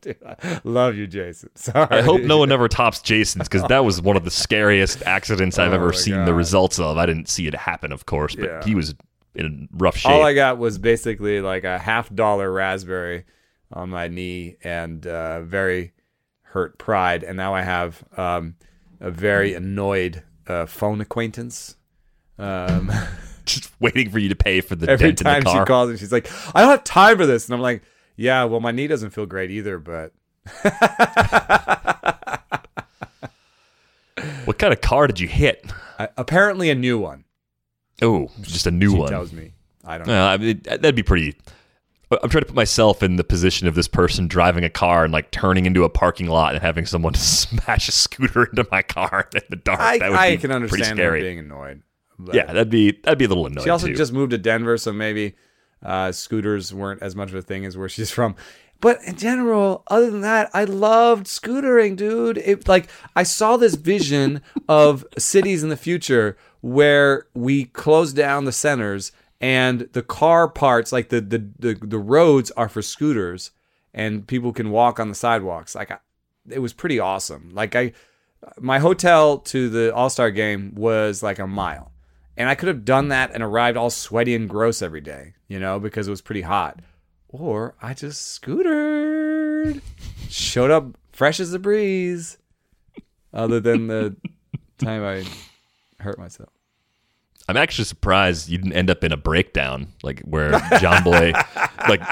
dude, 0.00 0.16
I 0.26 0.60
love 0.64 0.96
you, 0.96 1.06
Jason. 1.06 1.50
Sorry. 1.54 1.86
I 1.90 2.02
hope 2.02 2.22
no 2.22 2.38
one 2.38 2.50
ever 2.50 2.68
tops 2.80 3.00
Jason's 3.00 3.48
because 3.48 3.62
that 3.68 3.84
was 3.84 4.02
one 4.02 4.16
of 4.16 4.24
the 4.24 4.30
scariest 4.30 5.02
accidents 5.04 5.58
I've 5.58 5.72
Oh 5.72 5.76
ever 5.76 5.92
seen 5.92 6.14
God. 6.14 6.26
the 6.28 6.34
results 6.34 6.78
of. 6.80 6.98
I 6.98 7.06
didn't 7.06 7.28
see 7.28 7.46
it 7.46 7.54
happen, 7.54 7.92
of 7.92 8.06
course, 8.06 8.34
but 8.34 8.44
Yeah. 8.44 8.64
he 8.64 8.74
was 8.74 8.94
in 9.34 9.68
rough 9.72 9.96
shape. 9.96 10.10
All 10.12 10.24
I 10.24 10.34
got 10.34 10.58
was 10.58 10.78
basically 10.78 11.40
like 11.40 11.64
a 11.64 11.78
half 11.78 12.12
dollar 12.14 12.50
raspberry 12.50 13.24
on 13.72 13.90
my 13.90 14.08
knee 14.08 14.56
and 14.64 15.06
uh, 15.06 15.42
very 15.42 15.92
hurt 16.42 16.78
pride, 16.78 17.22
and 17.22 17.36
now 17.36 17.54
I 17.54 17.62
have 17.62 18.02
um, 18.16 18.54
a 19.00 19.10
very 19.10 19.54
annoyed 19.54 20.22
uh, 20.48 20.66
phone 20.66 21.00
acquaintance 21.00 21.76
Um, 22.38 22.90
Just 23.54 23.70
waiting 23.80 24.10
for 24.10 24.18
you 24.18 24.28
to 24.28 24.36
pay 24.36 24.60
for 24.60 24.74
the 24.76 24.90
every 24.90 25.08
dent 25.12 25.20
in 25.20 25.24
time 25.24 25.42
the 25.44 25.52
she 25.60 25.64
calls 25.66 25.90
and 25.90 25.98
she's 25.98 26.12
like, 26.12 26.30
I 26.54 26.60
don't 26.60 26.70
have 26.70 26.84
time 26.84 27.16
for 27.16 27.26
this. 27.26 27.46
And 27.46 27.54
I'm 27.54 27.60
like, 27.60 27.82
yeah, 28.16 28.44
well, 28.44 28.60
my 28.60 28.72
knee 28.72 28.86
doesn't 28.86 29.10
feel 29.10 29.26
great 29.26 29.50
either, 29.50 29.78
but 29.78 30.12
what 34.44 34.58
kind 34.58 34.72
of 34.72 34.80
car 34.80 35.06
did 35.06 35.20
you 35.20 35.28
hit? 35.28 35.64
I, 35.98 36.08
apparently 36.16 36.70
a 36.70 36.74
new 36.74 36.98
one. 36.98 37.24
Oh, 38.02 38.30
just 38.42 38.66
a 38.66 38.70
new 38.70 38.90
She 38.90 38.96
one. 38.96 39.08
tells 39.10 39.32
me. 39.32 39.52
I 39.84 39.98
don't 39.98 40.06
know. 40.06 40.24
Uh, 40.26 40.28
I 40.32 40.36
mean, 40.36 40.60
that'd 40.64 40.94
be 40.94 41.02
pretty. 41.02 41.36
I'm 42.10 42.28
trying 42.28 42.42
to 42.42 42.46
put 42.46 42.54
myself 42.54 43.02
in 43.02 43.16
the 43.16 43.24
position 43.24 43.66
of 43.66 43.74
this 43.74 43.88
person 43.88 44.28
driving 44.28 44.62
a 44.64 44.70
car 44.70 45.02
and 45.04 45.12
like 45.12 45.30
turning 45.32 45.66
into 45.66 45.82
a 45.84 45.88
parking 45.88 46.28
lot 46.28 46.54
and 46.54 46.62
having 46.62 46.86
someone 46.86 47.14
smash 47.16 47.88
a 47.88 47.92
scooter 47.92 48.44
into 48.44 48.66
my 48.70 48.82
car 48.82 49.28
in 49.34 49.42
the 49.50 49.56
dark. 49.56 49.80
I, 49.80 49.98
that 49.98 50.10
would 50.10 50.18
I 50.18 50.30
be 50.30 50.36
can 50.36 50.50
pretty 50.50 50.54
understand 50.54 50.98
her 50.98 51.04
scary. 51.04 51.22
being 51.22 51.38
annoyed. 51.40 51.82
But- 52.18 52.34
yeah, 52.34 52.46
that'd 52.46 52.70
be 52.70 52.92
that'd 52.92 53.18
be 53.18 53.24
a 53.24 53.28
little 53.28 53.46
annoying. 53.46 53.64
She 53.64 53.70
also 53.70 53.86
too. 53.86 53.94
just 53.94 54.12
moved 54.12 54.30
to 54.30 54.38
Denver, 54.38 54.76
so 54.78 54.92
maybe 54.92 55.34
uh, 55.82 56.12
scooters 56.12 56.72
weren't 56.72 57.02
as 57.02 57.14
much 57.14 57.30
of 57.30 57.36
a 57.36 57.42
thing 57.42 57.64
as 57.64 57.76
where 57.76 57.88
she's 57.96 58.10
from. 58.10 58.36
But 58.80 59.02
in 59.04 59.16
general, 59.16 59.84
other 59.86 60.10
than 60.10 60.20
that, 60.20 60.50
I 60.52 60.64
loved 60.64 61.26
scootering, 61.26 61.96
dude. 61.96 62.38
It 62.38 62.68
like 62.68 62.88
I 63.14 63.22
saw 63.22 63.56
this 63.56 63.74
vision 63.74 64.42
of 64.68 65.04
cities 65.18 65.62
in 65.62 65.70
the 65.70 65.76
future 65.76 66.36
where 66.60 67.26
we 67.34 67.64
close 67.64 68.12
down 68.12 68.44
the 68.44 68.52
centers 68.52 69.12
and 69.40 69.82
the 69.92 70.02
car 70.02 70.48
parts, 70.48 70.92
like 70.92 71.08
the 71.08 71.20
the 71.20 71.48
the, 71.58 71.74
the 71.74 71.98
roads, 71.98 72.50
are 72.52 72.68
for 72.68 72.82
scooters, 72.82 73.50
and 73.94 74.26
people 74.26 74.52
can 74.52 74.70
walk 74.70 75.00
on 75.00 75.08
the 75.08 75.14
sidewalks. 75.14 75.74
Like 75.74 75.90
I, 75.90 75.98
it 76.50 76.58
was 76.58 76.72
pretty 76.72 76.98
awesome. 77.00 77.50
Like 77.52 77.74
I, 77.74 77.92
my 78.58 78.78
hotel 78.78 79.38
to 79.38 79.68
the 79.70 79.94
All 79.94 80.10
Star 80.10 80.30
game 80.30 80.74
was 80.74 81.22
like 81.22 81.38
a 81.38 81.46
mile. 81.46 81.92
And 82.36 82.48
I 82.48 82.54
could 82.54 82.68
have 82.68 82.84
done 82.84 83.08
that 83.08 83.30
and 83.32 83.42
arrived 83.42 83.76
all 83.76 83.90
sweaty 83.90 84.34
and 84.34 84.48
gross 84.48 84.82
every 84.82 85.00
day, 85.00 85.34
you 85.48 85.58
know, 85.58 85.78
because 85.78 86.06
it 86.06 86.10
was 86.10 86.20
pretty 86.20 86.42
hot. 86.42 86.80
Or 87.28 87.74
I 87.80 87.94
just 87.94 88.40
scootered, 88.40 89.80
showed 90.28 90.70
up 90.70 90.96
fresh 91.12 91.40
as 91.40 91.52
a 91.54 91.58
breeze, 91.58 92.38
other 93.32 93.60
than 93.60 93.86
the 93.86 94.16
time 94.78 95.02
I 95.02 95.24
hurt 96.02 96.18
myself. 96.18 96.50
I'm 97.48 97.56
actually 97.56 97.84
surprised 97.84 98.48
you 98.48 98.58
didn't 98.58 98.72
end 98.72 98.90
up 98.90 99.04
in 99.04 99.12
a 99.12 99.16
breakdown, 99.16 99.92
like 100.02 100.20
where 100.22 100.50
Jomboy 100.52 101.32
like 101.88 102.02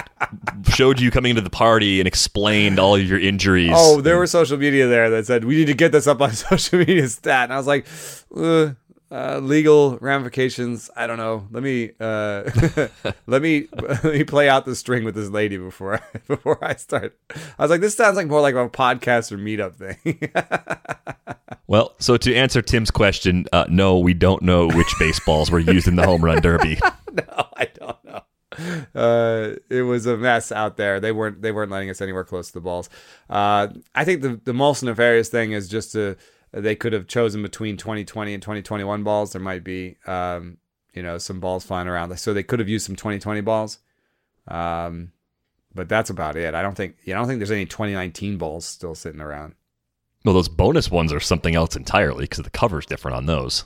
showed 0.68 1.01
you 1.01 1.11
coming 1.11 1.31
into 1.31 1.43
the 1.43 1.51
party 1.51 2.01
and 2.01 2.07
explained 2.07 2.79
all 2.79 2.95
of 2.95 3.03
your 3.03 3.18
injuries. 3.18 3.72
Oh, 3.75 4.01
there 4.01 4.20
was 4.20 4.31
social 4.31 4.57
media 4.57 4.87
there 4.87 5.11
that 5.11 5.27
said, 5.27 5.45
we 5.45 5.57
need 5.57 5.66
to 5.66 5.75
get 5.75 5.91
this 5.91 6.07
up 6.07 6.20
on 6.20 6.33
social 6.35 6.79
media 6.79 7.09
stat. 7.09 7.45
And 7.45 7.53
I 7.53 7.57
was 7.57 7.66
like, 7.66 7.87
uh, 8.37 8.75
uh, 9.15 9.39
legal 9.39 9.97
ramifications. 9.99 10.91
I 10.97 11.07
don't 11.07 11.19
know. 11.19 11.47
Let 11.53 11.62
me 11.62 11.93
uh, 12.01 12.51
let 13.27 13.43
me 13.43 13.69
let 13.73 14.05
me 14.05 14.25
play 14.25 14.49
out 14.49 14.65
the 14.65 14.75
string 14.75 15.05
with 15.05 15.15
this 15.15 15.31
lady 15.31 15.57
before 15.57 15.95
I, 15.95 16.19
before 16.27 16.62
I 16.65 16.75
start. 16.75 17.17
I 17.31 17.62
was 17.62 17.71
like, 17.71 17.81
this 17.81 17.95
sounds 17.95 18.17
like 18.17 18.27
more 18.27 18.41
like 18.41 18.57
a 18.57 18.69
podcast 18.69 19.31
or 19.31 19.39
meetup 19.39 19.77
thing. 19.77 20.21
Well, 21.67 21.95
so 21.99 22.17
to 22.17 22.35
answer 22.35 22.61
Tim's 22.61 22.91
question, 22.91 23.47
uh, 23.53 23.67
no, 23.69 23.99
we 23.99 24.15
don't 24.15 24.43
know 24.43 24.67
which 24.69 24.95
baseballs 24.99 25.51
were 25.51 25.61
used 25.61 25.89
in 25.89 25.97
the 25.97 26.05
home 26.05 26.23
run 26.23 26.43
derby. 26.43 26.79
no, 27.12 27.47
I 27.57 27.67
don't 27.73 28.05
know. 28.05 28.21
Uh, 28.95 29.55
it 29.71 29.83
was 29.83 30.07
a 30.07 30.17
mess 30.17 30.53
out 30.53 30.77
there. 30.77 30.99
They 30.99 31.12
weren't 31.12 31.41
they 31.41 31.53
weren't 31.53 31.71
letting 31.71 31.89
us 31.89 32.01
anywhere 32.01 32.25
close 32.25 32.49
to 32.49 32.55
the 32.55 32.61
balls. 32.61 32.91
Uh, 33.31 33.69
I 33.95 34.05
think 34.05 34.23
the 34.23 34.41
the 34.45 34.55
most 34.55 34.83
nefarious 34.83 35.29
thing 35.29 35.53
is 35.53 35.69
just 35.69 35.93
to 35.93 36.17
they 36.62 36.74
could 36.76 36.92
have 36.92 37.07
chosen 37.07 37.42
between 37.42 37.76
2020 37.76 38.34
and 38.34 38.42
2021 38.42 39.02
balls. 39.02 39.32
There 39.32 39.42
might 39.42 39.64
be 39.64 39.96
um, 40.07 40.59
you 40.94 41.02
know 41.02 41.18
some 41.18 41.40
balls 41.40 41.64
flying 41.64 41.88
around, 41.88 42.16
so 42.18 42.32
they 42.32 42.42
could 42.42 42.61
have 42.61 42.68
used 42.68 42.86
some 42.86 42.96
2020 42.96 43.40
balls. 43.40 43.78
Um, 44.48 45.12
but 45.74 45.88
that's 45.88 46.11
about 46.11 46.36
it. 46.36 46.55
I 46.55 46.62
don't 46.62 46.76
think 46.76 46.96
you 47.05 47.12
know, 47.12 47.18
I 47.18 47.22
don't 47.22 47.28
think 47.28 47.40
there's 47.40 47.50
any 47.50 47.66
2019 47.66 48.38
balls 48.38 48.64
still 48.64 48.94
sitting 48.94 49.20
around. 49.20 49.55
Well, 50.24 50.34
those 50.34 50.48
bonus 50.48 50.90
ones 50.90 51.12
are 51.12 51.20
something 51.20 51.55
else 51.55 51.76
entirely 51.76 52.24
because 52.24 52.44
the 52.44 52.50
cover's 52.50 52.86
different 52.86 53.16
on 53.16 53.26
those. 53.26 53.64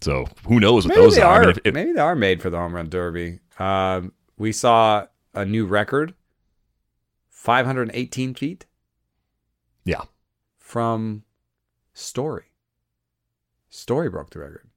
So 0.00 0.26
who 0.46 0.58
knows 0.60 0.84
what 0.84 0.90
Maybe 0.96 1.00
those 1.02 1.18
are? 1.18 1.24
are. 1.24 1.36
I 1.36 1.40
mean, 1.40 1.50
if- 1.50 1.58
if- 1.64 1.74
maybe 1.74 1.92
they 1.92 2.00
are 2.00 2.16
made 2.16 2.42
for 2.42 2.50
the 2.50 2.58
home 2.58 2.74
run 2.74 2.88
derby. 2.88 3.38
Um, 3.58 4.12
we 4.36 4.50
saw 4.50 5.06
a 5.32 5.44
new 5.44 5.66
record, 5.66 6.14
518 7.30 8.34
feet 8.34 8.66
yeah. 9.84 10.02
from 10.58 11.22
Story. 11.94 12.44
Story 13.70 14.10
broke 14.10 14.30
the 14.30 14.40
record. 14.40 14.68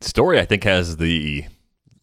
Story, 0.00 0.40
I 0.40 0.44
think, 0.44 0.64
has 0.64 0.96
the 0.96 1.44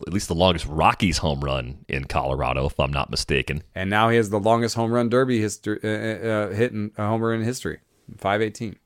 at 0.07 0.13
least 0.13 0.29
the 0.29 0.35
longest 0.35 0.65
Rockies 0.65 1.17
home 1.17 1.41
run 1.41 1.83
in 1.89 2.05
Colorado, 2.05 2.65
if 2.65 2.79
I'm 2.79 2.93
not 2.93 3.09
mistaken. 3.09 3.63
And 3.75 3.89
now 3.89 4.07
he 4.09 4.15
has 4.15 4.29
the 4.29 4.39
longest 4.39 4.75
home 4.75 4.91
run 4.91 5.09
derby 5.09 5.41
history 5.41 5.79
uh, 5.83 5.87
uh, 6.27 6.49
hit 6.51 6.71
in 6.71 6.91
a 6.97 7.05
homer 7.07 7.33
in 7.33 7.43
history, 7.43 7.79
518. 8.17 8.77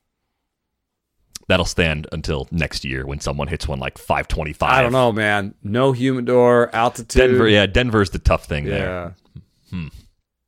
That'll 1.46 1.66
stand 1.66 2.08
until 2.10 2.48
next 2.50 2.84
year 2.84 3.06
when 3.06 3.20
someone 3.20 3.48
hits 3.48 3.68
one 3.68 3.78
like 3.78 3.98
525. 3.98 4.68
I 4.68 4.82
don't 4.82 4.92
know, 4.92 5.12
man. 5.12 5.54
No 5.62 5.92
humidor, 5.92 6.74
altitude. 6.74 7.20
Denver, 7.20 7.46
yeah, 7.46 7.66
Denver's 7.66 8.10
the 8.10 8.18
tough 8.18 8.46
thing 8.46 8.64
there. 8.64 9.14
Yeah. 9.70 9.88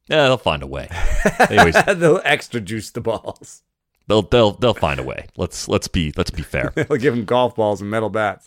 Yeah, 0.08 0.24
they'll 0.26 0.36
find 0.38 0.62
a 0.62 0.66
way. 0.66 0.88
They 1.48 1.58
always, 1.58 1.74
They'll 1.84 2.20
extra 2.24 2.60
juice 2.60 2.90
the 2.90 3.00
balls. 3.00 3.62
They'll 4.08 4.22
they'll 4.22 4.52
they'll 4.52 4.74
find 4.74 5.00
a 5.00 5.02
way. 5.02 5.26
Let's 5.36 5.68
let's 5.68 5.88
be 5.88 6.12
let's 6.16 6.30
be 6.30 6.42
fair. 6.42 6.72
They'll 6.74 6.98
give 6.98 7.14
them 7.14 7.24
golf 7.24 7.54
balls 7.54 7.80
and 7.80 7.90
metal 7.90 8.10
bats. 8.10 8.46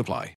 apply. 0.01 0.35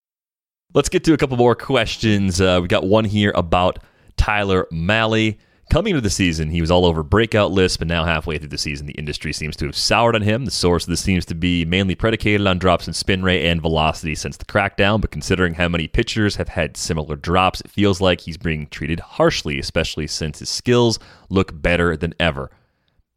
Let's 0.75 0.89
get 0.89 1.05
to 1.05 1.13
a 1.13 1.17
couple 1.17 1.37
more 1.37 1.55
questions. 1.55 2.41
Uh, 2.41 2.59
we 2.63 2.69
got 2.69 2.85
one 2.85 3.05
here 3.05 3.33
about 3.35 3.79
Tyler 4.17 4.67
Malley. 4.71 5.39
Coming 5.71 5.93
into 5.93 6.03
the 6.03 6.11
season, 6.11 6.51
he 6.51 6.61
was 6.61 6.71
all 6.71 6.85
over 6.85 7.03
breakout 7.03 7.51
lists, 7.51 7.79
but 7.79 7.89
now 7.89 8.05
halfway 8.05 8.37
through 8.37 8.49
the 8.49 8.59
season, 8.59 8.87
the 8.87 8.93
industry 8.95 9.33
seems 9.33 9.57
to 9.57 9.65
have 9.65 9.77
soured 9.77 10.15
on 10.15 10.21
him. 10.21 10.45
The 10.45 10.51
source 10.51 10.85
of 10.85 10.91
this 10.91 11.03
seems 11.03 11.25
to 11.27 11.35
be 11.35 11.65
mainly 11.65 11.95
predicated 11.95 12.47
on 12.47 12.59
drops 12.59 12.87
in 12.87 12.93
spin 12.93 13.23
rate 13.23 13.47
and 13.47 13.61
velocity 13.63 14.15
since 14.15 14.37
the 14.37 14.45
crackdown, 14.45 15.01
but 15.01 15.11
considering 15.11 15.55
how 15.55 15.69
many 15.69 15.89
pitchers 15.89 16.37
have 16.37 16.49
had 16.49 16.77
similar 16.77 17.17
drops, 17.17 17.63
it 17.63 17.71
feels 17.71 18.03
like 18.03 18.21
he's 18.21 18.37
being 18.37 18.67
treated 18.67 19.01
harshly, 19.01 19.59
especially 19.59 20.07
since 20.07 20.41
his 20.41 20.51
skills 20.51 20.99
look 21.31 21.63
better 21.63 21.97
than 21.97 22.13
ever. 22.21 22.51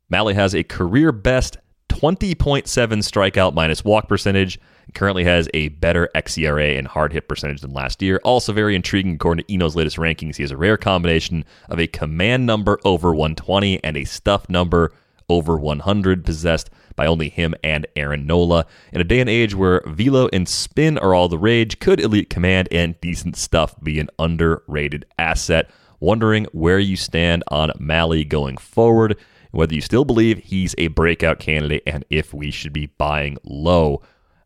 Malley 0.10 0.34
has 0.36 0.56
a 0.56 0.64
career 0.64 1.12
best 1.12 1.58
20.7 1.90 2.64
strikeout 2.66 3.54
minus 3.54 3.84
walk 3.84 4.08
percentage. 4.08 4.60
Currently 4.94 5.24
has 5.24 5.50
a 5.54 5.70
better 5.70 6.10
xERA 6.16 6.78
and 6.78 6.88
hard 6.88 7.14
hit 7.14 7.28
percentage 7.28 7.62
than 7.62 7.74
last 7.74 8.02
year. 8.02 8.20
Also 8.24 8.54
very 8.54 8.76
intriguing, 8.76 9.16
according 9.16 9.46
to 9.46 9.54
Eno's 9.54 9.76
latest 9.76 9.98
rankings, 9.98 10.36
he 10.36 10.44
has 10.44 10.52
a 10.52 10.58
rare 10.58 10.78
combination 10.78 11.44
of 11.70 11.80
a 11.80 11.88
command 11.88 12.46
number 12.46 12.80
over 12.86 13.14
120 13.14 13.84
and 13.84 13.98
a 13.98 14.04
stuff 14.06 14.50
number 14.50 14.94
over 15.28 15.58
100, 15.58 16.24
possessed 16.24 16.70
by 16.96 17.08
only 17.08 17.30
him 17.30 17.56
and 17.64 17.88
Aaron 17.96 18.28
Nola. 18.28 18.66
In 18.94 19.02
a 19.02 19.06
day 19.06 19.20
and 19.20 19.30
age 19.30 19.56
where 19.56 19.82
velo 19.88 20.30
and 20.32 20.48
spin 20.48 20.98
are 21.00 21.14
all 21.14 21.28
the 21.28 21.40
rage, 21.40 21.80
could 21.80 22.00
elite 22.00 22.30
command 22.30 22.68
and 22.72 23.00
decent 23.02 23.36
stuff 23.36 23.76
be 23.82 24.00
an 24.00 24.10
underrated 24.20 25.06
asset? 25.18 25.70
Wondering 26.00 26.46
where 26.52 26.80
you 26.80 26.96
stand 26.96 27.44
on 27.50 27.72
Malley 27.80 28.24
going 28.24 28.58
forward 28.58 29.18
whether 29.56 29.74
you 29.74 29.82
still 29.82 30.04
believe 30.04 30.38
he's 30.40 30.76
a 30.78 30.88
breakout 30.88 31.40
candidate 31.40 31.82
and 31.88 32.04
if 32.10 32.34
we 32.34 32.52
should 32.52 32.74
be 32.74 32.88
buying 32.98 33.38
low. 33.44 34.02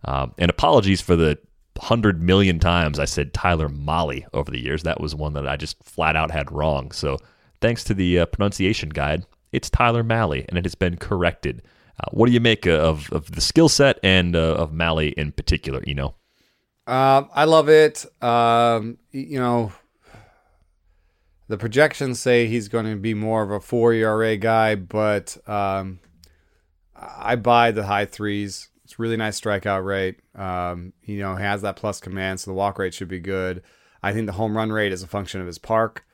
Um, 0.06 0.34
and 0.38 0.50
apologies 0.50 1.02
for 1.02 1.16
the 1.16 1.38
hundred 1.80 2.22
million 2.22 2.60
times 2.60 3.00
I 3.00 3.06
said 3.06 3.34
Tyler 3.34 3.70
Mahle 3.70 4.26
over 4.34 4.52
the 4.52 4.62
years. 4.62 4.84
That 4.84 5.00
was 5.00 5.16
one 5.16 5.34
that 5.34 5.48
I 5.48 5.56
just 5.56 5.82
flat 5.84 6.16
out 6.16 6.32
had 6.32 6.52
wrong. 6.52 6.92
So 6.92 7.18
thanks 7.62 7.84
to 7.86 7.94
the 7.94 8.20
uh, 8.20 8.26
pronunciation 8.26 8.90
guide, 8.90 9.26
it's 9.52 9.70
Tyler 9.70 10.04
Mahle, 10.04 10.46
and 10.48 10.58
it 10.58 10.66
has 10.66 10.76
been 10.76 10.98
corrected. 10.98 11.62
Uh, 12.00 12.10
what 12.12 12.28
do 12.28 12.34
you 12.34 12.40
make 12.40 12.66
of, 12.66 13.12
of 13.12 13.32
the 13.32 13.42
skill 13.42 13.70
set 13.70 14.00
and 14.04 14.36
uh, 14.36 14.56
of 14.56 14.72
Mahle 14.72 15.14
in 15.14 15.32
particular? 15.32 15.82
You 15.86 15.96
know, 15.96 16.16
uh, 16.88 17.24
I 17.34 17.46
love 17.46 17.70
it. 17.70 18.06
Um, 18.24 18.98
you 19.12 19.40
know, 19.40 19.72
the 21.48 21.58
projections 21.58 22.20
say 22.20 22.48
he's 22.48 22.68
going 22.68 22.86
to 22.86 22.96
be 22.96 23.14
more 23.14 23.42
of 23.42 23.52
a 23.52 23.60
four 23.60 23.94
ERA 23.94 24.38
guy, 24.38 24.76
but 24.76 25.38
um, 25.48 26.00
I 26.96 27.36
buy 27.36 27.72
the 27.72 27.86
high 27.86 28.06
threes. 28.06 28.69
Really 29.00 29.16
nice 29.16 29.40
strikeout 29.40 29.86
rate. 29.86 30.20
Um, 30.36 30.92
you 31.04 31.20
know, 31.20 31.38
he 31.38 31.42
has 31.42 31.62
that 31.62 31.78
plus 31.78 32.02
command, 32.02 32.42
so 32.42 32.52
the 32.52 32.56
walk 32.56 32.78
rate 32.78 32.94
should 32.94 33.08
be 33.08 33.22
good. 33.22 33.64
I 34.04 34.12
think 34.12 34.26
the 34.26 34.34
home 34.34 34.58
run 34.58 34.74
rate 34.74 34.92
is 34.92 35.02
a 35.02 35.08
function 35.08 35.40
of 35.40 35.48
his 35.48 35.58
park 35.58 36.06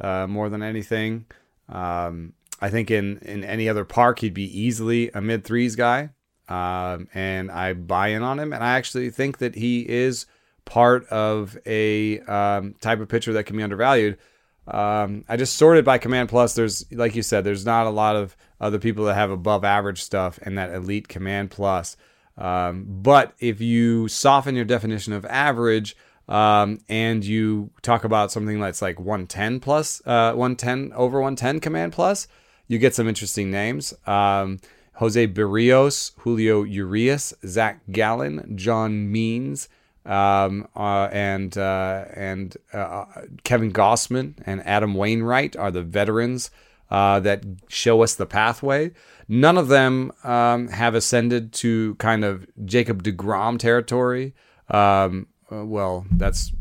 uh, 0.00 0.26
more 0.26 0.48
than 0.48 0.60
anything. 0.60 1.26
Um, 1.68 2.32
I 2.60 2.68
think 2.68 2.90
in 2.90 3.18
in 3.18 3.44
any 3.44 3.68
other 3.68 3.84
park 3.84 4.18
he'd 4.18 4.34
be 4.34 4.60
easily 4.60 5.08
a 5.14 5.20
mid 5.20 5.44
threes 5.44 5.76
guy, 5.76 6.10
um, 6.48 7.06
and 7.14 7.48
I 7.48 7.74
buy 7.74 8.08
in 8.08 8.24
on 8.24 8.40
him. 8.40 8.52
And 8.52 8.64
I 8.64 8.76
actually 8.76 9.10
think 9.10 9.38
that 9.38 9.54
he 9.54 9.88
is 9.88 10.26
part 10.64 11.06
of 11.10 11.56
a 11.64 12.18
um, 12.20 12.74
type 12.80 12.98
of 12.98 13.08
pitcher 13.08 13.32
that 13.34 13.44
can 13.44 13.56
be 13.56 13.62
undervalued. 13.62 14.18
Um, 14.66 15.24
I 15.28 15.36
just 15.36 15.54
sorted 15.54 15.84
by 15.84 15.98
command 15.98 16.28
plus. 16.28 16.56
There's 16.56 16.90
like 16.92 17.14
you 17.14 17.22
said, 17.22 17.44
there's 17.44 17.64
not 17.64 17.86
a 17.86 17.90
lot 17.90 18.16
of 18.16 18.36
other 18.60 18.80
people 18.80 19.04
that 19.04 19.14
have 19.14 19.30
above 19.30 19.62
average 19.62 20.02
stuff 20.02 20.40
and 20.42 20.58
that 20.58 20.72
elite 20.72 21.06
command 21.06 21.52
plus. 21.52 21.96
Um, 22.38 22.86
but 22.88 23.34
if 23.38 23.60
you 23.60 24.08
soften 24.08 24.54
your 24.54 24.64
definition 24.64 25.12
of 25.12 25.24
average 25.26 25.96
um, 26.28 26.78
and 26.88 27.24
you 27.24 27.70
talk 27.82 28.04
about 28.04 28.32
something 28.32 28.60
that's 28.60 28.80
like 28.82 28.98
110 28.98 29.60
plus, 29.60 30.00
uh, 30.06 30.32
110 30.32 30.92
over 30.94 31.20
110 31.20 31.60
command 31.60 31.92
plus, 31.92 32.26
you 32.68 32.78
get 32.78 32.94
some 32.94 33.08
interesting 33.08 33.50
names. 33.50 33.94
Um, 34.06 34.60
Jose 34.94 35.26
Barrios, 35.26 36.12
Julio 36.18 36.62
Urias, 36.62 37.34
Zach 37.46 37.80
Gallen, 37.90 38.56
John 38.56 39.10
Means, 39.10 39.68
um, 40.04 40.68
uh, 40.74 41.08
and 41.12 41.56
uh, 41.56 42.04
and 42.14 42.56
uh, 42.72 43.04
Kevin 43.44 43.72
Gausman 43.72 44.34
and 44.44 44.64
Adam 44.66 44.94
Wainwright 44.94 45.56
are 45.56 45.70
the 45.70 45.82
veterans 45.82 46.50
uh, 46.90 47.20
that 47.20 47.44
show 47.68 48.02
us 48.02 48.14
the 48.14 48.26
pathway. 48.26 48.90
None 49.32 49.56
of 49.56 49.68
them 49.68 50.12
um, 50.24 50.68
have 50.68 50.94
ascended 50.94 51.54
to 51.54 51.94
kind 51.94 52.22
of 52.22 52.46
Jacob 52.66 53.02
DeGrom 53.02 53.58
territory. 53.58 54.34
Um, 54.68 55.26
uh, 55.50 55.64
well, 55.64 56.04
that's 56.10 56.52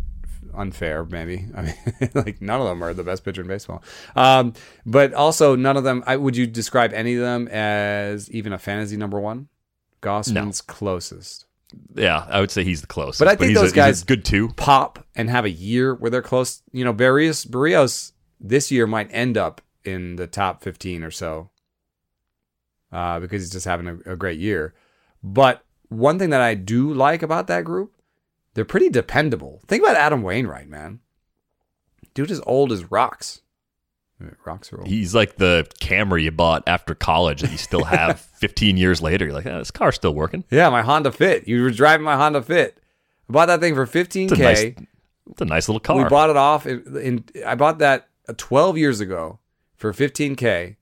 unfair, 0.54 1.04
maybe. 1.04 1.48
I 1.58 1.64
mean, 1.64 1.76
like 2.14 2.42
none 2.42 2.62
of 2.62 2.68
them 2.68 2.82
are 2.82 2.94
the 2.94 3.04
best 3.04 3.26
pitcher 3.26 3.42
in 3.42 3.48
baseball. 3.50 3.84
Um, 4.16 4.54
but 4.86 5.14
also, 5.14 5.58
none 5.58 5.76
of 5.76 5.84
them. 5.84 6.02
I, 6.08 6.16
would 6.16 6.38
you 6.38 6.48
describe 6.48 6.94
any 6.94 7.16
of 7.16 7.20
them 7.20 7.50
as 7.50 8.32
even 8.32 8.54
a 8.54 8.58
fantasy 8.58 8.96
number 8.96 9.20
one? 9.20 9.50
Gausman's 10.02 10.64
no. 10.66 10.74
closest. 10.74 11.48
Yeah, 11.94 12.26
I 12.30 12.40
would 12.40 12.52
say 12.52 12.64
he's 12.64 12.80
the 12.80 12.88
closest. 12.88 13.20
But 13.20 13.28
I 13.28 13.36
think 13.36 13.54
but 13.54 13.64
those 13.64 13.74
a, 13.74 13.76
guys 13.76 14.04
good 14.04 14.24
too. 14.24 14.48
Pop 14.48 15.06
and 15.14 15.30
have 15.30 15.44
a 15.44 15.52
year 15.52 15.94
where 15.94 16.10
they're 16.10 16.22
close. 16.22 16.64
You 16.72 16.86
know, 16.86 16.94
Barrios 16.94 17.44
Berrios 17.44 18.14
this 18.40 18.72
year 18.72 18.88
might 18.88 19.10
end 19.12 19.38
up 19.38 19.60
in 19.84 20.16
the 20.16 20.26
top 20.26 20.64
fifteen 20.64 21.04
or 21.04 21.12
so 21.12 21.50
uh, 22.92 23.20
because 23.20 23.42
he's 23.42 23.52
just 23.52 23.66
having 23.66 23.88
a, 23.88 24.14
a 24.14 24.16
great 24.16 24.40
year. 24.40 24.74
But 25.24 25.64
one 25.90 26.20
thing 26.20 26.30
that 26.32 26.42
I 26.42 26.56
do 26.56 26.94
like 26.94 27.22
about 27.22 27.48
that 27.48 27.64
group, 27.64 27.94
they're 28.54 28.66
pretty 28.66 28.90
dependable. 28.90 29.62
Think 29.68 29.84
about 29.84 29.96
Adam 29.96 30.24
Wainwright, 30.24 30.68
man. 30.68 31.00
Dude 32.14 32.32
is 32.32 32.42
old 32.46 32.72
as 32.72 32.92
rocks. 32.92 33.42
Rocks 34.46 34.72
are 34.72 34.80
old. 34.80 34.88
He's 34.88 35.16
like 35.16 35.38
the 35.38 35.68
Camry 35.80 36.24
you 36.24 36.32
bought 36.32 36.64
after 36.68 36.94
college 36.94 37.42
that 37.42 37.52
you 37.52 37.58
still 37.58 37.84
have 37.86 38.20
15 38.20 38.78
years 38.78 39.02
later. 39.02 39.26
You're 39.26 39.34
like, 39.34 39.48
oh, 39.48 39.60
this 39.60 39.72
car's 39.72 39.96
still 39.96 40.14
working. 40.14 40.44
Yeah, 40.52 40.70
my 40.70 40.82
Honda 40.82 41.12
Fit. 41.12 41.48
You 41.48 41.64
were 41.64 41.72
driving 41.72 42.04
my 42.04 42.16
Honda 42.16 42.42
Fit. 42.42 42.78
I 43.30 43.34
bought 43.34 43.48
that 43.48 43.62
thing 43.62 43.74
for 43.74 43.86
15k. 43.86 44.32
It's 44.32 44.34
a 44.34 44.38
nice, 44.38 44.62
it's 45.30 45.42
a 45.42 45.46
nice 45.46 45.70
little 45.70 45.80
car. 45.80 45.98
We 45.98 46.04
bought 46.04 46.30
it 46.30 46.38
off. 46.38 46.66
In, 46.66 46.98
in, 46.98 47.46
I 47.46 47.56
bought 47.56 47.80
that 47.80 48.10
12 48.36 48.78
years 48.78 49.00
ago 49.00 49.40
for 49.76 49.92
15k. 49.94 50.76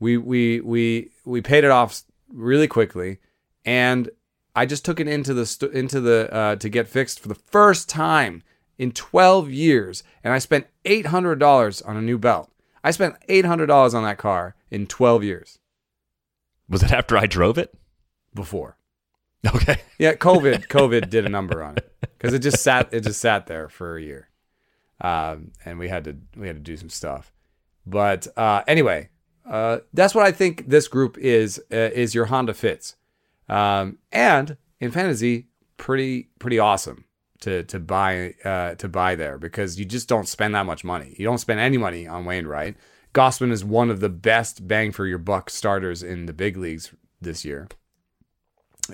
We 0.00 0.16
we 0.16 0.60
we 0.60 1.10
we 1.24 1.40
paid 1.40 1.62
it 1.64 1.70
off 1.70 2.02
really 2.32 2.66
quickly, 2.66 3.18
and 3.64 4.10
I 4.56 4.66
just 4.66 4.84
took 4.84 4.98
it 4.98 5.06
into 5.06 5.34
the 5.34 5.70
into 5.72 6.00
the 6.00 6.32
uh, 6.32 6.56
to 6.56 6.68
get 6.68 6.88
fixed 6.88 7.20
for 7.20 7.28
the 7.28 7.34
first 7.34 7.88
time 7.88 8.42
in 8.78 8.92
12 8.92 9.50
years, 9.50 10.02
and 10.24 10.32
I 10.32 10.38
spent 10.38 10.66
$800 10.86 11.86
on 11.86 11.96
a 11.98 12.00
new 12.00 12.16
belt. 12.16 12.50
I 12.82 12.92
spent 12.92 13.16
$800 13.28 13.94
on 13.94 14.02
that 14.04 14.16
car 14.16 14.56
in 14.70 14.86
12 14.86 15.22
years. 15.22 15.58
Was 16.66 16.82
it 16.82 16.90
after 16.90 17.18
I 17.18 17.26
drove 17.26 17.58
it? 17.58 17.74
Before. 18.34 18.78
Okay. 19.54 19.82
Yeah, 19.98 20.14
COVID 20.14 20.66
COVID 20.68 21.10
did 21.10 21.26
a 21.26 21.28
number 21.28 21.62
on 21.62 21.76
it 21.76 21.92
because 22.00 22.32
it 22.32 22.40
just 22.40 22.62
sat 22.62 22.88
it 22.92 23.00
just 23.00 23.20
sat 23.20 23.46
there 23.46 23.68
for 23.68 23.96
a 23.96 24.02
year, 24.02 24.28
um, 25.00 25.52
and 25.64 25.78
we 25.78 25.88
had 25.88 26.04
to 26.04 26.16
we 26.36 26.46
had 26.46 26.56
to 26.56 26.62
do 26.62 26.76
some 26.76 26.90
stuff. 26.90 27.32
But 27.86 28.28
uh, 28.36 28.62
anyway, 28.66 29.08
uh, 29.50 29.80
that's 29.92 30.14
what 30.14 30.24
I 30.24 30.30
think 30.30 30.68
this 30.68 30.86
group 30.86 31.18
is 31.18 31.58
uh, 31.72 31.76
is 31.76 32.14
your 32.14 32.26
Honda 32.26 32.54
Fits, 32.54 32.94
um, 33.48 33.98
and 34.12 34.56
in 34.78 34.92
fantasy, 34.92 35.48
pretty 35.76 36.30
pretty 36.38 36.60
awesome 36.60 37.04
to 37.40 37.64
to 37.64 37.80
buy 37.80 38.34
uh, 38.44 38.76
to 38.76 38.88
buy 38.88 39.16
there 39.16 39.38
because 39.38 39.78
you 39.78 39.84
just 39.84 40.08
don't 40.08 40.28
spend 40.28 40.54
that 40.54 40.66
much 40.66 40.84
money. 40.84 41.16
You 41.18 41.24
don't 41.24 41.38
spend 41.38 41.58
any 41.58 41.78
money 41.78 42.06
on 42.06 42.24
Wainwright. 42.24 42.76
Gausman 43.12 43.50
is 43.50 43.64
one 43.64 43.90
of 43.90 43.98
the 43.98 44.08
best 44.08 44.68
bang 44.68 44.92
for 44.92 45.04
your 45.04 45.18
buck 45.18 45.50
starters 45.50 46.02
in 46.02 46.26
the 46.26 46.32
big 46.32 46.56
leagues 46.56 46.92
this 47.20 47.44
year. 47.44 47.66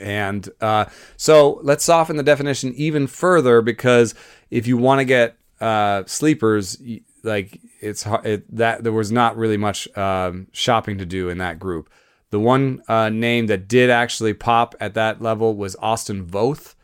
And 0.01 0.49
uh, 0.61 0.87
so 1.19 1.61
let's 1.63 1.85
soften 1.85 2.17
the 2.17 2.23
definition 2.23 2.73
even 2.77 3.07
further 3.07 3.61
because 3.61 4.15
if 4.51 4.67
you 4.67 4.79
want 4.79 5.01
to 5.01 5.05
get 5.05 5.37
uh, 5.61 6.05
sleepers, 6.07 6.81
like 7.27 7.61
it's 7.81 8.07
it, 8.25 8.57
that 8.57 8.83
there 8.83 8.93
was 8.93 9.13
not 9.13 9.37
really 9.37 9.57
much 9.57 9.89
um, 9.97 10.47
shopping 10.53 10.99
to 10.99 11.07
do 11.07 11.29
in 11.29 11.39
that 11.39 11.59
group. 11.59 11.91
The 12.31 12.41
one 12.41 12.83
uh, 12.89 13.09
name 13.09 13.47
that 13.49 13.69
did 13.69 13.91
actually 13.91 14.35
pop 14.35 14.75
at 14.81 14.95
that 14.95 15.21
level 15.21 15.55
was 15.55 15.77
Austin 15.77 16.27
Voth. 16.27 16.75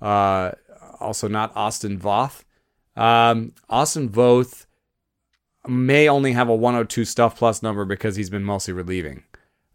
Uh, 0.00 0.52
also 1.00 1.28
not 1.28 1.52
Austin 1.56 1.98
Voth. 1.98 2.44
Um, 2.96 3.52
Austin 3.68 4.08
Voth 4.08 4.66
may 5.66 6.08
only 6.08 6.32
have 6.32 6.48
a 6.48 6.54
102 6.54 7.04
stuff 7.04 7.36
plus 7.36 7.62
number 7.62 7.84
because 7.84 8.16
he's 8.16 8.30
been 8.30 8.44
mostly 8.44 8.72
relieving. 8.72 9.24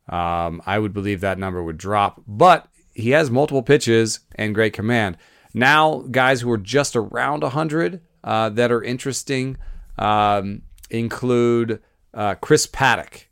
Um, 0.09 0.61
I 0.65 0.79
would 0.79 0.93
believe 0.93 1.21
that 1.21 1.37
number 1.37 1.63
would 1.63 1.77
drop, 1.77 2.21
but 2.27 2.67
he 2.93 3.11
has 3.11 3.29
multiple 3.29 3.63
pitches 3.63 4.21
and 4.35 4.55
great 4.55 4.73
command. 4.73 5.17
Now, 5.53 5.99
guys 6.11 6.41
who 6.41 6.51
are 6.51 6.57
just 6.57 6.95
around 6.95 7.43
100 7.43 8.01
uh, 8.23 8.49
that 8.49 8.71
are 8.71 8.83
interesting 8.83 9.57
um, 10.01 10.63
include 10.89 11.81
uh, 12.13 12.35
Chris 12.35 12.67
Paddack, 12.67 13.25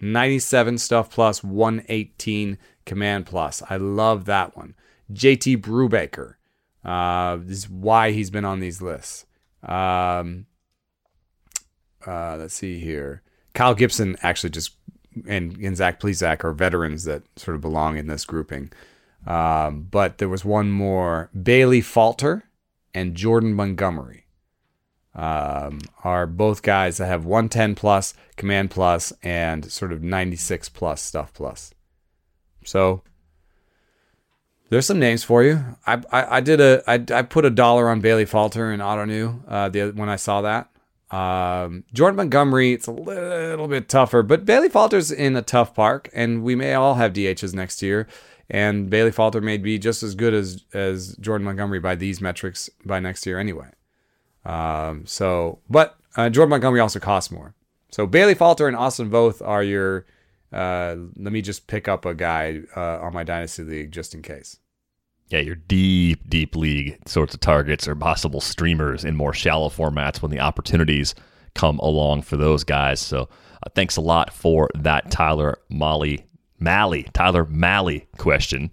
97 0.00 0.78
stuff 0.78 1.10
plus, 1.10 1.42
118 1.42 2.58
command 2.84 3.26
plus. 3.26 3.62
I 3.68 3.76
love 3.76 4.24
that 4.26 4.56
one. 4.56 4.74
JT 5.12 5.58
Brubaker, 5.58 6.34
uh, 6.84 7.36
this 7.40 7.58
is 7.58 7.70
why 7.70 8.10
he's 8.10 8.30
been 8.30 8.44
on 8.44 8.60
these 8.60 8.82
lists. 8.82 9.26
Um, 9.62 10.46
uh, 12.06 12.36
let's 12.36 12.54
see 12.54 12.78
here. 12.80 13.22
Kyle 13.54 13.74
Gibson 13.74 14.16
actually 14.22 14.50
just 14.50 14.76
and, 15.26 15.56
and 15.56 15.76
Zach 15.76 15.98
Plesac 15.98 16.44
are 16.44 16.52
veterans 16.52 17.04
that 17.04 17.22
sort 17.38 17.54
of 17.54 17.62
belong 17.62 17.96
in 17.96 18.06
this 18.06 18.26
grouping. 18.26 18.70
Um, 19.26 19.86
but 19.90 20.18
there 20.18 20.28
was 20.28 20.44
one 20.44 20.70
more. 20.70 21.30
Bailey 21.40 21.80
Falter 21.80 22.44
and 22.92 23.14
Jordan 23.14 23.54
Montgomery 23.54 24.25
um, 25.16 25.80
are 26.04 26.26
both 26.26 26.62
guys 26.62 26.98
that 26.98 27.06
have 27.06 27.24
110 27.24 27.74
plus, 27.74 28.14
command 28.36 28.70
plus, 28.70 29.12
and 29.22 29.70
sort 29.72 29.90
of 29.90 30.02
96 30.02 30.68
plus 30.68 31.02
stuff 31.02 31.32
plus. 31.32 31.72
So 32.64 33.02
there's 34.68 34.86
some 34.86 34.98
names 34.98 35.24
for 35.24 35.42
you. 35.42 35.64
I 35.86 36.02
I, 36.12 36.36
I 36.36 36.40
did 36.40 36.60
a 36.60 36.82
I, 36.86 37.02
I 37.12 37.22
put 37.22 37.44
a 37.44 37.50
dollar 37.50 37.88
on 37.88 38.00
Bailey 38.00 38.26
Falter 38.26 38.70
and 38.70 38.82
Ottoneu 38.82 39.40
uh, 39.48 39.68
the 39.70 39.90
when 39.92 40.08
I 40.08 40.16
saw 40.16 40.42
that. 40.42 40.70
Um, 41.10 41.84
Jordan 41.94 42.16
Montgomery, 42.16 42.72
it's 42.72 42.88
a 42.88 42.92
little 42.92 43.68
bit 43.68 43.88
tougher, 43.88 44.22
but 44.22 44.44
Bailey 44.44 44.68
Falter's 44.68 45.12
in 45.12 45.36
a 45.36 45.42
tough 45.42 45.72
park, 45.72 46.10
and 46.12 46.42
we 46.42 46.56
may 46.56 46.74
all 46.74 46.96
have 46.96 47.12
DHs 47.12 47.54
next 47.54 47.80
year. 47.80 48.08
And 48.50 48.90
Bailey 48.90 49.12
Falter 49.12 49.40
may 49.40 49.56
be 49.56 49.78
just 49.78 50.02
as 50.02 50.14
good 50.14 50.34
as 50.34 50.64
as 50.74 51.16
Jordan 51.16 51.46
Montgomery 51.46 51.80
by 51.80 51.94
these 51.94 52.20
metrics 52.20 52.68
by 52.84 53.00
next 53.00 53.24
year 53.24 53.38
anyway. 53.38 53.70
Um, 54.46 55.04
so, 55.06 55.58
but 55.68 55.98
uh, 56.16 56.30
Jordan 56.30 56.50
Montgomery 56.50 56.80
also 56.80 57.00
costs 57.00 57.30
more. 57.30 57.54
So 57.90 58.06
Bailey 58.06 58.34
Falter 58.34 58.68
and 58.68 58.76
Austin 58.76 59.10
Voth 59.10 59.46
are 59.46 59.62
your 59.62 60.06
uh, 60.52 60.96
let 61.16 61.32
me 61.32 61.42
just 61.42 61.66
pick 61.66 61.88
up 61.88 62.04
a 62.04 62.14
guy 62.14 62.60
uh, 62.76 63.00
on 63.00 63.12
my 63.12 63.24
dynasty 63.24 63.62
league 63.62 63.92
just 63.92 64.14
in 64.14 64.22
case. 64.22 64.58
Yeah, 65.28 65.40
your 65.40 65.56
deep, 65.56 66.30
deep 66.30 66.54
league 66.54 66.98
sorts 67.06 67.34
of 67.34 67.40
targets 67.40 67.88
or 67.88 67.96
possible 67.96 68.40
streamers 68.40 69.04
in 69.04 69.16
more 69.16 69.34
shallow 69.34 69.68
formats 69.68 70.22
when 70.22 70.30
the 70.30 70.38
opportunities 70.38 71.16
come 71.54 71.78
along 71.80 72.22
for 72.22 72.36
those 72.36 72.62
guys. 72.62 73.00
So 73.00 73.22
uh, 73.22 73.70
thanks 73.74 73.96
a 73.96 74.00
lot 74.00 74.32
for 74.32 74.70
that, 74.74 75.10
Tyler 75.10 75.58
Molly 75.68 76.26
Malley, 76.60 77.08
Tyler 77.12 77.44
Malley 77.44 78.06
question. 78.18 78.70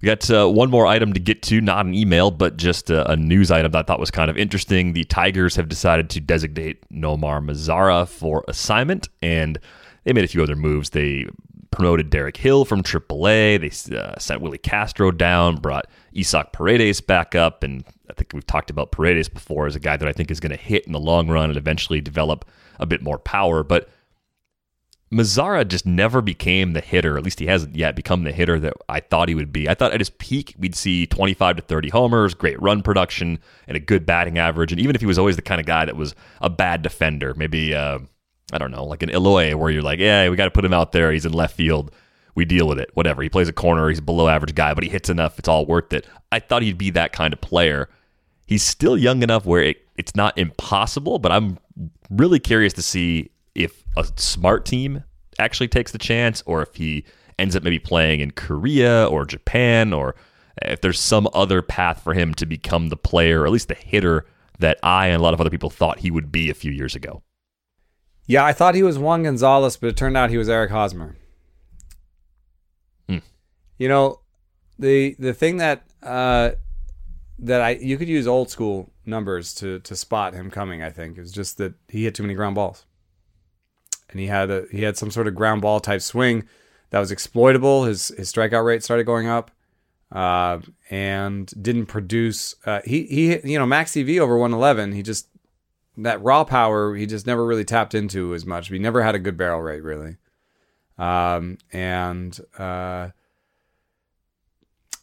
We 0.00 0.06
got 0.06 0.30
uh, 0.30 0.48
one 0.48 0.70
more 0.70 0.86
item 0.86 1.12
to 1.12 1.20
get 1.20 1.42
to, 1.42 1.60
not 1.60 1.84
an 1.84 1.94
email, 1.94 2.30
but 2.30 2.56
just 2.56 2.88
a, 2.88 3.10
a, 3.10 3.16
news 3.16 3.50
item 3.50 3.72
that 3.72 3.78
I 3.78 3.82
thought 3.82 4.00
was 4.00 4.10
kind 4.10 4.30
of 4.30 4.38
interesting. 4.38 4.94
The 4.94 5.04
Tigers 5.04 5.56
have 5.56 5.68
decided 5.68 6.08
to 6.10 6.20
designate 6.20 6.88
Nomar 6.88 7.44
Mazara 7.44 8.08
for 8.08 8.42
assignment, 8.48 9.10
and 9.20 9.58
they 10.04 10.14
made 10.14 10.24
a 10.24 10.28
few 10.28 10.42
other 10.42 10.56
moves. 10.56 10.90
They 10.90 11.26
promoted 11.70 12.08
Derek 12.08 12.38
Hill 12.38 12.64
from 12.64 12.82
AAA. 12.82 13.60
They 13.60 13.96
uh, 13.96 14.18
sent 14.18 14.40
Willi 14.40 14.56
Castro 14.56 15.10
down, 15.10 15.56
brought 15.56 15.86
Isaac 16.16 16.52
Paredes 16.52 17.02
back 17.02 17.34
up, 17.34 17.62
and 17.62 17.84
I 18.08 18.14
think 18.14 18.32
we've 18.32 18.46
talked 18.46 18.70
about 18.70 18.92
Paredes 18.92 19.28
before 19.28 19.66
as 19.66 19.76
a 19.76 19.80
guy 19.80 19.98
that 19.98 20.08
I 20.08 20.12
think 20.12 20.30
is 20.30 20.40
going 20.40 20.50
to 20.50 20.56
hit 20.56 20.86
in 20.86 20.92
the 20.92 21.00
long 21.00 21.28
run 21.28 21.50
and 21.50 21.58
eventually 21.58 22.00
develop 22.00 22.46
a 22.78 22.86
bit 22.86 23.02
more 23.02 23.18
power. 23.18 23.62
But 23.62 23.90
Mazara 25.12 25.66
just 25.66 25.86
never 25.86 26.22
became 26.22 26.72
the 26.72 26.80
hitter. 26.80 27.18
At 27.18 27.24
least 27.24 27.40
he 27.40 27.46
hasn't 27.46 27.74
yet 27.74 27.96
become 27.96 28.22
the 28.22 28.30
hitter 28.30 28.60
that 28.60 28.74
I 28.88 29.00
thought 29.00 29.28
he 29.28 29.34
would 29.34 29.52
be. 29.52 29.68
I 29.68 29.74
thought 29.74 29.92
at 29.92 30.00
his 30.00 30.10
peak 30.10 30.54
we'd 30.56 30.76
see 30.76 31.06
25 31.06 31.56
to 31.56 31.62
30 31.62 31.88
homers, 31.88 32.34
great 32.34 32.60
run 32.62 32.82
production, 32.82 33.40
and 33.66 33.76
a 33.76 33.80
good 33.80 34.06
batting 34.06 34.38
average. 34.38 34.70
And 34.70 34.80
even 34.80 34.94
if 34.94 35.00
he 35.00 35.08
was 35.08 35.18
always 35.18 35.34
the 35.34 35.42
kind 35.42 35.60
of 35.60 35.66
guy 35.66 35.84
that 35.84 35.96
was 35.96 36.14
a 36.40 36.48
bad 36.48 36.82
defender, 36.82 37.34
maybe 37.36 37.74
uh, 37.74 37.98
I 38.52 38.58
don't 38.58 38.70
know, 38.70 38.84
like 38.84 39.02
an 39.02 39.10
Eloy, 39.10 39.56
where 39.56 39.70
you're 39.70 39.82
like, 39.82 39.98
yeah, 39.98 40.28
we 40.28 40.36
got 40.36 40.44
to 40.44 40.50
put 40.52 40.64
him 40.64 40.72
out 40.72 40.92
there. 40.92 41.10
He's 41.10 41.26
in 41.26 41.32
left 41.32 41.56
field. 41.56 41.92
We 42.36 42.44
deal 42.44 42.68
with 42.68 42.78
it. 42.78 42.90
Whatever. 42.94 43.22
He 43.22 43.28
plays 43.28 43.48
a 43.48 43.52
corner. 43.52 43.88
He's 43.88 43.98
a 43.98 44.02
below 44.02 44.28
average 44.28 44.54
guy, 44.54 44.74
but 44.74 44.84
he 44.84 44.90
hits 44.90 45.08
enough. 45.08 45.40
It's 45.40 45.48
all 45.48 45.66
worth 45.66 45.92
it. 45.92 46.06
I 46.30 46.38
thought 46.38 46.62
he'd 46.62 46.78
be 46.78 46.90
that 46.90 47.12
kind 47.12 47.32
of 47.32 47.40
player. 47.40 47.88
He's 48.46 48.62
still 48.62 48.96
young 48.96 49.24
enough 49.24 49.44
where 49.44 49.62
it, 49.62 49.78
it's 49.96 50.14
not 50.14 50.38
impossible, 50.38 51.18
but 51.18 51.32
I'm 51.32 51.58
really 52.10 52.38
curious 52.38 52.72
to 52.74 52.82
see 52.82 53.30
a 53.96 54.06
smart 54.16 54.64
team 54.64 55.04
actually 55.38 55.68
takes 55.68 55.92
the 55.92 55.98
chance 55.98 56.42
or 56.46 56.62
if 56.62 56.74
he 56.74 57.04
ends 57.38 57.56
up 57.56 57.62
maybe 57.62 57.78
playing 57.78 58.20
in 58.20 58.30
Korea 58.30 59.06
or 59.06 59.24
Japan 59.24 59.92
or 59.92 60.14
if 60.62 60.80
there's 60.80 61.00
some 61.00 61.28
other 61.32 61.62
path 61.62 62.02
for 62.02 62.12
him 62.12 62.34
to 62.34 62.46
become 62.46 62.88
the 62.88 62.96
player 62.96 63.42
or 63.42 63.46
at 63.46 63.52
least 63.52 63.68
the 63.68 63.74
hitter 63.74 64.26
that 64.58 64.78
I 64.82 65.06
and 65.06 65.20
a 65.20 65.22
lot 65.22 65.34
of 65.34 65.40
other 65.40 65.50
people 65.50 65.70
thought 65.70 66.00
he 66.00 66.10
would 66.10 66.30
be 66.30 66.50
a 66.50 66.54
few 66.54 66.70
years 66.70 66.94
ago. 66.94 67.22
Yeah, 68.26 68.44
I 68.44 68.52
thought 68.52 68.74
he 68.74 68.82
was 68.82 68.98
Juan 68.98 69.22
Gonzalez, 69.22 69.76
but 69.76 69.88
it 69.88 69.96
turned 69.96 70.16
out 70.16 70.30
he 70.30 70.36
was 70.36 70.48
Eric 70.48 70.70
Hosmer. 70.70 71.16
Hmm. 73.08 73.18
You 73.78 73.88
know, 73.88 74.20
the 74.78 75.16
the 75.18 75.34
thing 75.34 75.56
that 75.56 75.82
uh, 76.02 76.50
that 77.40 77.60
I 77.60 77.70
you 77.70 77.96
could 77.96 78.08
use 78.08 78.28
old 78.28 78.50
school 78.50 78.92
numbers 79.04 79.52
to 79.56 79.80
to 79.80 79.96
spot 79.96 80.34
him 80.34 80.48
coming. 80.50 80.80
I 80.80 80.90
think 80.90 81.18
is 81.18 81.32
just 81.32 81.58
that 81.58 81.74
he 81.88 82.04
hit 82.04 82.14
too 82.14 82.22
many 82.22 82.34
ground 82.34 82.54
balls 82.54 82.84
and 84.10 84.20
he 84.20 84.26
had 84.26 84.50
a 84.50 84.66
he 84.70 84.82
had 84.82 84.96
some 84.96 85.10
sort 85.10 85.26
of 85.26 85.34
ground 85.34 85.62
ball 85.62 85.80
type 85.80 86.02
swing 86.02 86.44
that 86.90 86.98
was 86.98 87.10
exploitable. 87.10 87.84
His 87.84 88.08
his 88.08 88.32
strikeout 88.32 88.64
rate 88.64 88.82
started 88.82 89.04
going 89.04 89.26
up, 89.26 89.50
uh, 90.12 90.58
and 90.90 91.52
didn't 91.62 91.86
produce. 91.86 92.54
Uh, 92.66 92.80
he 92.84 93.04
he 93.04 93.40
you 93.50 93.58
know 93.58 93.66
max 93.66 93.96
EV 93.96 94.18
over 94.18 94.36
111. 94.36 94.92
He 94.92 95.02
just 95.02 95.28
that 95.96 96.22
raw 96.22 96.44
power 96.44 96.94
he 96.94 97.04
just 97.04 97.26
never 97.26 97.44
really 97.44 97.64
tapped 97.64 97.94
into 97.94 98.34
as 98.34 98.46
much. 98.46 98.68
He 98.68 98.78
never 98.78 99.02
had 99.02 99.14
a 99.14 99.18
good 99.18 99.36
barrel 99.36 99.62
rate 99.62 99.82
really, 99.82 100.16
um, 100.98 101.58
and 101.72 102.38
uh, 102.58 103.10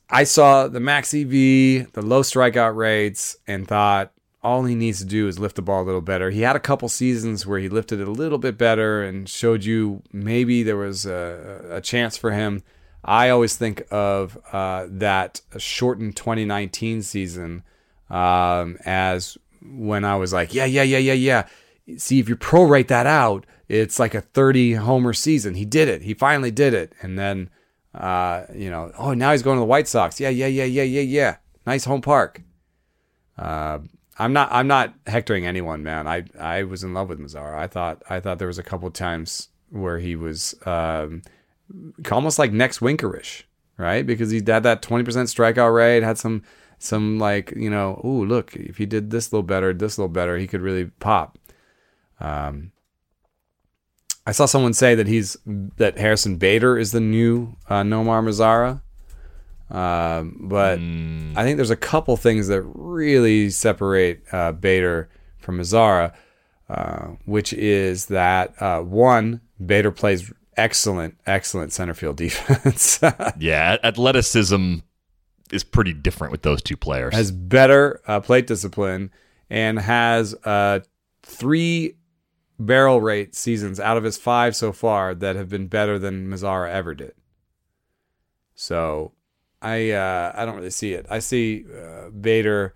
I 0.10 0.24
saw 0.24 0.68
the 0.68 0.80
max 0.80 1.14
EV, 1.14 1.92
the 1.92 2.02
low 2.02 2.22
strikeout 2.22 2.76
rates, 2.76 3.36
and 3.46 3.68
thought 3.68 4.12
all 4.44 4.66
he 4.66 4.76
needs 4.76 5.00
to 5.00 5.06
do 5.06 5.28
is 5.28 5.40
lift 5.40 5.56
the 5.56 5.62
ball 5.62 5.82
a 5.82 5.86
little 5.86 6.02
better. 6.02 6.30
He 6.30 6.42
had 6.42 6.56
a 6.56 6.60
couple 6.60 6.90
seasons 6.90 7.46
where 7.46 7.60
he 7.60 7.70
lifted 7.70 8.00
it 8.00 8.08
a 8.08 8.12
little 8.12 8.38
bit 8.38 8.58
better 8.58 9.04
and 9.04 9.28
showed 9.28 9.64
you 9.64 10.04
maybe 10.14 10.64
there 10.64 10.78
was 10.78 11.06
a, 11.06 11.66
a 11.72 11.82
chance 11.82 12.18
for 12.18 12.32
him. 12.32 12.64
I 13.04 13.30
always 13.30 13.56
think 13.56 13.84
of 13.90 14.38
uh, 14.52 14.86
that 14.90 15.42
shortened 15.58 16.16
2019 16.16 17.02
season 17.02 17.64
um, 18.10 18.78
as 18.86 19.38
when 19.62 20.06
I 20.06 20.16
was 20.16 20.34
like, 20.34 20.54
yeah, 20.54 20.66
yeah, 20.66 20.84
yeah, 20.84 20.98
yeah, 20.98 21.14
yeah. 21.14 21.48
See, 21.98 22.20
if 22.20 22.30
you 22.30 22.36
prorate 22.36 22.88
that 22.88 23.08
out, 23.08 23.46
it's 23.70 24.00
like 24.00 24.14
a 24.14 24.22
30 24.22 24.74
homer 24.74 25.14
season. 25.14 25.56
He 25.56 25.66
did 25.66 25.88
it. 25.88 26.02
He 26.02 26.14
finally 26.14 26.52
did 26.52 26.74
it. 26.74 26.94
And 27.02 27.18
then, 27.18 27.50
uh, 27.94 28.44
you 28.54 28.70
know, 28.70 28.92
oh, 28.98 29.14
now 29.14 29.32
he's 29.32 29.42
going 29.42 29.58
to 29.58 29.62
the 29.62 29.66
White 29.66 29.88
Sox. 29.88 30.20
Yeah, 30.20 30.30
yeah, 30.30 30.48
yeah, 30.48 30.66
yeah, 30.66 30.84
yeah, 30.84 31.02
yeah. 31.02 31.36
Nice 31.66 31.86
home 31.86 32.02
park. 32.02 32.42
Uh, 33.38 33.80
I'm 34.20 34.34
not 34.34 34.50
I'm 34.52 34.68
not 34.68 34.94
hectoring 35.06 35.46
anyone, 35.46 35.84
man. 35.84 36.08
I 36.08 36.26
I 36.40 36.64
was 36.64 36.84
in 36.84 36.94
love 36.94 37.10
with 37.10 37.20
Mazara. 37.20 37.58
I 37.58 37.68
thought 37.68 38.02
I 38.10 38.20
thought 38.20 38.40
there 38.40 38.48
was 38.48 38.58
a 38.58 38.64
couple 38.64 38.90
times 38.92 39.50
where 39.70 40.00
he 40.00 40.16
was 40.16 40.56
um, 40.66 41.22
almost 42.12 42.40
like 42.40 42.52
next 42.52 42.82
Winkerish, 42.82 43.44
right? 43.78 44.06
Because 44.06 44.32
he 44.32 44.38
had 44.38 44.64
that 44.64 44.82
20% 44.82 45.04
strikeout 45.04 45.76
rate, 45.76 46.04
had 46.04 46.18
some 46.18 46.44
some 46.80 47.20
like 47.20 47.54
you 47.56 47.70
know, 47.70 48.02
oh 48.04 48.10
look, 48.10 48.56
if 48.56 48.78
he 48.78 48.86
did 48.86 49.12
this 49.12 49.32
a 49.32 49.36
little 49.36 49.48
better, 49.48 49.74
this 49.74 49.98
a 49.98 50.02
little 50.02 50.14
better, 50.14 50.38
he 50.38 50.48
could 50.48 50.62
really 50.62 50.86
pop. 50.86 51.38
Um, 52.20 52.72
I 54.26 54.32
saw 54.32 54.46
someone 54.46 54.74
say 54.74 54.96
that 54.96 55.08
he's 55.08 55.38
that 55.46 55.98
Harrison 55.98 56.38
Bader 56.38 56.78
is 56.78 56.92
the 56.92 57.00
new 57.00 57.56
uh, 57.70 57.84
Nomar 57.84 58.24
Mazara. 58.24 58.82
Um, 59.70 60.38
but 60.42 60.80
mm. 60.80 61.36
I 61.36 61.44
think 61.44 61.58
there's 61.58 61.70
a 61.70 61.76
couple 61.76 62.16
things 62.16 62.48
that 62.48 62.62
really 62.62 63.50
separate 63.50 64.24
uh, 64.32 64.54
Bader 64.54 65.10
from 65.40 65.60
Mazara, 65.60 66.14
uh, 66.70 67.08
which 67.26 67.54
is 67.54 68.06
that 68.08 68.60
uh, 68.62 68.82
one, 68.82 69.42
Bader 69.64 69.92
plays 69.92 70.32
excellent, 70.56 71.18
excellent 71.26 71.74
center 71.74 71.94
field 71.94 72.18
defense. 72.18 73.00
yeah, 73.38 73.78
athleticism 73.84 74.76
is 75.52 75.64
pretty 75.64 75.94
different 75.94 76.32
with 76.32 76.42
those 76.42 76.62
two 76.62 76.78
players. 76.78 77.14
Has 77.14 77.32
better 77.32 78.02
uh, 78.08 78.20
plate 78.20 78.48
discipline 78.48 79.12
and 79.50 79.80
has 79.80 80.34
uh, 80.44 80.82
three 81.24 81.96
barrel 82.60 83.02
rate 83.02 83.36
seasons 83.36 83.80
out 83.80 83.98
of 83.98 84.04
his 84.04 84.18
five 84.18 84.56
so 84.56 84.72
far 84.72 85.14
that 85.14 85.36
have 85.36 85.50
been 85.50 85.68
better 85.68 86.00
than 86.00 86.28
Mazara 86.28 86.70
ever 86.70 86.96
did. 86.96 87.14
So 88.56 89.14
I 89.68 89.92
uh, 89.92 90.32
I 90.34 90.46
don't 90.46 90.56
really 90.56 90.70
see 90.70 90.94
it. 90.94 91.06
I 91.10 91.20
see 91.20 91.66
uh, 91.66 92.10
Bader 92.10 92.74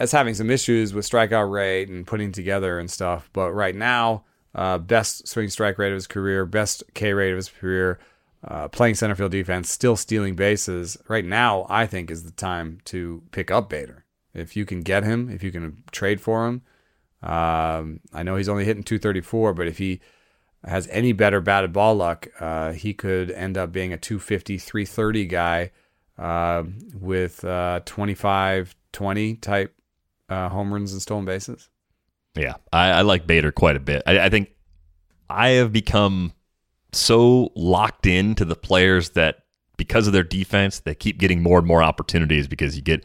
as 0.00 0.10
having 0.10 0.34
some 0.34 0.50
issues 0.50 0.92
with 0.92 1.08
strikeout 1.08 1.50
rate 1.50 1.88
and 1.88 2.06
putting 2.06 2.32
together 2.32 2.80
and 2.80 2.90
stuff. 2.90 3.30
But 3.32 3.52
right 3.52 3.74
now, 3.74 4.24
uh, 4.52 4.78
best 4.78 5.28
swing 5.28 5.48
strike 5.48 5.78
rate 5.78 5.90
of 5.90 5.94
his 5.94 6.08
career, 6.08 6.44
best 6.44 6.82
K 6.94 7.12
rate 7.12 7.30
of 7.30 7.36
his 7.36 7.48
career, 7.48 8.00
uh, 8.42 8.66
playing 8.66 8.96
center 8.96 9.14
field 9.14 9.30
defense, 9.30 9.70
still 9.70 9.94
stealing 9.94 10.34
bases. 10.34 10.96
Right 11.06 11.24
now, 11.24 11.66
I 11.68 11.86
think 11.86 12.10
is 12.10 12.24
the 12.24 12.32
time 12.32 12.80
to 12.86 13.22
pick 13.30 13.52
up 13.52 13.68
Bader. 13.68 14.04
If 14.34 14.56
you 14.56 14.64
can 14.64 14.80
get 14.80 15.04
him, 15.04 15.30
if 15.30 15.44
you 15.44 15.52
can 15.52 15.84
trade 15.92 16.20
for 16.20 16.48
him. 16.48 16.62
Um, 17.22 18.00
I 18.12 18.24
know 18.24 18.36
he's 18.36 18.48
only 18.48 18.64
hitting 18.64 18.82
234, 18.82 19.54
but 19.54 19.68
if 19.68 19.78
he 19.78 20.00
has 20.64 20.88
any 20.88 21.12
better 21.12 21.40
batted 21.40 21.72
ball 21.72 21.94
luck, 21.94 22.26
uh, 22.40 22.72
he 22.72 22.92
could 22.92 23.30
end 23.30 23.56
up 23.56 23.70
being 23.70 23.92
a 23.92 23.96
250, 23.96 24.58
330 24.58 25.24
guy 25.26 25.70
uh, 26.18 26.64
with 26.94 27.44
uh, 27.44 27.80
25 27.84 28.74
20 28.92 29.34
type 29.36 29.74
uh, 30.28 30.48
home 30.48 30.72
runs 30.72 30.92
and 30.92 31.00
stolen 31.00 31.24
bases. 31.24 31.68
Yeah, 32.34 32.54
I, 32.72 32.90
I 32.90 33.00
like 33.02 33.26
Bader 33.26 33.52
quite 33.52 33.76
a 33.76 33.80
bit. 33.80 34.02
I, 34.06 34.20
I, 34.20 34.28
think 34.28 34.50
I 35.28 35.50
have 35.50 35.72
become 35.72 36.32
so 36.92 37.50
locked 37.54 38.06
into 38.06 38.44
the 38.44 38.54
players 38.54 39.10
that 39.10 39.44
because 39.76 40.06
of 40.06 40.12
their 40.12 40.22
defense, 40.22 40.80
they 40.80 40.94
keep 40.94 41.18
getting 41.18 41.42
more 41.42 41.58
and 41.58 41.66
more 41.66 41.82
opportunities 41.82 42.46
because 42.46 42.76
you 42.76 42.82
get 42.82 43.04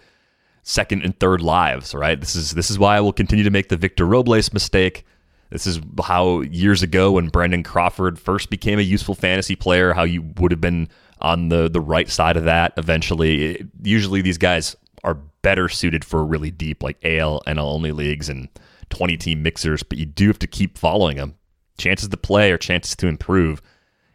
second 0.63 1.03
and 1.03 1.19
third 1.19 1.41
lives. 1.41 1.93
Right. 1.93 2.19
This 2.19 2.35
is 2.35 2.51
this 2.51 2.69
is 2.69 2.77
why 2.77 2.97
I 2.97 3.01
will 3.01 3.13
continue 3.13 3.43
to 3.43 3.51
make 3.51 3.69
the 3.69 3.77
Victor 3.77 4.05
Robles 4.05 4.53
mistake. 4.53 5.05
This 5.49 5.67
is 5.67 5.79
how 6.03 6.41
years 6.41 6.81
ago 6.81 7.11
when 7.11 7.29
Brandon 7.29 7.61
Crawford 7.61 8.17
first 8.17 8.49
became 8.49 8.79
a 8.79 8.83
useful 8.83 9.13
fantasy 9.13 9.55
player, 9.55 9.93
how 9.93 10.03
you 10.03 10.23
would 10.37 10.51
have 10.51 10.61
been 10.61 10.89
on 11.23 11.49
the 11.49 11.69
the 11.69 11.81
right 11.81 12.09
side 12.09 12.37
of 12.37 12.43
that 12.43 12.73
eventually. 12.77 13.65
Usually 13.81 14.21
these 14.21 14.37
guys 14.37 14.75
are 15.03 15.15
better 15.41 15.67
suited 15.67 16.05
for 16.05 16.23
really 16.23 16.51
deep 16.51 16.83
like 16.83 16.97
AL 17.03 17.41
NL 17.47 17.59
only 17.59 17.91
leagues 17.91 18.29
and 18.29 18.47
20 18.89 19.17
team 19.17 19.41
mixers, 19.41 19.81
but 19.81 19.97
you 19.97 20.05
do 20.05 20.27
have 20.27 20.39
to 20.39 20.47
keep 20.47 20.77
following 20.77 21.17
them. 21.17 21.35
Chances 21.77 22.09
to 22.09 22.17
play 22.17 22.51
or 22.51 22.57
chances 22.57 22.95
to 22.97 23.07
improve. 23.07 23.61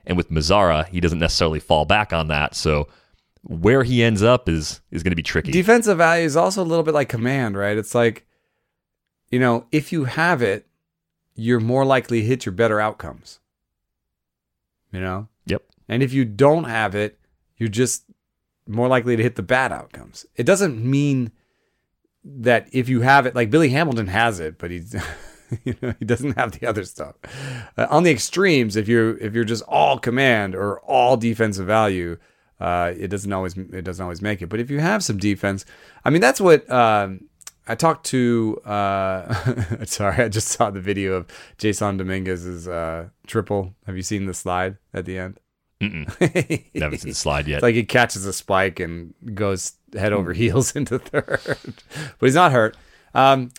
And 0.07 0.17
with 0.17 0.31
Mazara, 0.31 0.87
he 0.89 1.01
doesn't 1.01 1.19
necessarily 1.19 1.61
fall 1.61 1.85
back 1.85 2.13
on 2.13 2.29
that. 2.29 2.55
So 2.55 2.89
where 3.43 3.83
he 3.83 4.03
ends 4.03 4.23
up 4.23 4.49
is 4.49 4.81
is 4.91 5.03
going 5.03 5.13
to 5.13 5.17
be 5.17 5.23
tricky. 5.23 5.51
Defensive 5.51 5.99
value 5.99 6.25
is 6.25 6.37
also 6.37 6.63
a 6.63 6.65
little 6.65 6.85
bit 6.85 6.95
like 6.95 7.09
command, 7.09 7.57
right? 7.57 7.77
It's 7.77 7.95
like 7.95 8.27
you 9.31 9.39
know, 9.39 9.67
if 9.71 9.93
you 9.93 10.05
have 10.05 10.41
it, 10.41 10.67
you're 11.35 11.61
more 11.61 11.85
likely 11.85 12.21
to 12.21 12.27
hit 12.27 12.47
your 12.47 12.53
better 12.53 12.81
outcomes. 12.81 13.41
You 14.91 15.01
know? 15.01 15.29
And 15.89 16.03
if 16.03 16.13
you 16.13 16.25
don't 16.25 16.65
have 16.65 16.95
it, 16.95 17.19
you're 17.57 17.69
just 17.69 18.05
more 18.67 18.89
likely 18.89 19.17
to 19.17 19.23
hit 19.23 19.37
the 19.37 19.43
bad 19.43 19.73
outcomes. 19.73 20.27
It 20.37 20.45
doesn't 20.45 20.79
mean 20.79 21.33
that 22.25 22.69
if 22.73 22.89
you 22.89 23.01
have 23.01 23.27
it, 23.27 23.35
like 23.35 23.51
Billy 23.51 23.71
Hamilton 23.71 24.09
has 24.09 24.41
it, 24.41 24.59
but 24.59 24.71
he's 24.71 24.95
you 25.65 25.75
know 25.81 25.95
he 25.99 26.05
doesn't 26.05 26.37
have 26.37 26.53
the 26.53 26.67
other 26.67 26.85
stuff. 26.85 27.17
Uh, 27.77 27.87
on 27.91 28.03
the 28.03 28.11
extremes, 28.11 28.77
if 28.77 28.89
you're 28.89 29.17
if 29.19 29.35
you're 29.35 29.45
just 29.45 29.63
all 29.65 29.99
command 29.99 30.55
or 30.55 30.81
all 30.81 31.17
defensive 31.17 31.67
value, 31.67 32.19
uh, 32.61 32.93
it 32.97 33.09
doesn't 33.09 33.33
always 33.33 33.57
it 33.57 33.83
doesn't 33.83 34.03
always 34.03 34.23
make 34.23 34.43
it. 34.43 34.49
But 34.49 34.61
if 34.61 34.71
you 34.71 34.81
have 34.81 35.03
some 35.03 35.17
defense, 35.17 35.65
I 36.05 36.11
mean 36.11 36.21
that's 36.21 36.41
what 36.41 36.69
um, 36.71 37.29
I 37.67 37.75
talked 37.75 38.07
to. 38.07 38.61
Uh, 38.65 39.85
sorry, 39.87 40.25
I 40.25 40.29
just 40.29 40.49
saw 40.49 40.71
the 40.71 40.81
video 40.81 41.15
of 41.15 41.27
Jasson 41.59 41.97
Dominguez's 41.99 42.69
uh, 42.69 43.09
triple. 43.27 43.75
Have 43.87 43.97
you 43.97 44.03
seen 44.03 44.27
the 44.27 44.35
slide 44.35 44.77
at 44.93 45.07
the 45.07 45.19
end? 45.19 45.41
Never 45.81 46.97
seen 46.97 47.11
the 47.11 47.15
slide 47.15 47.47
yet. 47.47 47.57
It's 47.57 47.63
like 47.63 47.75
he 47.75 47.85
catches 47.85 48.27
a 48.27 48.33
spike 48.33 48.81
and 48.81 49.15
goes 49.35 49.75
head 49.97 50.13
over 50.13 50.33
heels 50.33 50.75
into 50.77 50.99
third, 50.99 51.41
but 52.19 52.27
he's 52.27 52.35
not 52.35 52.53
hurt. 52.53 52.77
Um, 53.15 53.51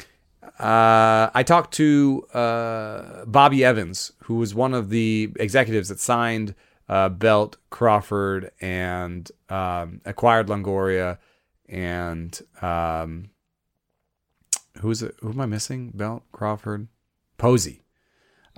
uh, 0.59 1.29
I 1.33 1.43
talked 1.43 1.73
to 1.75 2.27
uh, 2.33 3.25
Bobby 3.25 3.63
Evans, 3.63 4.11
who 4.23 4.35
was 4.35 4.53
one 4.53 4.73
of 4.73 4.89
the 4.89 5.31
executives 5.39 5.87
that 5.87 5.99
signed 5.99 6.55
uh, 6.89 7.07
Belt, 7.07 7.55
Crawford, 7.69 8.51
and 8.59 9.31
um, 9.47 10.01
acquired 10.03 10.47
Longoria, 10.47 11.19
and 11.69 12.37
um, 12.61 13.29
who's 14.81 15.01
it? 15.01 15.15
Who 15.21 15.29
am 15.29 15.39
I 15.39 15.45
missing? 15.45 15.91
Belt, 15.93 16.23
Crawford, 16.33 16.87
Posey. 17.37 17.83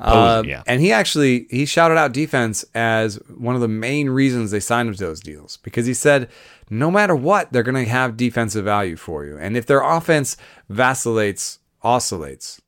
Posey, 0.02 0.18
Uh, 0.18 0.44
yeah. 0.44 0.64
And 0.66 0.82
he 0.82 0.92
actually 0.92 1.48
he 1.50 1.66
shouted 1.66 1.98
out 1.98 2.12
defense 2.14 2.66
as 2.74 3.16
one 3.38 3.56
of 3.56 3.62
the 3.62 3.68
main 3.68 4.10
reasons 4.10 4.52
they 4.52 4.60
signed 4.60 4.90
him 4.90 4.96
to 4.96 5.04
those 5.06 5.20
deals 5.20 5.58
because 5.58 5.86
he 5.86 5.94
said 5.94 6.30
no 6.70 6.90
matter 6.90 7.16
what 7.16 7.52
they're 7.52 7.64
going 7.64 7.84
to 7.84 7.90
have 7.90 8.16
defensive 8.18 8.66
value 8.66 8.96
for 8.96 9.26
you, 9.26 9.38
and 9.38 9.58
if 9.58 9.66
their 9.66 9.82
offense 9.82 10.38
vacillates, 10.70 11.60
oscillates, 11.84 12.62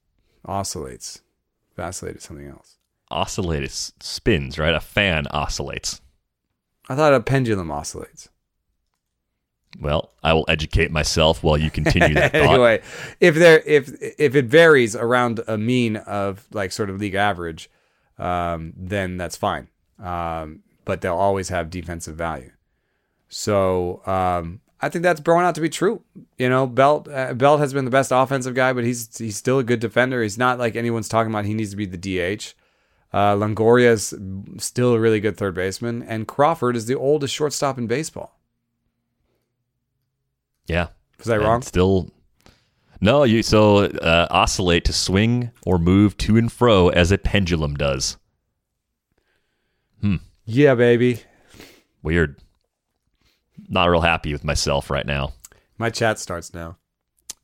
oscillates, 0.46 1.22
vacillated 1.76 2.22
something 2.22 2.48
else. 2.48 2.78
Oscillates 3.10 3.94
spins, 4.00 4.58
right? 4.58 4.74
A 4.74 4.80
fan 4.80 5.28
oscillates. 5.28 6.02
I 6.90 6.96
thought 6.96 7.14
a 7.14 7.20
pendulum 7.22 7.72
oscillates. 7.72 8.28
Well, 9.80 10.12
I 10.24 10.34
will 10.34 10.46
educate 10.48 10.92
myself 10.92 11.44
while 11.44 11.58
you 11.58 11.72
continue 11.72 12.14
that 12.14 12.32
thought. 12.34 12.42
anyway, 12.42 12.82
if 13.20 13.36
there 13.36 13.62
if 13.66 13.90
if 14.20 14.36
it 14.36 14.46
varies 14.46 14.96
around 14.96 15.42
a 15.48 15.58
mean 15.58 15.98
of 15.98 16.46
like 16.52 16.72
sort 16.72 16.90
of 16.90 17.00
league 17.00 17.16
average, 17.16 17.70
um, 18.18 18.74
then 18.76 19.18
that's 19.18 19.36
fine. 19.36 19.68
Um, 20.00 20.62
but 20.86 21.02
they'll 21.02 21.16
always 21.16 21.50
have 21.50 21.70
defensive 21.70 22.16
value. 22.16 22.52
So 23.30 24.06
um, 24.06 24.62
I 24.82 24.90
think 24.90 25.04
that's 25.04 25.22
grown 25.22 25.44
out 25.44 25.56
to 25.56 25.62
be 25.62 25.70
true. 25.70 26.04
You 26.38 26.50
know, 26.50 26.68
Belt 26.68 27.08
uh, 27.12 27.34
Belt 27.34 27.60
has 27.60 27.74
been 27.74 27.86
the 27.86 27.92
best 27.92 28.12
offensive 28.12 28.54
guy, 28.54 28.74
but 28.74 28.84
he's 28.84 29.18
he's 29.18 29.38
still 29.38 29.60
a 29.60 29.64
good 29.64 29.80
defender. 29.80 30.22
He's 30.22 30.38
not 30.38 30.60
like 30.60 30.76
anyone's 30.76 31.10
talking 31.10 31.32
about. 31.32 31.46
He 31.46 31.54
needs 31.54 31.72
to 31.72 31.78
be 31.78 31.86
the 31.86 31.98
DH. 31.98 32.54
Uh, 33.12 33.36
Longoria 33.36 33.92
is 33.92 34.14
still 34.58 34.94
a 34.94 35.00
really 35.00 35.20
good 35.20 35.38
third 35.38 35.56
baseman, 35.56 36.04
and 36.04 36.28
Crawford 36.28 36.76
is 36.76 36.88
the 36.88 36.96
oldest 36.96 37.34
shortstop 37.34 37.78
in 37.78 37.88
baseball. 37.88 38.40
Yeah. 40.68 40.88
Was 41.18 41.30
I 41.30 41.36
And 41.36 41.44
wrong? 41.44 41.62
Still. 41.62 42.10
No, 43.02 43.24
you 43.24 43.44
so 43.44 43.86
uh, 43.86 44.28
oscillate 44.30 44.86
to 44.86 44.94
swing 44.94 45.52
or 45.66 45.78
move 45.78 46.16
to 46.18 46.38
and 46.38 46.52
fro 46.52 46.90
as 46.90 47.12
a 47.12 47.18
pendulum 47.18 47.76
does. 47.76 48.18
Hmm. 50.02 50.18
Yeah, 50.46 50.76
baby. 50.76 51.20
Weird. 52.02 52.38
Not 53.70 53.86
real 53.90 54.02
happy 54.02 54.32
with 54.32 54.44
myself 54.44 54.90
right 54.90 55.06
now. 55.06 55.34
My 55.78 55.90
chat 55.90 56.20
starts 56.20 56.54
now. 56.54 56.78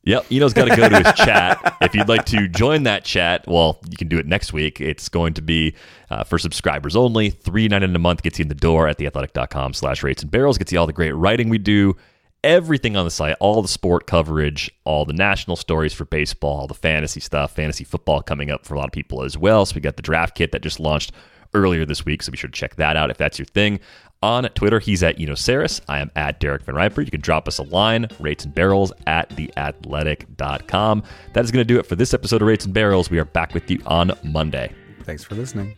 Yep, 0.04 0.32
Eno's 0.32 0.54
got 0.54 0.64
to 0.66 0.76
go 0.76 0.88
to 0.88 0.96
his 0.96 1.12
chat. 1.14 1.76
If 1.82 1.94
you'd 1.94 2.08
like 2.08 2.26
to 2.26 2.46
join 2.46 2.82
that 2.82 3.04
chat, 3.04 3.46
well, 3.46 3.80
you 3.88 3.96
can 3.96 4.06
do 4.08 4.18
it 4.18 4.26
next 4.26 4.52
week. 4.52 4.82
It's 4.82 5.08
going 5.08 5.32
to 5.34 5.42
be 5.42 5.74
uh, 6.10 6.24
for 6.24 6.38
subscribers 6.38 6.94
only. 6.94 7.30
Three 7.30 7.68
ninety 7.68 7.86
nine 7.86 7.96
a 7.96 7.98
month 7.98 8.22
gets 8.22 8.38
you 8.38 8.42
in 8.44 8.48
the 8.48 8.54
door 8.54 8.86
at 8.86 8.98
theathletic.com 8.98 9.72
slash 9.72 10.02
rates 10.02 10.22
and 10.22 10.30
barrels. 10.30 10.58
Gets 10.58 10.72
you 10.72 10.78
all 10.78 10.86
the 10.86 10.92
great 10.92 11.12
writing 11.12 11.48
we 11.48 11.56
do, 11.58 11.96
everything 12.44 12.96
on 12.96 13.04
the 13.04 13.10
site, 13.10 13.36
all 13.40 13.62
the 13.62 13.68
sport 13.68 14.06
coverage, 14.06 14.70
all 14.84 15.04
the 15.04 15.12
national 15.12 15.56
stories 15.56 15.92
for 15.92 16.04
baseball, 16.04 16.60
all 16.60 16.66
the 16.66 16.74
fantasy 16.74 17.20
stuff, 17.20 17.54
fantasy 17.54 17.84
football 17.84 18.22
coming 18.22 18.50
up 18.50 18.64
for 18.64 18.74
a 18.74 18.78
lot 18.78 18.86
of 18.86 18.92
people 18.92 19.22
as 19.22 19.36
well. 19.36 19.66
So 19.66 19.74
we 19.74 19.80
got 19.80 19.96
the 19.96 20.02
draft 20.02 20.34
kit 20.34 20.52
that 20.52 20.62
just 20.62 20.80
launched 20.80 21.12
earlier 21.54 21.84
this 21.84 22.04
week, 22.04 22.22
so 22.22 22.30
be 22.30 22.38
sure 22.38 22.48
to 22.48 22.56
check 22.56 22.76
that 22.76 22.96
out 22.96 23.10
if 23.10 23.16
that's 23.16 23.38
your 23.38 23.46
thing. 23.46 23.80
On 24.22 24.44
Twitter, 24.50 24.78
he's 24.80 25.02
at 25.02 25.18
Eno 25.18 25.32
Sarris. 25.32 25.80
I 25.88 26.00
am 26.00 26.10
at 26.14 26.40
Derek 26.40 26.62
Van 26.62 26.74
Riper. 26.74 27.00
You 27.00 27.10
can 27.10 27.22
drop 27.22 27.48
us 27.48 27.58
a 27.58 27.62
line, 27.62 28.06
rates 28.18 28.44
and 28.44 28.54
barrels 28.54 28.92
at 29.06 29.30
theathletic.com. 29.30 31.02
That 31.32 31.44
is 31.44 31.50
going 31.50 31.60
to 31.60 31.64
do 31.64 31.78
it 31.78 31.86
for 31.86 31.96
this 31.96 32.12
episode 32.12 32.42
of 32.42 32.48
Rates 32.48 32.66
and 32.66 32.74
Barrels. 32.74 33.10
We 33.10 33.18
are 33.18 33.24
back 33.24 33.54
with 33.54 33.70
you 33.70 33.80
on 33.86 34.12
Monday. 34.22 34.74
Thanks 35.04 35.24
for 35.24 35.34
listening. 35.36 35.74